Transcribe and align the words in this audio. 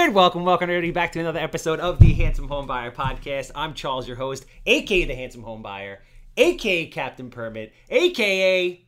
And 0.00 0.14
welcome, 0.14 0.44
welcome 0.46 0.70
everybody 0.70 0.92
back 0.92 1.12
to 1.12 1.20
another 1.20 1.40
episode 1.40 1.78
of 1.78 1.98
the 1.98 2.14
Handsome 2.14 2.48
Home 2.48 2.66
Buyer 2.66 2.90
Podcast. 2.90 3.50
I'm 3.54 3.74
Charles, 3.74 4.08
your 4.08 4.16
host, 4.16 4.46
aka 4.64 5.04
the 5.04 5.14
Handsome 5.14 5.42
Home 5.42 5.60
Buyer, 5.60 6.00
aka 6.38 6.86
Captain 6.86 7.28
Permit, 7.28 7.74
aka 7.90 8.82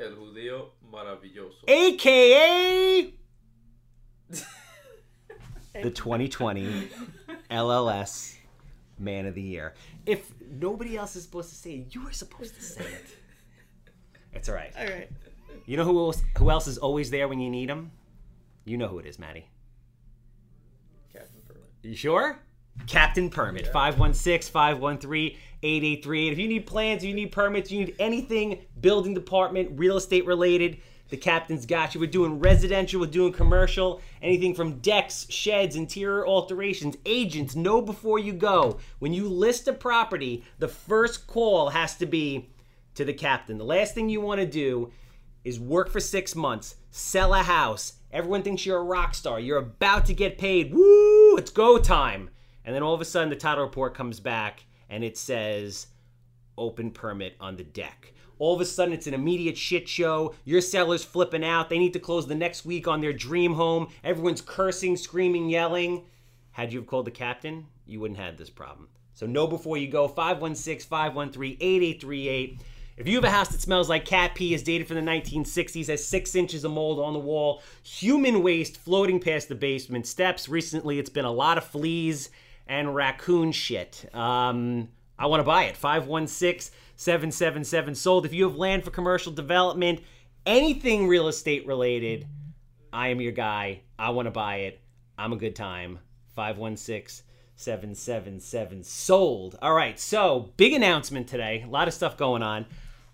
El 0.00 0.10
judío 0.12 0.68
maravilloso. 0.90 1.68
aka 1.68 3.12
the 5.82 5.90
2020 5.90 6.88
LLS 7.50 8.36
Man 8.98 9.26
of 9.26 9.34
the 9.34 9.42
Year. 9.42 9.74
If 10.06 10.32
nobody 10.50 10.96
else 10.96 11.14
is 11.14 11.24
supposed 11.24 11.50
to 11.50 11.56
say 11.56 11.72
it, 11.72 11.94
you 11.94 12.08
are 12.08 12.12
supposed 12.12 12.54
to 12.54 12.62
say 12.62 12.84
it. 12.84 13.16
It's 14.32 14.48
all 14.48 14.54
right. 14.54 14.72
All 14.78 14.86
right. 14.86 15.10
You 15.66 15.76
know 15.76 15.84
who 15.84 15.98
else, 16.06 16.22
who 16.38 16.50
else 16.50 16.66
is 16.66 16.78
always 16.78 17.10
there 17.10 17.28
when 17.28 17.38
you 17.38 17.50
need 17.50 17.68
them? 17.68 17.90
You 18.64 18.78
know 18.78 18.88
who 18.88 18.98
it 18.98 19.04
is, 19.04 19.18
Maddie. 19.18 19.46
You 21.84 21.94
sure? 21.94 22.38
Captain 22.86 23.30
Permit, 23.30 23.66
516 23.66 24.50
513 24.50 25.36
8838. 25.62 26.32
If 26.32 26.38
you 26.38 26.48
need 26.48 26.66
plans, 26.66 27.04
you 27.04 27.14
need 27.14 27.30
permits, 27.30 27.70
you 27.70 27.84
need 27.84 27.94
anything 27.98 28.64
building 28.80 29.14
department, 29.14 29.78
real 29.78 29.96
estate 29.96 30.26
related, 30.26 30.78
the 31.10 31.16
captain's 31.16 31.66
got 31.66 31.94
you. 31.94 32.00
We're 32.00 32.10
doing 32.10 32.40
residential, 32.40 33.00
we're 33.00 33.06
doing 33.06 33.32
commercial, 33.32 34.00
anything 34.22 34.54
from 34.54 34.78
decks, 34.78 35.26
sheds, 35.30 35.76
interior 35.76 36.26
alterations. 36.26 36.96
Agents, 37.06 37.54
know 37.54 37.80
before 37.80 38.18
you 38.18 38.32
go. 38.32 38.78
When 38.98 39.12
you 39.12 39.28
list 39.28 39.68
a 39.68 39.72
property, 39.72 40.44
the 40.58 40.68
first 40.68 41.26
call 41.26 41.68
has 41.68 41.96
to 41.98 42.06
be 42.06 42.50
to 42.94 43.04
the 43.04 43.12
captain. 43.12 43.58
The 43.58 43.64
last 43.64 43.94
thing 43.94 44.08
you 44.08 44.20
want 44.20 44.40
to 44.40 44.46
do 44.46 44.90
is 45.44 45.60
work 45.60 45.90
for 45.90 46.00
six 46.00 46.34
months, 46.34 46.76
sell 46.90 47.34
a 47.34 47.42
house. 47.42 47.94
Everyone 48.14 48.44
thinks 48.44 48.64
you're 48.64 48.78
a 48.78 48.84
rock 48.84 49.12
star. 49.12 49.40
You're 49.40 49.58
about 49.58 50.06
to 50.06 50.14
get 50.14 50.38
paid. 50.38 50.72
Woo! 50.72 51.36
It's 51.36 51.50
go 51.50 51.78
time. 51.78 52.30
And 52.64 52.72
then 52.72 52.84
all 52.84 52.94
of 52.94 53.00
a 53.00 53.04
sudden, 53.04 53.28
the 53.28 53.34
title 53.34 53.64
report 53.64 53.96
comes 53.96 54.20
back 54.20 54.66
and 54.88 55.02
it 55.02 55.18
says 55.18 55.88
open 56.56 56.92
permit 56.92 57.34
on 57.40 57.56
the 57.56 57.64
deck. 57.64 58.12
All 58.38 58.54
of 58.54 58.60
a 58.60 58.66
sudden, 58.66 58.94
it's 58.94 59.08
an 59.08 59.14
immediate 59.14 59.58
shit 59.58 59.88
show. 59.88 60.32
Your 60.44 60.60
seller's 60.60 61.02
flipping 61.02 61.44
out. 61.44 61.68
They 61.68 61.78
need 61.78 61.92
to 61.94 61.98
close 61.98 62.28
the 62.28 62.36
next 62.36 62.64
week 62.64 62.86
on 62.86 63.00
their 63.00 63.12
dream 63.12 63.54
home. 63.54 63.88
Everyone's 64.04 64.40
cursing, 64.40 64.96
screaming, 64.96 65.48
yelling. 65.48 66.04
Had 66.52 66.72
you 66.72 66.78
have 66.78 66.86
called 66.86 67.06
the 67.06 67.10
captain, 67.10 67.66
you 67.84 67.98
wouldn't 67.98 68.18
have 68.18 68.26
had 68.26 68.38
this 68.38 68.48
problem. 68.48 68.88
So 69.14 69.26
know 69.26 69.48
before 69.48 69.76
you 69.76 69.88
go 69.88 70.06
516 70.06 70.88
513 70.88 71.56
8838. 71.60 72.60
If 72.96 73.08
you 73.08 73.16
have 73.16 73.24
a 73.24 73.30
house 73.30 73.48
that 73.48 73.60
smells 73.60 73.88
like 73.88 74.04
cat 74.04 74.36
pee, 74.36 74.54
is 74.54 74.62
dated 74.62 74.86
from 74.86 74.96
the 74.96 75.02
1960s, 75.02 75.88
has 75.88 76.06
six 76.06 76.36
inches 76.36 76.62
of 76.62 76.70
mold 76.70 77.00
on 77.00 77.12
the 77.12 77.18
wall, 77.18 77.60
human 77.82 78.40
waste 78.40 78.76
floating 78.76 79.18
past 79.18 79.48
the 79.48 79.56
basement 79.56 80.06
steps, 80.06 80.48
recently 80.48 81.00
it's 81.00 81.10
been 81.10 81.24
a 81.24 81.32
lot 81.32 81.58
of 81.58 81.64
fleas 81.64 82.30
and 82.68 82.94
raccoon 82.94 83.50
shit. 83.50 84.08
Um, 84.14 84.88
I 85.18 85.26
want 85.26 85.40
to 85.40 85.44
buy 85.44 85.64
it. 85.64 85.76
516 85.76 86.72
777 86.96 87.94
sold. 87.96 88.26
If 88.26 88.32
you 88.32 88.44
have 88.44 88.56
land 88.56 88.84
for 88.84 88.92
commercial 88.92 89.32
development, 89.32 90.00
anything 90.46 91.08
real 91.08 91.26
estate 91.26 91.66
related, 91.66 92.28
I 92.92 93.08
am 93.08 93.20
your 93.20 93.32
guy. 93.32 93.80
I 93.98 94.10
want 94.10 94.26
to 94.26 94.30
buy 94.30 94.56
it. 94.58 94.80
I'm 95.18 95.32
a 95.32 95.36
good 95.36 95.56
time. 95.56 95.98
516 96.36 97.24
777 97.56 98.84
sold. 98.84 99.58
All 99.60 99.74
right, 99.74 99.98
so 99.98 100.52
big 100.56 100.72
announcement 100.72 101.28
today. 101.28 101.64
A 101.66 101.70
lot 101.70 101.88
of 101.88 101.94
stuff 101.94 102.16
going 102.16 102.42
on. 102.42 102.66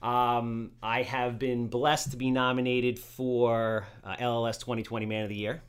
Um, 0.02 0.72
I 0.82 1.02
have 1.02 1.38
been 1.38 1.68
blessed 1.68 2.12
to 2.12 2.16
be 2.16 2.30
nominated 2.30 2.98
for 2.98 3.86
uh, 4.02 4.16
LLS 4.16 4.58
2020 4.58 5.04
Man 5.06 5.24
of 5.24 5.28
the 5.28 5.36
Year. 5.36 5.62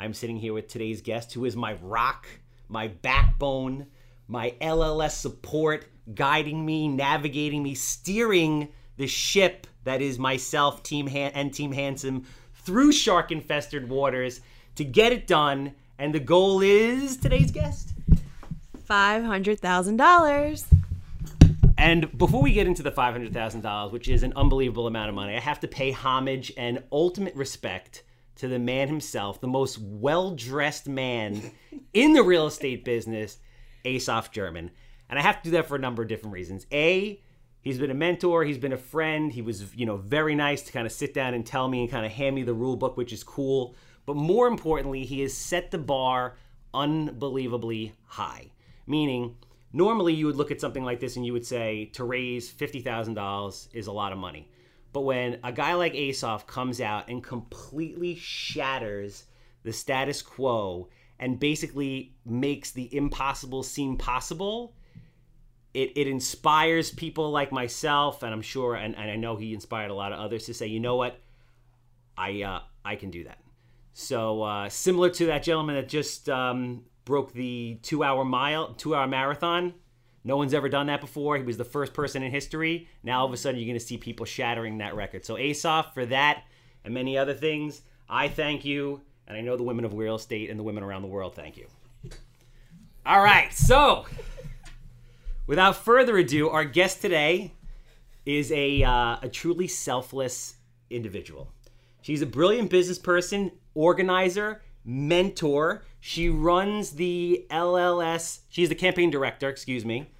I'm 0.00 0.14
sitting 0.14 0.36
here 0.36 0.54
with 0.54 0.68
today's 0.68 1.02
guest, 1.02 1.34
who 1.34 1.44
is 1.44 1.54
my 1.54 1.74
rock, 1.74 2.26
my 2.68 2.88
backbone, 2.88 3.86
my 4.26 4.54
LLS 4.60 5.12
support, 5.12 5.84
guiding 6.14 6.64
me, 6.64 6.88
navigating 6.88 7.62
me, 7.62 7.74
steering 7.74 8.68
the 8.96 9.06
ship 9.06 9.66
that 9.84 10.00
is 10.00 10.18
myself, 10.18 10.82
Team 10.82 11.06
Han- 11.08 11.32
and 11.34 11.52
Team 11.52 11.72
Handsome 11.72 12.24
through 12.54 12.92
shark 12.92 13.30
infested 13.30 13.88
waters 13.88 14.40
to 14.76 14.84
get 14.84 15.12
it 15.12 15.26
done. 15.26 15.74
And 15.98 16.14
the 16.14 16.20
goal 16.20 16.62
is 16.62 17.16
today's 17.18 17.50
guest. 17.50 17.92
Five 18.84 19.24
hundred 19.24 19.60
thousand 19.60 19.98
dollars. 19.98 20.64
And 21.82 22.16
before 22.16 22.40
we 22.40 22.52
get 22.52 22.68
into 22.68 22.84
the 22.84 22.92
$500,000, 22.92 23.90
which 23.90 24.08
is 24.08 24.22
an 24.22 24.34
unbelievable 24.36 24.86
amount 24.86 25.08
of 25.08 25.16
money, 25.16 25.36
I 25.36 25.40
have 25.40 25.58
to 25.60 25.68
pay 25.68 25.90
homage 25.90 26.52
and 26.56 26.84
ultimate 26.92 27.34
respect 27.34 28.04
to 28.36 28.46
the 28.46 28.60
man 28.60 28.86
himself, 28.86 29.40
the 29.40 29.48
most 29.48 29.78
well 29.78 30.30
dressed 30.30 30.86
man 30.86 31.42
in 31.92 32.12
the 32.12 32.22
real 32.22 32.46
estate 32.46 32.84
business, 32.84 33.38
Asaf 33.84 34.30
German. 34.30 34.70
And 35.10 35.18
I 35.18 35.22
have 35.22 35.42
to 35.42 35.42
do 35.42 35.50
that 35.56 35.66
for 35.66 35.74
a 35.74 35.80
number 35.80 36.04
of 36.04 36.08
different 36.08 36.34
reasons. 36.34 36.68
A, 36.70 37.20
he's 37.62 37.80
been 37.80 37.90
a 37.90 37.94
mentor, 37.94 38.44
he's 38.44 38.58
been 38.58 38.72
a 38.72 38.78
friend, 38.78 39.32
he 39.32 39.42
was, 39.42 39.74
you 39.74 39.84
know, 39.84 39.96
very 39.96 40.36
nice 40.36 40.62
to 40.62 40.72
kind 40.72 40.86
of 40.86 40.92
sit 40.92 41.12
down 41.12 41.34
and 41.34 41.44
tell 41.44 41.66
me 41.66 41.80
and 41.80 41.90
kind 41.90 42.06
of 42.06 42.12
hand 42.12 42.36
me 42.36 42.44
the 42.44 42.54
rule 42.54 42.76
book, 42.76 42.96
which 42.96 43.12
is 43.12 43.24
cool. 43.24 43.74
But 44.06 44.14
more 44.14 44.46
importantly, 44.46 45.04
he 45.04 45.22
has 45.22 45.36
set 45.36 45.72
the 45.72 45.78
bar 45.78 46.36
unbelievably 46.72 47.94
high. 48.06 48.52
Meaning, 48.86 49.34
normally 49.72 50.14
you 50.14 50.26
would 50.26 50.36
look 50.36 50.50
at 50.50 50.60
something 50.60 50.84
like 50.84 51.00
this 51.00 51.16
and 51.16 51.24
you 51.24 51.32
would 51.32 51.46
say 51.46 51.86
to 51.94 52.04
raise 52.04 52.50
$50,000 52.50 53.68
is 53.74 53.86
a 53.86 53.92
lot 53.92 54.12
of 54.12 54.18
money. 54.18 54.48
But 54.92 55.02
when 55.02 55.38
a 55.42 55.52
guy 55.52 55.74
like 55.74 55.94
Asaf 55.94 56.46
comes 56.46 56.80
out 56.80 57.08
and 57.08 57.22
completely 57.22 58.14
shatters 58.14 59.24
the 59.62 59.72
status 59.72 60.20
quo 60.20 60.88
and 61.18 61.40
basically 61.40 62.14
makes 62.26 62.72
the 62.72 62.94
impossible 62.94 63.62
seem 63.62 63.96
possible, 63.96 64.74
it, 65.72 65.92
it 65.96 66.06
inspires 66.06 66.90
people 66.90 67.30
like 67.30 67.52
myself, 67.52 68.22
and 68.22 68.34
I'm 68.34 68.42
sure, 68.42 68.74
and, 68.74 68.94
and 68.94 69.10
I 69.10 69.16
know 69.16 69.36
he 69.36 69.54
inspired 69.54 69.90
a 69.90 69.94
lot 69.94 70.12
of 70.12 70.20
others 70.20 70.46
to 70.46 70.54
say, 70.54 70.66
you 70.66 70.80
know 70.80 70.96
what, 70.96 71.18
I 72.16 72.42
uh, 72.42 72.60
I 72.84 72.96
can 72.96 73.10
do 73.10 73.24
that. 73.24 73.38
So 73.94 74.42
uh, 74.42 74.68
similar 74.68 75.10
to 75.10 75.26
that 75.26 75.42
gentleman 75.42 75.76
that 75.76 75.88
just 75.88 76.28
um, 76.28 76.84
broke 77.04 77.32
the 77.32 77.78
two-hour 77.82 78.24
mile, 78.24 78.74
two-hour 78.74 79.06
marathon. 79.06 79.74
No 80.24 80.36
one's 80.36 80.54
ever 80.54 80.68
done 80.68 80.86
that 80.86 81.00
before. 81.00 81.36
He 81.36 81.42
was 81.42 81.56
the 81.56 81.64
first 81.64 81.92
person 81.94 82.22
in 82.22 82.30
history. 82.30 82.88
Now 83.02 83.20
all 83.20 83.26
of 83.26 83.32
a 83.32 83.36
sudden 83.36 83.58
you're 83.58 83.66
going 83.66 83.78
to 83.78 83.84
see 83.84 83.98
people 83.98 84.24
shattering 84.24 84.78
that 84.78 84.94
record. 84.94 85.24
So 85.24 85.36
Asaf, 85.36 85.94
for 85.94 86.06
that 86.06 86.44
and 86.84 86.94
many 86.94 87.18
other 87.18 87.34
things, 87.34 87.82
I 88.08 88.28
thank 88.28 88.64
you, 88.64 89.00
and 89.26 89.36
I 89.36 89.40
know 89.40 89.56
the 89.56 89.62
women 89.62 89.84
of 89.84 89.94
real 89.94 90.16
estate 90.16 90.50
and 90.50 90.58
the 90.58 90.62
women 90.62 90.82
around 90.82 91.02
the 91.02 91.08
world 91.08 91.34
thank 91.34 91.56
you. 91.56 91.66
All 93.04 93.22
right, 93.22 93.52
so 93.52 94.06
without 95.46 95.76
further 95.76 96.16
ado, 96.18 96.50
our 96.50 96.64
guest 96.64 97.00
today 97.00 97.52
is 98.24 98.52
a 98.52 98.84
uh, 98.84 99.16
a 99.22 99.28
truly 99.28 99.66
selfless 99.66 100.54
individual. 100.88 101.50
She's 102.02 102.22
a 102.22 102.26
brilliant 102.26 102.70
business 102.70 102.98
person, 102.98 103.50
organizer, 103.74 104.62
mentor. 104.84 105.84
She 106.00 106.28
runs 106.28 106.92
the 106.92 107.46
LLS. 107.50 108.40
She's 108.48 108.68
the 108.68 108.74
campaign 108.74 109.10
director, 109.10 109.48
excuse 109.48 109.84
me, 109.84 110.10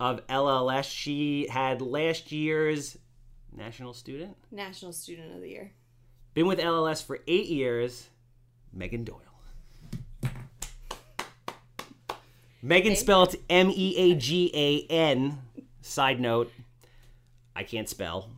of 0.00 0.26
LLS. 0.26 0.90
She 0.90 1.48
had 1.48 1.80
last 1.80 2.32
year's 2.32 2.98
national 3.56 3.94
student. 3.94 4.36
National 4.50 4.92
Student 4.92 5.34
of 5.34 5.40
the 5.40 5.48
Year. 5.48 5.72
Been 6.34 6.46
with 6.46 6.58
LLS 6.58 7.04
for 7.04 7.20
eight 7.26 7.46
years. 7.46 8.08
Meagan 8.72 9.04
Doyle. 9.04 9.22
Meagan 12.62 12.96
spelled 12.96 13.34
M 13.48 13.70
E 13.70 13.94
A 13.96 14.14
G 14.14 14.50
A 14.54 14.92
N. 14.92 15.38
Side 15.80 16.20
note, 16.20 16.52
I 17.56 17.62
can't 17.62 17.88
spell. 17.88 18.30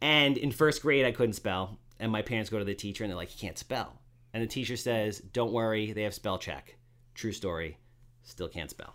And 0.00 0.36
in 0.36 0.52
first 0.52 0.82
grade, 0.82 1.04
I 1.04 1.12
couldn't 1.12 1.32
spell. 1.32 1.78
And 1.98 2.12
my 2.12 2.22
parents 2.22 2.50
go 2.50 2.58
to 2.58 2.64
the 2.64 2.74
teacher 2.74 3.02
and 3.02 3.10
they're 3.10 3.16
like, 3.16 3.34
you 3.34 3.40
can't 3.40 3.58
spell. 3.58 3.98
And 4.34 4.42
the 4.42 4.48
teacher 4.48 4.76
says, 4.76 5.20
don't 5.20 5.52
worry, 5.52 5.92
they 5.92 6.02
have 6.02 6.12
spell 6.12 6.38
check. 6.38 6.76
True 7.14 7.30
story. 7.30 7.78
Still 8.24 8.48
can't 8.48 8.68
spell. 8.68 8.92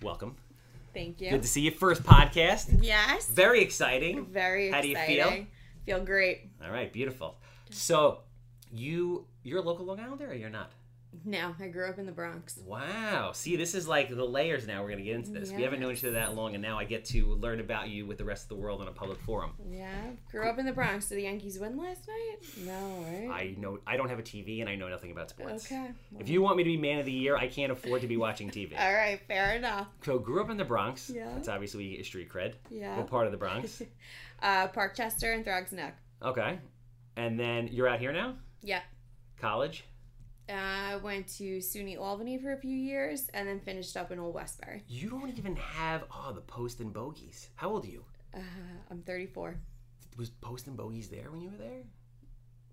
Welcome. 0.00 0.36
Thank 0.94 1.20
you. 1.20 1.30
Good 1.30 1.42
to 1.42 1.48
see 1.48 1.62
you. 1.62 1.72
First 1.72 2.04
podcast. 2.04 2.82
yes. 2.82 3.28
Very 3.28 3.60
exciting. 3.62 4.26
Very 4.26 4.70
How 4.70 4.80
do 4.80 4.88
you 4.88 4.96
feel? 4.96 5.46
Feel 5.84 6.04
great. 6.04 6.50
All 6.64 6.70
right, 6.70 6.92
beautiful. 6.92 7.36
So, 7.70 8.20
you 8.72 9.26
you're 9.42 9.58
a 9.58 9.62
local 9.62 9.84
Long 9.84 9.98
Islander 9.98 10.30
or 10.30 10.34
you're 10.34 10.50
not? 10.50 10.70
No, 11.24 11.54
I 11.58 11.68
grew 11.68 11.88
up 11.88 11.98
in 11.98 12.06
the 12.06 12.12
Bronx. 12.12 12.58
Wow. 12.64 13.32
See, 13.32 13.56
this 13.56 13.74
is 13.74 13.86
like 13.88 14.08
the 14.14 14.24
layers 14.24 14.66
now 14.66 14.82
we're 14.82 14.88
going 14.88 14.98
to 14.98 15.04
get 15.04 15.16
into 15.16 15.30
this. 15.30 15.52
We 15.52 15.62
haven't 15.62 15.80
known 15.80 15.92
each 15.92 16.04
other 16.04 16.12
that 16.12 16.34
long 16.34 16.54
and 16.54 16.62
now 16.62 16.78
I 16.78 16.84
get 16.84 17.04
to 17.06 17.26
learn 17.34 17.60
about 17.60 17.88
you 17.88 18.06
with 18.06 18.18
the 18.18 18.24
rest 18.24 18.44
of 18.44 18.48
the 18.50 18.56
world 18.56 18.80
on 18.80 18.88
a 18.88 18.92
public 18.92 19.20
forum. 19.20 19.52
Yeah. 19.70 19.92
Grew 20.30 20.48
up 20.48 20.58
in 20.58 20.66
the 20.66 20.72
Bronx. 20.72 21.08
Did 21.08 21.18
the 21.18 21.22
Yankees 21.22 21.58
win 21.58 21.76
last 21.76 22.06
night? 22.08 22.36
No, 22.64 23.04
right? 23.08 23.30
I 23.30 23.54
know 23.58 23.78
I 23.86 23.96
don't 23.96 24.08
have 24.08 24.18
a 24.18 24.22
TV 24.22 24.60
and 24.60 24.68
I 24.68 24.76
know 24.76 24.88
nothing 24.88 25.10
about 25.10 25.30
sports. 25.30 25.66
Okay. 25.66 25.90
If 26.18 26.28
you 26.28 26.42
want 26.42 26.56
me 26.56 26.64
to 26.64 26.68
be 26.70 26.76
man 26.76 26.98
of 26.98 27.06
the 27.06 27.12
year, 27.12 27.36
I 27.36 27.48
can't 27.48 27.72
afford 27.72 28.00
to 28.02 28.06
be 28.08 28.16
watching 28.16 28.50
TV. 28.50 28.72
All 28.78 28.92
right. 28.92 29.20
Fair 29.28 29.54
enough. 29.54 29.86
So, 30.04 30.18
grew 30.18 30.40
up 30.42 30.50
in 30.50 30.56
the 30.56 30.64
Bronx. 30.64 31.10
Yeah. 31.14 31.30
That's 31.34 31.48
obviously 31.48 31.78
where 31.78 31.90
you 31.90 31.96
get 31.96 32.06
street 32.06 32.30
cred. 32.30 32.54
Yeah. 32.70 32.96
What 32.96 33.08
part 33.08 33.26
of 33.26 33.32
the 33.32 33.38
Bronx? 33.38 33.82
Uh, 34.42 34.68
Parkchester 34.68 35.34
and 35.34 35.46
Throgs 35.46 35.72
Neck. 35.72 35.96
Okay. 36.22 36.58
And 37.16 37.40
then 37.40 37.68
you're 37.68 37.88
out 37.88 38.00
here 38.00 38.12
now? 38.12 38.34
Yeah. 38.62 38.80
College? 39.40 39.84
Uh, 40.48 40.98
went 41.02 41.26
to 41.26 41.58
SUNY 41.58 41.98
Albany 41.98 42.38
for 42.38 42.52
a 42.52 42.56
few 42.56 42.76
years 42.76 43.28
and 43.34 43.48
then 43.48 43.58
finished 43.58 43.96
up 43.96 44.12
in 44.12 44.18
Old 44.20 44.34
Westbury. 44.34 44.84
You 44.86 45.10
don't 45.10 45.36
even 45.36 45.56
have 45.56 46.04
oh 46.12 46.32
the 46.32 46.40
Post 46.40 46.80
and 46.80 46.92
Bogies. 46.92 47.48
How 47.56 47.70
old 47.70 47.84
are 47.84 47.88
you? 47.88 48.04
Uh, 48.34 48.38
I'm 48.90 49.02
34. 49.02 49.56
Was 50.18 50.30
Post 50.30 50.68
and 50.68 50.76
Bogies 50.76 51.08
there 51.08 51.30
when 51.32 51.40
you 51.40 51.50
were 51.50 51.56
there? 51.56 51.82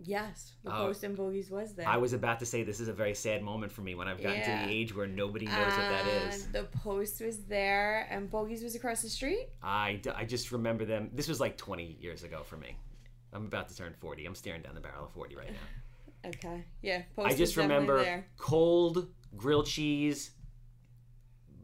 Yes, 0.06 0.52
the 0.64 0.70
Oh. 0.72 0.88
Post 0.88 1.04
and 1.04 1.16
Bogies 1.18 1.50
was 1.50 1.74
there. 1.74 1.88
I 1.88 1.98
was 1.98 2.14
about 2.14 2.40
to 2.40 2.46
say 2.46 2.62
this 2.64 2.80
is 2.80 2.90
a 2.90 2.94
very 2.94 3.14
sad 3.16 3.42
moment 3.42 3.72
for 3.72 3.82
me 3.82 3.96
when 3.96 4.08
I've 4.08 4.22
gotten 4.22 4.40
Yeah. 4.40 4.62
to 4.62 4.68
the 4.68 4.74
age 4.74 4.94
where 4.96 5.08
nobody 5.08 5.46
knows 5.46 5.56
what 5.56 5.78
that 5.78 6.06
is. 6.08 6.46
Uh, 6.46 6.48
The 6.52 6.64
Post 6.66 7.22
was 7.22 7.44
there 7.46 8.08
and 8.12 8.30
Bogies 8.30 8.64
was 8.64 8.76
across 8.76 9.02
the 9.02 9.10
street. 9.10 9.48
I, 9.64 9.96
d- 9.96 10.10
I 10.12 10.26
just 10.26 10.52
remember 10.52 10.86
them. 10.86 11.10
This 11.14 11.28
was 11.28 11.40
like 11.40 11.58
20 11.58 11.98
years 12.02 12.24
ago 12.24 12.44
for 12.44 12.58
me. 12.58 12.76
I'm 13.32 13.46
about 13.46 13.70
to 13.70 13.76
turn 13.76 13.94
40. 14.00 14.26
I'm 14.26 14.36
staring 14.36 14.62
down 14.62 14.76
the 14.76 14.82
barrel 14.82 15.06
of 15.06 15.12
40 15.14 15.36
right 15.36 15.50
now. 15.52 15.58
Okay, 16.26 16.64
yeah. 16.82 17.02
Post 17.16 17.34
I 17.34 17.36
just 17.36 17.58
remember 17.58 18.24
cold 18.38 19.08
grilled 19.36 19.66
cheese. 19.68 20.32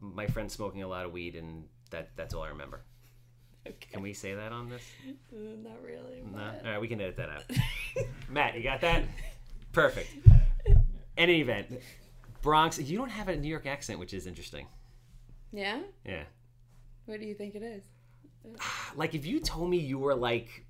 My 0.00 0.26
friend 0.26 0.50
smoking 0.50 0.82
a 0.82 0.88
lot 0.88 1.04
of 1.06 1.12
weed, 1.12 1.34
and 1.36 1.64
that 1.90 2.10
that's 2.16 2.34
all 2.34 2.42
I 2.42 2.48
remember. 2.48 2.82
Okay. 3.66 3.88
Can 3.92 4.02
we 4.02 4.12
say 4.14 4.34
that 4.34 4.52
on 4.52 4.68
this? 4.70 4.82
Uh, 5.32 5.36
Not 5.62 5.82
really. 5.84 6.22
No. 6.24 6.38
but- 6.38 6.64
All 6.66 6.72
right, 6.72 6.80
we 6.80 6.88
can 6.88 7.00
edit 7.00 7.16
that 7.16 7.28
out. 7.28 7.44
Matt, 8.30 8.54
you 8.56 8.62
got 8.62 8.80
that? 8.80 9.04
Perfect. 9.72 10.08
Any 11.18 11.40
event, 11.42 11.80
Bronx. 12.40 12.78
You 12.78 12.96
don't 12.96 13.10
have 13.10 13.28
a 13.28 13.36
New 13.36 13.48
York 13.48 13.66
accent, 13.66 13.98
which 13.98 14.14
is 14.14 14.26
interesting. 14.26 14.66
yeah. 15.52 15.80
Yeah. 16.06 16.22
What 17.06 17.20
do 17.20 17.26
you 17.26 17.34
think 17.34 17.54
it 17.54 17.62
is? 17.62 17.84
Like 18.96 19.14
if 19.14 19.24
you 19.26 19.38
told 19.40 19.68
me 19.70 19.76
you 19.78 19.98
were 19.98 20.14
like 20.14 20.64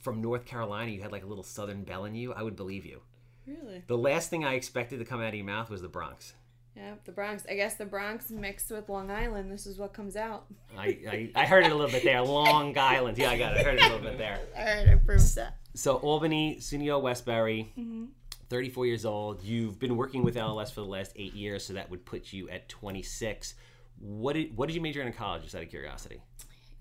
from 0.00 0.20
North 0.20 0.44
Carolina, 0.46 0.90
you 0.90 1.02
had 1.02 1.12
like 1.12 1.22
a 1.24 1.26
little 1.26 1.44
Southern 1.44 1.84
belle 1.84 2.04
in 2.04 2.14
you, 2.14 2.32
I 2.32 2.42
would 2.42 2.56
believe 2.56 2.84
you. 2.86 3.00
Really? 3.46 3.82
The 3.86 3.98
last 3.98 4.30
thing 4.30 4.44
I 4.44 4.54
expected 4.54 4.98
to 4.98 5.04
come 5.04 5.20
out 5.20 5.28
of 5.28 5.34
your 5.34 5.44
mouth 5.44 5.70
was 5.70 5.82
the 5.82 5.88
Bronx. 5.88 6.34
Yeah, 6.76 6.94
the 7.04 7.12
Bronx. 7.12 7.44
I 7.50 7.54
guess 7.54 7.74
the 7.74 7.84
Bronx 7.84 8.30
mixed 8.30 8.70
with 8.70 8.88
Long 8.88 9.10
Island. 9.10 9.50
This 9.50 9.66
is 9.66 9.76
what 9.76 9.92
comes 9.92 10.16
out. 10.16 10.46
I, 10.78 10.98
I, 11.10 11.30
I 11.34 11.46
heard 11.46 11.64
it 11.66 11.72
a 11.72 11.74
little 11.74 11.90
bit 11.90 12.04
there. 12.04 12.22
Long 12.22 12.76
Island. 12.78 13.18
Yeah, 13.18 13.30
I 13.30 13.38
got 13.38 13.56
it. 13.56 13.60
I 13.60 13.62
heard 13.64 13.74
it 13.74 13.82
a 13.82 13.86
little 13.88 13.98
bit 14.00 14.18
there. 14.18 14.38
All 14.56 14.64
right, 14.64 14.88
I 14.92 14.94
proved 14.94 15.34
that. 15.34 15.56
So 15.74 15.96
Albany, 15.96 16.56
SUNY 16.60 17.00
Westbury, 17.02 17.72
Mm-hmm. 17.78 18.04
34 18.48 18.86
years 18.86 19.04
old. 19.04 19.42
You've 19.44 19.78
been 19.78 19.96
working 19.96 20.24
with 20.24 20.34
LLS 20.34 20.72
for 20.72 20.80
the 20.80 20.86
last 20.88 21.12
eight 21.14 21.34
years, 21.34 21.64
so 21.64 21.72
that 21.74 21.88
would 21.88 22.04
put 22.04 22.32
you 22.32 22.48
at 22.50 22.68
26. 22.68 23.54
What 24.00 24.32
did 24.32 24.56
what 24.56 24.66
did 24.66 24.74
you 24.74 24.80
major 24.80 25.00
in 25.00 25.06
in 25.06 25.12
college? 25.12 25.42
Just 25.42 25.54
out 25.54 25.62
of 25.62 25.70
curiosity. 25.70 26.20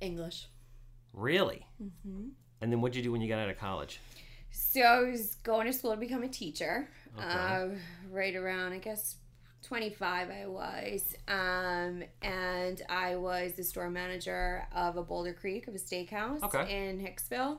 English. 0.02 0.48
Really? 1.14 1.66
Mm-hmm. 1.82 2.30
And 2.62 2.72
then 2.72 2.82
what 2.82 2.92
did 2.92 2.98
you 3.00 3.04
do 3.04 3.12
when 3.12 3.22
you 3.22 3.28
got 3.30 3.40
out 3.40 3.50
of 3.50 3.58
college? 3.58 4.00
So 4.52 4.82
I 4.82 5.02
was 5.02 5.36
going 5.44 5.68
to 5.68 5.74
school 5.74 5.92
to 5.92 5.98
become 5.98 6.24
a 6.24 6.28
teacher. 6.28 6.90
Okay. 7.18 7.28
Uh, 7.28 7.68
right 8.12 8.36
around, 8.36 8.74
I 8.74 8.78
guess, 8.80 9.16
25 9.64 10.30
I 10.30 10.46
was. 10.48 11.16
Um, 11.28 12.04
and 12.22 12.82
I 12.90 13.16
was 13.16 13.54
the 13.54 13.64
store 13.64 13.90
manager 13.90 14.68
of 14.76 14.98
a 14.98 15.04
Boulder 15.04 15.34
Creek, 15.34 15.68
of 15.68 15.76
a 15.76 15.78
steakhouse 15.78 16.42
Okay. 16.44 16.88
in 16.90 17.00
Hicksville. 17.00 17.58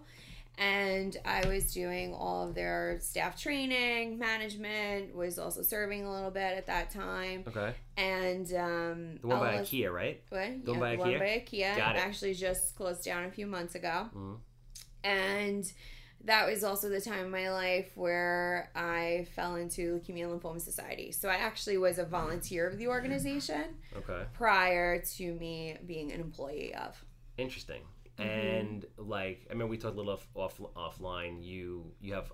And 0.58 1.16
I 1.24 1.46
was 1.46 1.72
doing 1.72 2.12
all 2.12 2.46
of 2.48 2.54
their 2.54 2.98
staff 3.00 3.40
training, 3.40 4.18
management, 4.18 5.14
was 5.14 5.38
also 5.38 5.62
serving 5.62 6.04
a 6.04 6.12
little 6.12 6.30
bit 6.30 6.56
at 6.58 6.66
that 6.66 6.90
time. 6.90 7.44
Okay. 7.48 7.72
And 7.96 8.46
um, 8.54 9.16
The 9.22 9.26
one 9.28 9.38
by 9.38 9.54
IKEA, 9.58 9.90
right? 9.90 10.22
What? 10.28 10.64
The 10.64 10.72
one 10.72 10.80
by 10.80 10.90
the 10.92 10.98
one 10.98 11.08
IKEA? 11.10 11.18
by 11.18 11.24
IKEA. 11.46 11.76
Got 11.76 11.96
it. 11.96 12.00
Actually, 12.00 12.34
just 12.34 12.74
closed 12.76 13.04
down 13.04 13.24
a 13.24 13.30
few 13.30 13.46
months 13.46 13.74
ago. 13.74 14.10
Mhm. 14.14 14.36
And 15.04 15.70
that 16.24 16.46
was 16.46 16.62
also 16.64 16.88
the 16.88 17.00
time 17.00 17.24
in 17.24 17.30
my 17.30 17.50
life 17.50 17.92
where 17.94 18.70
I 18.74 19.26
fell 19.34 19.56
into 19.56 20.00
the 20.06 20.12
Leukemia 20.12 20.30
and 20.30 20.40
Lymphoma 20.40 20.60
Society. 20.60 21.12
So 21.12 21.28
I 21.28 21.36
actually 21.36 21.78
was 21.78 21.98
a 21.98 22.04
volunteer 22.04 22.68
of 22.68 22.78
the 22.78 22.88
organization 22.88 23.64
Okay. 23.96 24.24
prior 24.34 25.00
to 25.00 25.34
me 25.34 25.78
being 25.86 26.12
an 26.12 26.20
employee 26.20 26.74
of. 26.74 27.02
Interesting. 27.38 27.82
Mm-hmm. 28.18 28.28
And 28.28 28.84
like, 28.98 29.46
I 29.50 29.54
mean, 29.54 29.68
we 29.68 29.78
talked 29.78 29.94
a 29.94 29.98
little 29.98 30.12
off, 30.12 30.28
off 30.34 30.60
offline. 30.76 31.42
You 31.42 31.90
you 32.00 32.12
have 32.14 32.30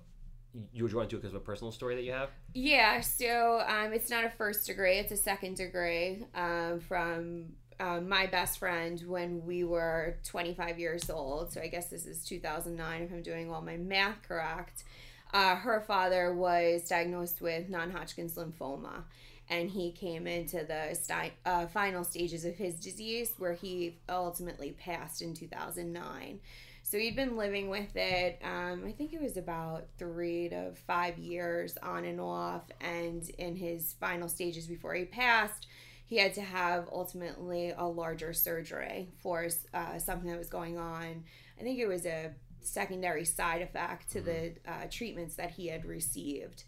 you 0.72 0.82
were 0.84 0.88
drawn 0.88 1.06
to 1.08 1.16
it 1.16 1.20
because 1.20 1.34
of 1.34 1.40
a 1.40 1.44
personal 1.44 1.70
story 1.70 1.94
that 1.96 2.02
you 2.02 2.12
have. 2.12 2.30
Yeah, 2.54 3.00
so 3.00 3.62
um, 3.68 3.92
it's 3.92 4.10
not 4.10 4.24
a 4.24 4.30
first 4.30 4.66
degree, 4.66 4.98
it's 4.98 5.12
a 5.12 5.16
second 5.16 5.56
degree 5.56 6.24
um, 6.34 6.80
from 6.80 7.52
um, 7.80 8.08
my 8.08 8.26
best 8.26 8.58
friend 8.58 9.00
when 9.06 9.44
we 9.44 9.64
were 9.64 10.16
25 10.24 10.78
years 10.78 11.10
old. 11.10 11.52
So 11.52 11.60
I 11.60 11.68
guess 11.68 11.88
this 11.88 12.06
is 12.06 12.24
2009 12.24 13.02
if 13.02 13.12
I'm 13.12 13.22
doing 13.22 13.52
all 13.52 13.62
my 13.62 13.76
math 13.76 14.22
correct. 14.26 14.84
Uh, 15.32 15.56
her 15.56 15.80
father 15.80 16.34
was 16.34 16.88
diagnosed 16.88 17.40
with 17.40 17.68
non 17.68 17.90
Hodgkin's 17.90 18.36
lymphoma. 18.36 19.04
And 19.48 19.70
he 19.70 19.92
came 19.92 20.26
into 20.26 20.64
the 20.64 20.94
sti- 20.94 21.32
uh, 21.44 21.66
final 21.66 22.02
stages 22.02 22.44
of 22.44 22.56
his 22.56 22.80
disease 22.80 23.32
where 23.38 23.52
he 23.52 23.96
ultimately 24.08 24.72
passed 24.72 25.22
in 25.22 25.34
2009. 25.34 26.40
So 26.82 26.98
he'd 26.98 27.16
been 27.16 27.36
living 27.36 27.68
with 27.68 27.96
it. 27.96 28.40
Um, 28.44 28.84
I 28.86 28.92
think 28.92 29.12
it 29.12 29.20
was 29.20 29.36
about 29.36 29.86
three 29.98 30.48
to 30.48 30.72
five 30.86 31.18
years 31.18 31.76
on 31.82 32.04
and 32.04 32.20
off. 32.20 32.62
And 32.80 33.28
in 33.38 33.56
his 33.56 33.94
final 34.00 34.28
stages 34.28 34.66
before 34.66 34.94
he 34.94 35.04
passed, 35.04 35.66
he 36.06 36.16
had 36.16 36.34
to 36.34 36.40
have 36.40 36.88
ultimately 36.92 37.74
a 37.76 37.84
larger 37.84 38.32
surgery 38.32 39.08
for 39.18 39.48
uh, 39.74 39.98
something 39.98 40.30
that 40.30 40.38
was 40.38 40.48
going 40.48 40.78
on. 40.78 41.24
I 41.58 41.62
think 41.62 41.78
it 41.78 41.86
was 41.86 42.06
a 42.06 42.30
secondary 42.60 43.24
side 43.24 43.60
effect 43.60 44.10
to 44.12 44.20
the 44.20 44.54
uh, 44.66 44.86
treatments 44.90 45.34
that 45.36 45.50
he 45.50 45.66
had 45.66 45.84
received. 45.84 46.64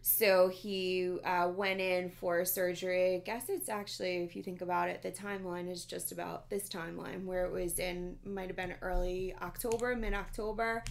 So 0.00 0.48
he 0.48 1.18
uh, 1.22 1.48
went 1.54 1.80
in 1.80 2.08
for 2.08 2.44
surgery. 2.46 3.16
I 3.16 3.18
guess 3.18 3.50
it's 3.50 3.68
actually, 3.68 4.18
if 4.24 4.34
you 4.34 4.42
think 4.42 4.62
about 4.62 4.88
it, 4.88 5.02
the 5.02 5.10
timeline 5.10 5.70
is 5.70 5.84
just 5.84 6.12
about 6.12 6.48
this 6.48 6.68
timeline 6.68 7.24
where 7.24 7.44
it 7.44 7.52
was 7.52 7.78
in, 7.78 8.16
might 8.24 8.46
have 8.46 8.56
been 8.56 8.74
early 8.80 9.34
October, 9.42 9.94
mid 9.96 10.14
October. 10.14 10.82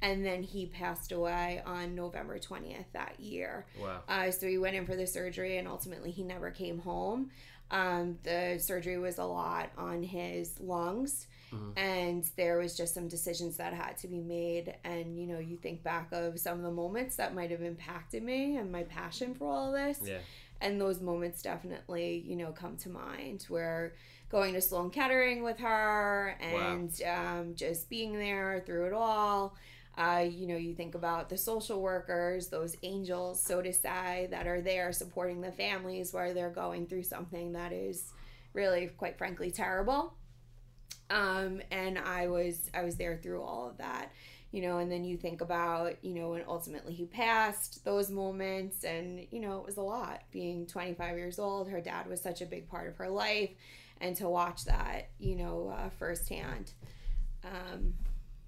And 0.00 0.24
then 0.24 0.42
he 0.42 0.66
passed 0.66 1.10
away 1.12 1.60
on 1.66 1.94
November 1.94 2.38
20th 2.38 2.84
that 2.92 3.18
year. 3.18 3.66
Wow. 3.80 4.02
Uh, 4.08 4.30
so 4.30 4.46
he 4.46 4.58
went 4.58 4.76
in 4.76 4.86
for 4.86 4.94
the 4.94 5.06
surgery 5.06 5.58
and 5.58 5.66
ultimately 5.66 6.10
he 6.10 6.22
never 6.22 6.50
came 6.50 6.78
home. 6.78 7.30
Um, 7.70 8.18
the 8.22 8.58
surgery 8.60 8.98
was 8.98 9.18
a 9.18 9.24
lot 9.24 9.70
on 9.76 10.02
his 10.02 10.58
lungs. 10.60 11.26
And 11.76 12.28
there 12.36 12.58
was 12.58 12.76
just 12.76 12.94
some 12.94 13.08
decisions 13.08 13.56
that 13.56 13.72
had 13.72 13.96
to 13.98 14.08
be 14.08 14.20
made. 14.20 14.74
And, 14.84 15.18
you 15.18 15.26
know, 15.26 15.38
you 15.38 15.56
think 15.56 15.82
back 15.82 16.08
of 16.12 16.38
some 16.38 16.58
of 16.58 16.62
the 16.62 16.70
moments 16.70 17.16
that 17.16 17.34
might 17.34 17.50
have 17.50 17.62
impacted 17.62 18.22
me 18.22 18.56
and 18.56 18.70
my 18.70 18.82
passion 18.82 19.34
for 19.34 19.50
all 19.50 19.74
of 19.74 19.74
this. 19.74 20.06
Yeah. 20.06 20.18
And 20.60 20.80
those 20.80 21.00
moments 21.00 21.40
definitely, 21.40 22.22
you 22.26 22.36
know, 22.36 22.52
come 22.52 22.76
to 22.78 22.90
mind 22.90 23.46
where 23.48 23.94
going 24.30 24.52
to 24.54 24.60
Sloan 24.60 24.90
Kettering 24.90 25.42
with 25.42 25.58
her 25.58 26.36
and 26.40 26.92
um, 27.02 27.54
just 27.54 27.88
being 27.88 28.18
there 28.18 28.62
through 28.66 28.86
it 28.86 28.92
all. 28.92 29.54
Uh, 29.98 30.24
you 30.30 30.46
know, 30.46 30.56
you 30.56 30.74
think 30.74 30.94
about 30.94 31.28
the 31.28 31.36
social 31.36 31.82
workers, 31.82 32.46
those 32.46 32.76
angels, 32.84 33.42
so 33.42 33.60
to 33.60 33.72
say, 33.72 34.28
that 34.30 34.46
are 34.46 34.60
there 34.60 34.92
supporting 34.92 35.40
the 35.40 35.50
families 35.50 36.12
where 36.12 36.32
they're 36.32 36.50
going 36.50 36.86
through 36.86 37.02
something 37.02 37.52
that 37.52 37.72
is 37.72 38.12
really, 38.52 38.86
quite 38.96 39.18
frankly, 39.18 39.50
terrible. 39.50 40.14
Um, 41.10 41.60
and 41.72 41.98
I 41.98 42.28
was 42.28 42.70
I 42.72 42.84
was 42.84 42.94
there 42.94 43.16
through 43.16 43.42
all 43.42 43.68
of 43.68 43.78
that, 43.78 44.12
you 44.52 44.62
know. 44.62 44.78
And 44.78 44.92
then 44.92 45.04
you 45.04 45.16
think 45.16 45.40
about, 45.40 45.96
you 46.04 46.14
know, 46.14 46.30
when 46.30 46.44
ultimately 46.46 46.94
he 46.94 47.06
passed, 47.06 47.84
those 47.84 48.08
moments, 48.08 48.84
and 48.84 49.26
you 49.32 49.40
know, 49.40 49.58
it 49.58 49.66
was 49.66 49.78
a 49.78 49.82
lot. 49.82 50.22
Being 50.30 50.66
25 50.66 51.16
years 51.16 51.40
old, 51.40 51.68
her 51.70 51.80
dad 51.80 52.06
was 52.08 52.20
such 52.20 52.40
a 52.40 52.46
big 52.46 52.68
part 52.68 52.86
of 52.86 52.96
her 52.98 53.08
life, 53.08 53.50
and 54.00 54.14
to 54.16 54.28
watch 54.28 54.64
that, 54.66 55.08
you 55.18 55.34
know, 55.34 55.74
uh, 55.76 55.88
firsthand. 55.98 56.70
Um, 57.42 57.94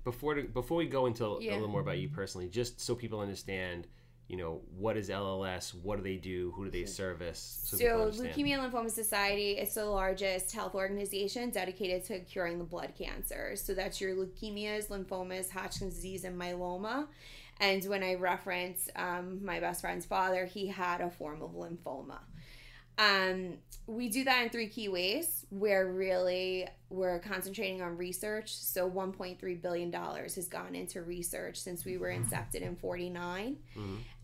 Before 0.05 0.35
to, 0.35 0.43
before 0.43 0.79
we 0.79 0.87
go 0.87 1.07
into 1.07 1.25
a 1.27 1.37
little 1.37 1.69
more 1.69 1.81
about 1.81 1.99
you 1.99 2.09
personally, 2.09 2.49
just 2.49 2.81
so 2.81 2.95
people 2.95 3.21
understand, 3.21 3.87
you 4.29 4.37
know, 4.37 4.61
what 4.77 4.97
is 4.97 5.11
LLS? 5.11 5.75
What 5.75 5.97
do 5.97 6.03
they 6.03 6.17
do? 6.17 6.53
Who 6.57 6.65
do 6.65 6.71
they 6.71 6.85
service? 6.87 7.61
So, 7.65 7.77
understand. 8.03 8.35
Leukemia 8.35 8.59
and 8.59 8.73
Lymphoma 8.73 8.91
Society 8.91 9.53
is 9.53 9.75
the 9.75 9.85
largest 9.85 10.53
health 10.53 10.75
organization 10.75 11.51
dedicated 11.51 12.05
to 12.07 12.21
curing 12.21 12.59
the 12.59 12.65
blood 12.65 12.93
cancers. 12.97 13.63
So 13.63 13.75
that's 13.75 14.01
your 14.01 14.15
leukemias, 14.15 14.89
lymphomas, 14.89 15.51
Hodgkin's 15.51 15.95
disease, 15.95 16.25
and 16.25 16.41
myeloma. 16.41 17.07
And 17.61 17.85
when 17.85 18.03
I 18.03 18.15
reference 18.15 18.89
um, 18.97 19.45
my 19.45 19.61
best 19.61 19.83
friend's 19.83 20.07
father, 20.07 20.47
he 20.47 20.67
had 20.67 21.03
a 21.03 21.11
form 21.11 21.43
of 21.43 21.51
lymphoma. 21.51 22.21
Um, 23.01 23.55
we 23.87 24.09
do 24.09 24.23
that 24.25 24.43
in 24.45 24.51
three 24.51 24.69
key 24.69 24.89
ways. 24.89 25.47
Where 25.51 25.87
really 25.91 26.69
we're 26.91 27.19
concentrating 27.21 27.83
on 27.83 27.97
research. 27.97 28.55
So 28.55 28.89
1.3 28.89 29.63
billion 29.63 29.91
dollars 29.91 30.35
has 30.35 30.47
gone 30.49 30.75
into 30.75 31.03
research 31.03 31.57
since 31.57 31.85
we 31.85 31.97
were 31.99 32.09
incepted 32.09 32.61
in 32.63 32.77
49 32.77 33.57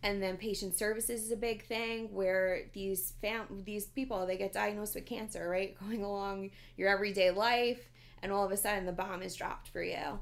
and 0.03 0.23
then 0.23 0.37
patient 0.37 0.77
services 0.77 1.23
is 1.25 1.33
a 1.33 1.37
big 1.37 1.65
thing 1.65 2.13
where 2.13 2.63
these 2.75 3.15
fam- 3.23 3.63
these 3.65 3.87
people 3.87 4.27
they 4.27 4.37
get 4.37 4.53
diagnosed 4.53 4.95
with 4.95 5.07
cancer 5.07 5.49
right 5.49 5.77
going 5.81 6.03
along 6.05 6.51
your 6.77 6.89
everyday 6.89 7.31
life 7.31 7.81
and 8.23 8.31
all 8.33 8.45
of 8.45 8.51
a 8.53 8.57
sudden 8.57 8.85
the 8.85 8.93
bomb 8.93 9.23
is 9.23 9.35
dropped 9.35 9.69
for 9.69 9.83
you 9.83 10.19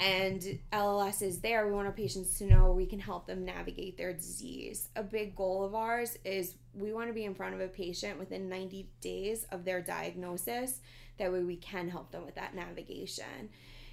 And 0.00 0.58
LLS 0.72 1.22
is 1.22 1.40
there. 1.40 1.66
We 1.66 1.72
want 1.72 1.86
our 1.86 1.92
patients 1.92 2.38
to 2.38 2.44
know 2.44 2.70
we 2.70 2.86
can 2.86 3.00
help 3.00 3.26
them 3.26 3.44
navigate 3.44 3.96
their 3.96 4.12
disease. 4.12 4.88
A 4.94 5.02
big 5.02 5.34
goal 5.34 5.64
of 5.64 5.74
ours 5.74 6.16
is 6.24 6.54
we 6.72 6.92
want 6.92 7.08
to 7.08 7.14
be 7.14 7.24
in 7.24 7.34
front 7.34 7.54
of 7.54 7.60
a 7.60 7.68
patient 7.68 8.18
within 8.18 8.48
90 8.48 8.88
days 9.00 9.44
of 9.50 9.64
their 9.64 9.82
diagnosis. 9.82 10.80
That 11.18 11.32
way 11.32 11.42
we 11.42 11.56
can 11.56 11.88
help 11.88 12.12
them 12.12 12.24
with 12.24 12.36
that 12.36 12.54
navigation 12.54 13.50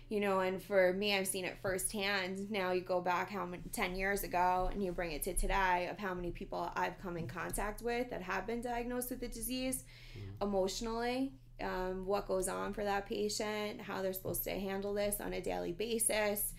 you 0.10 0.20
know 0.20 0.42
and 0.42 0.62
for 0.62 0.94
me 0.94 1.16
i've 1.16 1.28
seen 1.28 1.46
it 1.46 1.58
firsthand 1.62 2.50
now 2.52 2.72
you 2.72 2.82
go 2.82 3.02
back 3.02 3.30
how 3.30 3.46
many 3.46 3.64
10 3.72 3.96
years 3.96 4.24
ago 4.24 4.70
and 4.72 4.84
you 4.84 4.92
bring 4.92 5.12
it 5.12 5.24
to 5.24 5.34
today 5.34 5.88
of 5.90 5.98
how 5.98 6.14
many 6.14 6.32
people 6.32 6.72
i've 6.76 6.98
come 7.00 7.18
in 7.18 7.28
contact 7.28 7.82
with 7.82 8.10
that 8.10 8.22
have 8.22 8.46
been 8.46 8.62
diagnosed 8.62 9.10
with 9.10 9.20
the 9.20 9.28
disease 9.28 9.84
mm-hmm. 10.18 10.44
emotionally 10.44 11.34
um, 11.62 12.06
what 12.06 12.28
goes 12.28 12.48
on 12.48 12.74
for 12.74 12.84
that 12.84 13.08
patient 13.08 13.82
how 13.82 14.02
they're 14.02 14.14
supposed 14.14 14.44
to 14.44 14.52
handle 14.52 14.94
this 14.94 15.20
on 15.22 15.34
a 15.34 15.42
daily 15.42 15.72
basis 15.72 16.54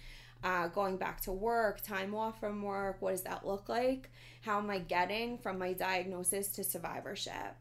uh, 0.45 0.69
going 0.69 0.97
back 0.97 1.21
to 1.21 1.33
work 1.33 1.81
time 1.83 2.15
off 2.15 2.38
from 2.41 2.62
work 2.62 2.97
what 3.00 3.12
does 3.12 3.23
that 3.23 3.47
look 3.47 3.69
like 3.69 4.11
how 4.43 4.59
am 4.59 4.71
i 4.71 4.79
getting 4.79 5.38
from 5.38 5.59
my 5.59 5.73
diagnosis 5.73 6.49
to 6.49 6.65
survivorship 6.65 7.57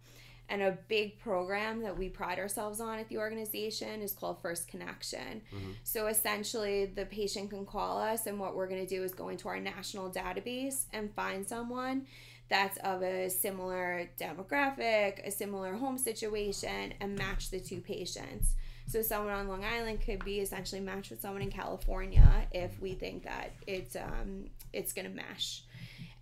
and 0.47 0.61
a 0.61 0.77
big 0.87 1.17
program 1.19 1.81
that 1.81 1.97
we 1.97 2.07
pride 2.09 2.37
ourselves 2.37 2.79
on 2.79 2.99
at 2.99 3.09
the 3.09 3.17
organization 3.17 4.01
is 4.01 4.13
called 4.13 4.41
First 4.41 4.67
Connection. 4.67 5.41
Mm-hmm. 5.53 5.71
So 5.83 6.07
essentially, 6.07 6.85
the 6.85 7.05
patient 7.05 7.49
can 7.49 7.65
call 7.65 7.99
us, 7.99 8.27
and 8.27 8.39
what 8.39 8.55
we're 8.55 8.67
going 8.67 8.85
to 8.85 8.87
do 8.87 9.03
is 9.03 9.13
go 9.13 9.29
into 9.29 9.47
our 9.47 9.59
national 9.59 10.11
database 10.11 10.83
and 10.93 11.11
find 11.15 11.47
someone 11.47 12.05
that's 12.49 12.77
of 12.77 13.01
a 13.01 13.29
similar 13.29 14.09
demographic, 14.19 15.25
a 15.25 15.31
similar 15.31 15.73
home 15.75 15.97
situation, 15.97 16.93
and 16.99 17.17
match 17.17 17.49
the 17.49 17.59
two 17.59 17.81
patients. 17.81 18.53
So 18.87 19.01
someone 19.01 19.33
on 19.33 19.47
Long 19.47 19.65
Island 19.65 20.01
could 20.05 20.23
be 20.23 20.39
essentially 20.39 20.81
matched 20.81 21.09
with 21.09 21.21
someone 21.21 21.41
in 21.41 21.49
California 21.49 22.47
if 22.51 22.79
we 22.79 22.93
think 22.93 23.23
that 23.23 23.53
it's 23.65 23.95
um, 23.95 24.45
it's 24.73 24.93
to 24.93 25.09
mesh 25.09 25.63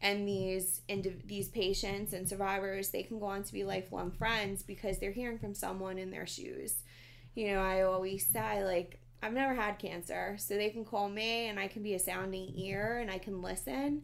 and 0.03 0.27
these 0.27 0.82
indiv- 0.89 1.25
these 1.25 1.48
patients 1.48 2.13
and 2.13 2.27
survivors 2.27 2.89
they 2.89 3.03
can 3.03 3.20
go 3.20 3.25
on 3.25 3.44
to 3.44 3.53
be 3.53 3.63
lifelong 3.63 4.12
friends 4.12 4.62
because 4.62 5.00
they're 5.00 5.12
hearing 5.12 5.39
from 5.39 5.56
someone 5.56 5.98
in 5.98 6.12
their 6.12 6.27
shoes. 6.27 6.75
You 7.36 7.53
know 7.53 7.62
i 7.62 7.82
always 7.82 8.27
say 8.27 8.63
like 8.63 9.00
i've 9.24 9.34
never 9.34 9.56
had 9.56 9.80
cancer 9.80 10.36
so 10.38 10.53
they 10.53 10.70
can 10.70 10.86
call 10.86 11.10
me 11.10 11.48
and 11.48 11.60
i 11.60 11.68
can 11.68 11.82
be 11.82 11.96
a 11.96 12.00
sounding 12.00 12.53
ear 12.56 13.00
and 13.01 13.10
i 13.10 13.18
can 13.18 13.42
listen 13.42 14.03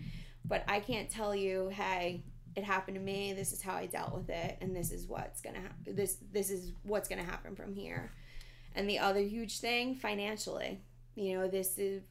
but 0.50 0.64
i 0.68 0.80
can't 0.80 1.10
tell 1.10 1.34
you 1.34 1.70
hey 1.70 2.22
it 2.56 2.64
happened 2.64 2.96
to 2.96 3.02
me 3.02 3.32
this 3.32 3.54
is 3.54 3.62
how 3.62 3.76
i 3.76 3.86
dealt 3.86 4.14
with 4.14 4.30
it 4.30 4.58
and 4.60 4.76
this 4.76 4.92
is 4.92 5.08
what's 5.08 5.40
gonna 5.40 5.60
happen 5.60 5.96
this 5.96 6.18
this 6.34 6.50
is 6.50 6.74
what's 6.84 7.08
gonna 7.08 7.24
happen 7.24 7.56
from 7.56 7.74
here 7.74 8.12
and 8.76 8.90
the 8.90 9.00
other 9.00 9.22
huge 9.22 9.60
thing 9.60 9.96
financially 9.96 10.82
you 11.16 11.38
know 11.38 11.48
this 11.48 11.78
is 11.78 12.02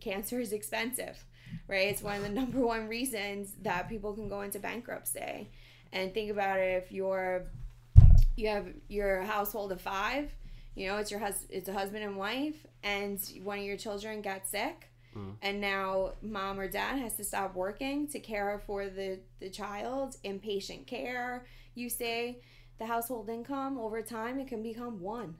cancer 0.00 0.40
is 0.40 0.52
expensive 0.52 1.24
right? 1.68 1.88
It's 1.88 2.02
one 2.02 2.16
of 2.16 2.22
the 2.22 2.28
number 2.40 2.60
one 2.60 2.88
reasons 2.88 3.52
that 3.62 3.88
people 3.88 4.12
can 4.12 4.28
go 4.28 4.42
into 4.42 4.58
bankruptcy. 4.58 5.50
And 5.92 6.14
think 6.14 6.30
about 6.30 6.58
it 6.58 6.82
if 6.82 6.92
you're 6.92 7.46
you 8.34 8.48
have 8.48 8.66
your 8.88 9.22
household 9.22 9.72
of 9.72 9.80
five, 9.80 10.32
you 10.74 10.88
know, 10.88 10.96
it's 10.96 11.10
your 11.10 11.20
hus- 11.20 11.46
it's 11.50 11.68
a 11.68 11.72
husband 11.72 12.02
and 12.02 12.16
wife 12.16 12.66
and 12.82 13.20
one 13.42 13.58
of 13.58 13.64
your 13.64 13.76
children 13.76 14.22
got 14.22 14.46
sick 14.48 14.88
mm. 15.16 15.34
and 15.42 15.60
now 15.60 16.12
mom 16.22 16.58
or 16.58 16.68
dad 16.68 16.98
has 16.98 17.16
to 17.16 17.24
stop 17.24 17.54
working 17.54 18.06
to 18.08 18.20
care 18.20 18.60
for 18.66 18.88
the 18.88 19.20
the 19.40 19.50
child, 19.50 20.16
inpatient 20.24 20.86
care, 20.86 21.46
you 21.74 21.88
say 21.88 22.40
the 22.78 22.86
household 22.86 23.28
income 23.28 23.78
over 23.78 24.02
time 24.02 24.38
it 24.38 24.48
can 24.48 24.62
become 24.62 25.00
one 25.00 25.36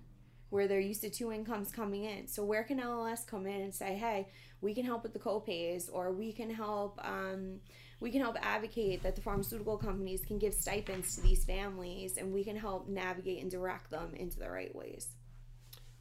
where 0.53 0.69
they're 0.69 0.81
used 0.81 1.01
to 1.01 1.09
two 1.09 1.33
incomes 1.33 1.73
coming 1.73 2.05
in. 2.05 2.29
So 2.29 2.45
where 2.45 2.63
can 2.63 2.79
LLS 2.79 3.27
come 3.27 3.47
in 3.47 3.63
and 3.63 3.75
say, 3.75 3.95
hey, 3.95 4.29
we 4.61 4.75
can 4.75 4.85
help 4.85 5.03
with 5.03 5.15
the 5.15 5.19
copays, 5.19 5.89
or 5.91 6.13
we 6.13 6.31
can 6.31 6.51
help, 6.51 7.01
um, 7.03 7.59
we 8.01 8.11
can 8.11 8.21
help 8.21 8.37
advocate 8.43 9.03
that 9.03 9.17
the 9.17 9.23
pharmaceutical 9.23 9.79
companies 9.79 10.21
can 10.27 10.39
give 10.39 10.53
stipends 10.53 11.17
to 11.17 11.23
these 11.23 11.43
families, 11.47 12.19
and 12.19 12.35
we 12.35 12.45
can 12.45 12.55
help 12.55 12.87
navigate 12.87 13.41
and 13.41 13.51
direct 13.51 13.91
them 13.91 14.13
into 14.15 14.39
the 14.39 14.51
right 14.51 14.75
ways. 14.77 15.09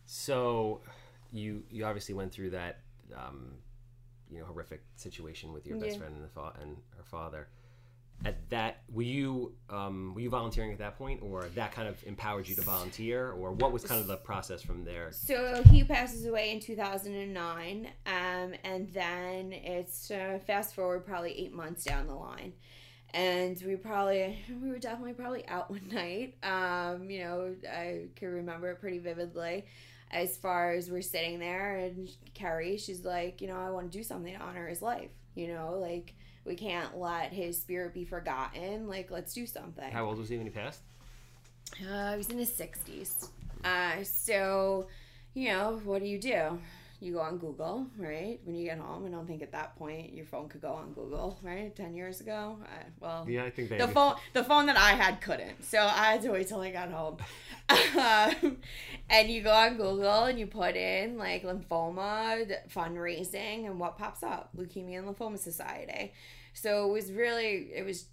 So, 0.05 0.81
you 1.31 1.63
you 1.69 1.85
obviously 1.85 2.13
went 2.13 2.33
through 2.33 2.49
that, 2.49 2.79
um, 3.17 3.53
you 4.31 4.39
know, 4.39 4.45
horrific 4.45 4.81
situation 4.95 5.53
with 5.53 5.67
your 5.67 5.77
best 5.77 5.93
yeah. 5.93 5.97
friend 5.99 6.15
and, 6.15 6.23
the 6.23 6.29
fa- 6.29 6.53
and 6.61 6.77
her 6.97 7.03
father. 7.03 7.49
At 8.23 8.51
that 8.51 8.83
were 8.91 9.01
you 9.01 9.55
um, 9.71 10.13
were 10.13 10.21
you 10.21 10.29
volunteering 10.29 10.71
at 10.71 10.77
that 10.77 10.95
point 10.95 11.21
or 11.23 11.45
that 11.55 11.71
kind 11.71 11.87
of 11.87 12.03
empowered 12.05 12.47
you 12.47 12.53
to 12.53 12.61
volunteer 12.61 13.31
or 13.31 13.51
what 13.51 13.71
was 13.71 13.83
kind 13.83 13.99
of 13.99 14.05
the 14.05 14.17
process 14.17 14.61
from 14.61 14.85
there? 14.85 15.11
So 15.11 15.63
he 15.71 15.83
passes 15.83 16.27
away 16.27 16.51
in 16.51 16.59
2009 16.59 17.89
um, 18.05 18.53
and 18.63 18.87
then 18.93 19.51
it's 19.51 20.11
uh, 20.11 20.37
fast 20.45 20.75
forward 20.75 21.03
probably 21.03 21.31
eight 21.31 21.51
months 21.51 21.83
down 21.83 22.05
the 22.05 22.13
line. 22.13 22.53
And 23.15 23.61
we 23.65 23.75
probably 23.75 24.37
we 24.61 24.69
were 24.69 24.77
definitely 24.77 25.13
probably 25.13 25.47
out 25.47 25.71
one 25.71 25.87
night. 25.91 26.35
Um, 26.43 27.09
you 27.09 27.23
know 27.23 27.55
i 27.73 28.03
can 28.15 28.29
remember 28.29 28.69
it 28.69 28.79
pretty 28.79 28.99
vividly 28.99 29.65
as 30.11 30.37
far 30.37 30.71
as 30.71 30.91
we're 30.91 31.01
sitting 31.01 31.39
there 31.39 31.77
and 31.77 32.09
carrie 32.33 32.77
she's 32.77 33.03
like 33.03 33.41
you 33.41 33.47
know 33.47 33.57
i 33.57 33.69
want 33.69 33.91
to 33.91 33.97
do 33.97 34.03
something 34.03 34.33
to 34.33 34.39
honor 34.39 34.67
his 34.67 34.81
life 34.81 35.11
you 35.35 35.47
know 35.47 35.77
like 35.79 36.13
we 36.45 36.55
can't 36.55 36.97
let 36.97 37.31
his 37.31 37.59
spirit 37.59 37.93
be 37.93 38.05
forgotten. 38.05 38.87
Like, 38.87 39.11
let's 39.11 39.33
do 39.33 39.45
something. 39.45 39.91
How 39.91 40.05
old 40.05 40.17
was 40.17 40.29
he 40.29 40.37
when 40.37 40.47
he 40.47 40.51
passed? 40.51 40.81
Uh, 41.89 42.11
he 42.11 42.17
was 42.17 42.29
in 42.29 42.37
his 42.37 42.51
60s. 42.51 43.29
Uh, 43.63 44.03
so, 44.03 44.87
you 45.33 45.49
know, 45.49 45.79
what 45.83 46.01
do 46.01 46.07
you 46.07 46.19
do? 46.19 46.59
You 47.01 47.13
go 47.13 47.19
on 47.19 47.39
Google, 47.39 47.87
right? 47.97 48.39
When 48.43 48.55
you 48.55 48.63
get 48.63 48.77
home, 48.77 49.05
I 49.05 49.09
don't 49.09 49.27
think 49.27 49.41
at 49.41 49.51
that 49.51 49.75
point 49.75 50.13
your 50.13 50.25
phone 50.25 50.47
could 50.47 50.61
go 50.61 50.71
on 50.71 50.93
Google, 50.93 51.37
right? 51.41 51.75
Ten 51.75 51.93
years 51.93 52.21
ago, 52.21 52.59
uh, 52.63 52.83
well, 52.99 53.25
yeah, 53.27 53.43
I 53.43 53.49
think 53.49 53.69
they 53.69 53.77
the 53.77 53.87
phone 53.87 54.15
the 54.33 54.43
phone 54.43 54.67
that 54.67 54.77
I 54.77 54.91
had 54.91 55.19
couldn't, 55.19 55.65
so 55.65 55.79
I 55.79 56.11
had 56.11 56.21
to 56.21 56.31
wait 56.31 56.47
till 56.47 56.61
I 56.61 56.71
got 56.71 56.91
home. 56.91 57.17
um, 57.97 58.57
and 59.09 59.29
you 59.29 59.41
go 59.41 59.51
on 59.51 59.77
Google 59.77 60.25
and 60.25 60.39
you 60.39 60.45
put 60.47 60.75
in 60.75 61.17
like 61.17 61.43
lymphoma 61.43 62.55
fundraising, 62.73 63.65
and 63.65 63.79
what 63.79 63.97
pops 63.97 64.23
up? 64.23 64.51
Leukemia 64.55 64.99
and 64.99 65.07
Lymphoma 65.07 65.37
Society. 65.37 66.13
So 66.53 66.89
it 66.89 66.91
was 66.91 67.11
really, 67.11 67.71
it 67.73 67.85
was, 67.85 68.05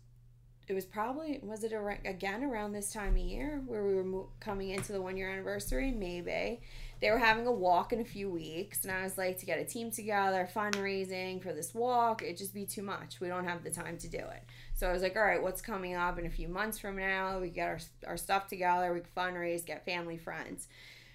it 0.68 0.74
was 0.74 0.84
probably, 0.84 1.40
was 1.42 1.64
it 1.64 1.72
a, 1.72 1.98
again 2.04 2.44
around 2.44 2.72
this 2.72 2.92
time 2.92 3.14
of 3.14 3.18
year 3.18 3.62
where 3.66 3.84
we 3.84 3.94
were 3.94 4.26
coming 4.40 4.70
into 4.70 4.92
the 4.92 5.02
one 5.02 5.16
year 5.16 5.30
anniversary? 5.30 5.90
Maybe. 5.90 6.60
They 7.00 7.10
were 7.10 7.18
having 7.18 7.46
a 7.46 7.52
walk 7.52 7.92
in 7.92 8.00
a 8.00 8.04
few 8.04 8.28
weeks, 8.28 8.84
and 8.84 8.92
I 8.92 9.04
was 9.04 9.16
like, 9.16 9.38
to 9.38 9.46
get 9.46 9.60
a 9.60 9.64
team 9.64 9.90
together, 9.90 10.48
fundraising 10.52 11.40
for 11.40 11.52
this 11.52 11.72
walk, 11.72 12.22
it'd 12.22 12.36
just 12.36 12.52
be 12.52 12.66
too 12.66 12.82
much. 12.82 13.20
We 13.20 13.28
don't 13.28 13.46
have 13.46 13.62
the 13.62 13.70
time 13.70 13.98
to 13.98 14.08
do 14.08 14.18
it. 14.18 14.42
So 14.74 14.88
I 14.88 14.92
was 14.92 15.02
like, 15.02 15.16
all 15.16 15.22
right, 15.22 15.42
what's 15.42 15.62
coming 15.62 15.94
up 15.94 16.18
in 16.18 16.26
a 16.26 16.30
few 16.30 16.48
months 16.48 16.78
from 16.78 16.96
now? 16.96 17.38
We 17.38 17.50
get 17.50 17.68
our, 17.68 17.78
our 18.06 18.16
stuff 18.16 18.48
together, 18.48 18.92
we 18.92 19.00
fundraise, 19.16 19.64
get 19.64 19.84
family, 19.84 20.16
friends. 20.16 20.66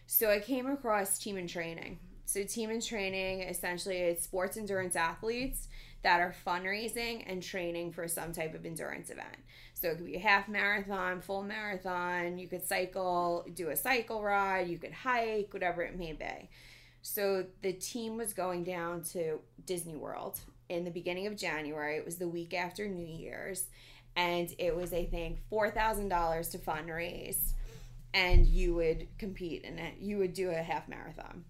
So 0.07 0.29
I 0.29 0.39
came 0.39 0.67
across 0.67 1.19
Team 1.19 1.37
in 1.37 1.47
Training. 1.47 1.99
So 2.25 2.43
Team 2.43 2.69
in 2.69 2.81
Training, 2.81 3.41
essentially, 3.41 3.97
it's 3.97 4.23
sports 4.23 4.55
endurance 4.57 4.95
athletes 4.95 5.67
that 6.03 6.19
are 6.19 6.35
fundraising 6.45 7.23
and 7.25 7.41
training 7.41 7.91
for 7.91 8.07
some 8.07 8.33
type 8.33 8.53
of 8.53 8.65
endurance 8.65 9.09
event. 9.09 9.37
So 9.83 9.89
it 9.89 9.97
could 9.97 10.05
be 10.05 10.15
a 10.15 10.19
half 10.19 10.47
marathon, 10.47 11.19
full 11.19 11.43
marathon, 11.43 12.37
you 12.37 12.47
could 12.47 12.65
cycle, 12.65 13.45
do 13.53 13.67
a 13.67 13.75
cycle 13.75 14.23
ride, 14.23 14.69
you 14.69 14.77
could 14.77 14.93
hike, 14.93 15.49
whatever 15.51 15.81
it 15.81 15.99
may 15.99 16.13
be. 16.13 16.49
So 17.01 17.47
the 17.63 17.73
team 17.73 18.15
was 18.15 18.31
going 18.31 18.63
down 18.63 19.03
to 19.11 19.41
Disney 19.65 19.97
World 19.97 20.39
in 20.69 20.85
the 20.85 20.89
beginning 20.89 21.27
of 21.27 21.35
January. 21.35 21.97
It 21.97 22.05
was 22.05 22.15
the 22.15 22.29
week 22.29 22.53
after 22.53 22.87
New 22.87 23.05
Year's. 23.05 23.65
And 24.15 24.55
it 24.57 24.73
was, 24.73 24.93
I 24.93 25.03
think, 25.03 25.39
$4,000 25.51 26.51
to 26.51 26.57
fundraise. 26.59 27.51
And 28.13 28.45
you 28.45 28.75
would 28.75 29.09
compete 29.17 29.65
in 29.65 29.79
it. 29.79 29.95
You 29.99 30.17
would 30.19 30.33
do 30.33 30.49
a 30.51 30.63
half 30.63 30.87
marathon 30.87 31.43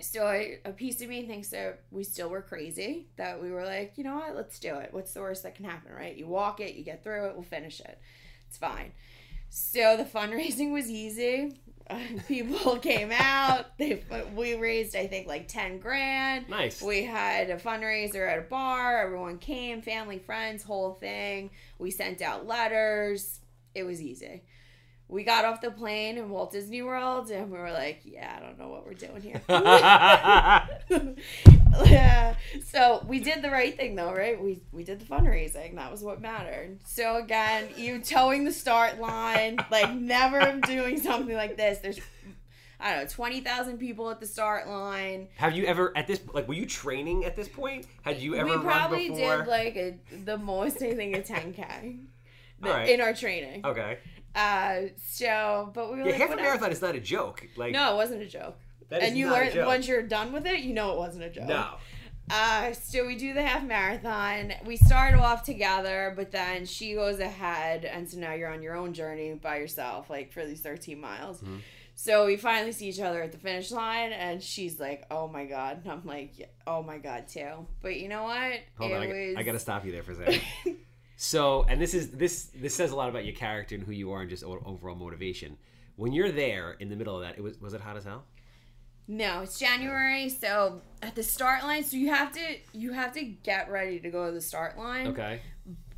so 0.00 0.26
I, 0.26 0.58
a 0.64 0.72
piece 0.72 1.00
of 1.02 1.08
me 1.08 1.24
thinks 1.26 1.48
that 1.50 1.80
we 1.90 2.04
still 2.04 2.28
were 2.28 2.42
crazy 2.42 3.06
that 3.16 3.40
we 3.40 3.50
were 3.50 3.64
like 3.64 3.94
you 3.96 4.04
know 4.04 4.16
what? 4.16 4.34
Let's 4.34 4.58
do 4.58 4.74
it. 4.76 4.90
What's 4.92 5.12
the 5.12 5.20
worst 5.20 5.42
that 5.44 5.54
can 5.54 5.64
happen 5.64 5.92
right? 5.92 6.16
You 6.16 6.26
walk 6.26 6.60
it 6.60 6.74
you 6.74 6.84
get 6.84 7.02
through 7.02 7.26
it 7.26 7.34
we'll 7.34 7.42
finish 7.42 7.80
it. 7.80 7.98
It's 8.48 8.58
fine. 8.58 8.92
So 9.50 9.96
the 9.96 10.04
fundraising 10.04 10.72
was 10.72 10.90
easy. 10.90 11.56
Uh, 11.88 12.00
people 12.28 12.76
came 12.82 13.12
out. 13.12 13.78
They 13.78 14.02
we 14.34 14.54
raised 14.54 14.96
i 14.96 15.06
think 15.06 15.28
like 15.28 15.48
10 15.48 15.78
grand. 15.78 16.48
Nice. 16.48 16.82
We 16.82 17.04
had 17.04 17.50
a 17.50 17.56
fundraiser 17.56 18.28
at 18.28 18.38
a 18.38 18.42
bar. 18.42 19.02
Everyone 19.02 19.38
came 19.38 19.80
family 19.80 20.18
friends 20.18 20.62
whole 20.62 20.94
thing. 20.94 21.50
We 21.78 21.90
sent 21.90 22.20
out 22.20 22.46
letters. 22.46 23.40
It 23.74 23.84
was 23.84 24.00
easy 24.00 24.42
we 25.08 25.22
got 25.22 25.44
off 25.44 25.60
the 25.60 25.70
plane 25.70 26.16
in 26.18 26.30
Walt 26.30 26.50
Disney 26.52 26.82
World 26.82 27.30
and 27.30 27.50
we 27.50 27.58
were 27.58 27.70
like, 27.70 28.00
yeah, 28.04 28.36
I 28.36 28.40
don't 28.40 28.58
know 28.58 28.68
what 28.68 28.86
we're 28.86 28.94
doing 28.94 29.20
here. 29.20 29.42
yeah. 31.86 32.34
So 32.66 33.04
we 33.06 33.20
did 33.20 33.42
the 33.42 33.50
right 33.50 33.76
thing 33.76 33.96
though, 33.96 34.12
right? 34.12 34.42
We 34.42 34.62
we 34.72 34.82
did 34.82 35.00
the 35.00 35.04
fundraising. 35.04 35.76
That 35.76 35.90
was 35.90 36.02
what 36.02 36.20
mattered. 36.20 36.78
So 36.84 37.16
again, 37.16 37.68
you 37.76 38.00
towing 38.00 38.44
the 38.44 38.52
start 38.52 38.98
line, 38.98 39.58
like 39.70 39.92
never 39.94 40.58
doing 40.66 41.00
something 41.00 41.36
like 41.36 41.56
this. 41.56 41.78
There's 41.78 42.00
I 42.80 42.94
don't 42.94 43.04
know, 43.04 43.08
20,000 43.08 43.78
people 43.78 44.10
at 44.10 44.20
the 44.20 44.26
start 44.26 44.68
line. 44.68 45.28
Have 45.36 45.56
you 45.56 45.64
ever 45.64 45.96
at 45.96 46.06
this 46.06 46.20
like 46.32 46.48
were 46.48 46.54
you 46.54 46.66
training 46.66 47.24
at 47.24 47.36
this 47.36 47.48
point? 47.48 47.86
Had 48.02 48.20
you 48.20 48.34
ever 48.36 48.58
we 48.58 48.64
probably 48.64 49.08
did 49.10 49.46
like 49.46 49.76
a, 49.76 49.98
the 50.24 50.36
most, 50.38 50.82
I 50.82 50.94
think, 50.94 51.16
a 51.16 51.20
10K 51.20 52.00
the- 52.60 52.70
right. 52.70 52.88
in 52.88 53.00
our 53.00 53.14
training. 53.14 53.64
okay. 53.64 53.98
Uh, 54.34 54.80
so, 55.10 55.70
but 55.74 55.90
we 55.92 55.98
were 55.98 56.04
Yeah, 56.06 56.12
like, 56.12 56.20
half 56.20 56.32
a 56.32 56.36
marathon 56.36 56.72
is 56.72 56.82
not 56.82 56.94
a 56.94 57.00
joke. 57.00 57.46
Like 57.56 57.72
No, 57.72 57.92
it 57.94 57.96
wasn't 57.96 58.22
a 58.22 58.26
joke. 58.26 58.56
and 58.90 59.16
you 59.16 59.30
learn 59.30 59.50
once 59.66 59.86
you're 59.88 60.02
done 60.02 60.32
with 60.32 60.46
it, 60.46 60.60
you 60.60 60.74
know 60.74 60.92
it 60.92 60.98
wasn't 60.98 61.24
a 61.24 61.30
joke. 61.30 61.44
No. 61.46 61.74
Uh, 62.30 62.72
so 62.72 63.06
we 63.06 63.16
do 63.16 63.34
the 63.34 63.42
half 63.42 63.62
marathon. 63.62 64.52
We 64.64 64.76
start 64.76 65.14
off 65.14 65.42
together, 65.42 66.12
but 66.16 66.30
then 66.32 66.64
she 66.64 66.94
goes 66.94 67.20
ahead, 67.20 67.84
and 67.84 68.08
so 68.08 68.18
now 68.18 68.32
you're 68.32 68.48
on 68.50 68.62
your 68.62 68.74
own 68.76 68.94
journey 68.94 69.34
by 69.34 69.58
yourself, 69.58 70.08
like 70.08 70.32
for 70.32 70.44
these 70.46 70.60
13 70.62 70.98
miles. 71.00 71.42
Mhm. 71.42 71.60
So 71.96 72.24
we 72.26 72.36
finally 72.36 72.72
see 72.72 72.88
each 72.88 72.98
other 72.98 73.22
at 73.22 73.30
the 73.30 73.38
finish 73.38 73.70
line, 73.70 74.12
and 74.12 74.42
she's 74.42 74.80
like, 74.80 75.04
"Oh 75.10 75.28
my 75.28 75.44
god," 75.44 75.82
and 75.84 75.92
I'm 75.92 76.04
like, 76.04 76.32
"Oh 76.66 76.82
my 76.82 76.96
god, 76.98 77.28
too." 77.28 77.66
But 77.82 77.96
you 78.00 78.08
know 78.08 78.24
what? 78.24 78.52
Hold 78.78 78.90
it 78.90 78.94
on, 78.94 79.02
I, 79.02 79.06
was. 79.06 79.36
I 79.36 79.42
gotta 79.44 79.60
stop 79.60 79.84
you 79.84 79.92
there 79.92 80.02
for 80.02 80.12
a 80.12 80.16
second. 80.16 80.42
so, 81.16 81.64
and 81.68 81.80
this 81.80 81.94
is 81.94 82.10
this 82.10 82.50
this 82.54 82.74
says 82.74 82.90
a 82.90 82.96
lot 82.96 83.08
about 83.08 83.24
your 83.24 83.34
character 83.34 83.74
and 83.74 83.84
who 83.84 83.92
you 83.92 84.12
are 84.12 84.20
and 84.20 84.30
just 84.30 84.44
overall 84.44 84.96
motivation. 84.96 85.56
When 85.96 86.12
you're 86.12 86.32
there 86.32 86.72
in 86.72 86.88
the 86.88 86.96
middle 86.96 87.16
of 87.16 87.22
that, 87.22 87.38
it 87.38 87.42
was 87.42 87.60
was 87.60 87.74
it 87.74 87.80
hot 87.80 87.96
as 87.96 88.04
hell? 88.04 88.24
No, 89.06 89.42
it's 89.42 89.58
January, 89.58 90.30
so 90.30 90.80
at 91.02 91.14
the 91.14 91.22
start 91.22 91.62
line, 91.62 91.84
so 91.84 91.96
you 91.96 92.08
have 92.08 92.32
to 92.32 92.56
you 92.72 92.92
have 92.92 93.12
to 93.14 93.22
get 93.22 93.70
ready 93.70 94.00
to 94.00 94.10
go 94.10 94.26
to 94.26 94.32
the 94.32 94.40
start 94.40 94.78
line. 94.78 95.08
Okay. 95.08 95.40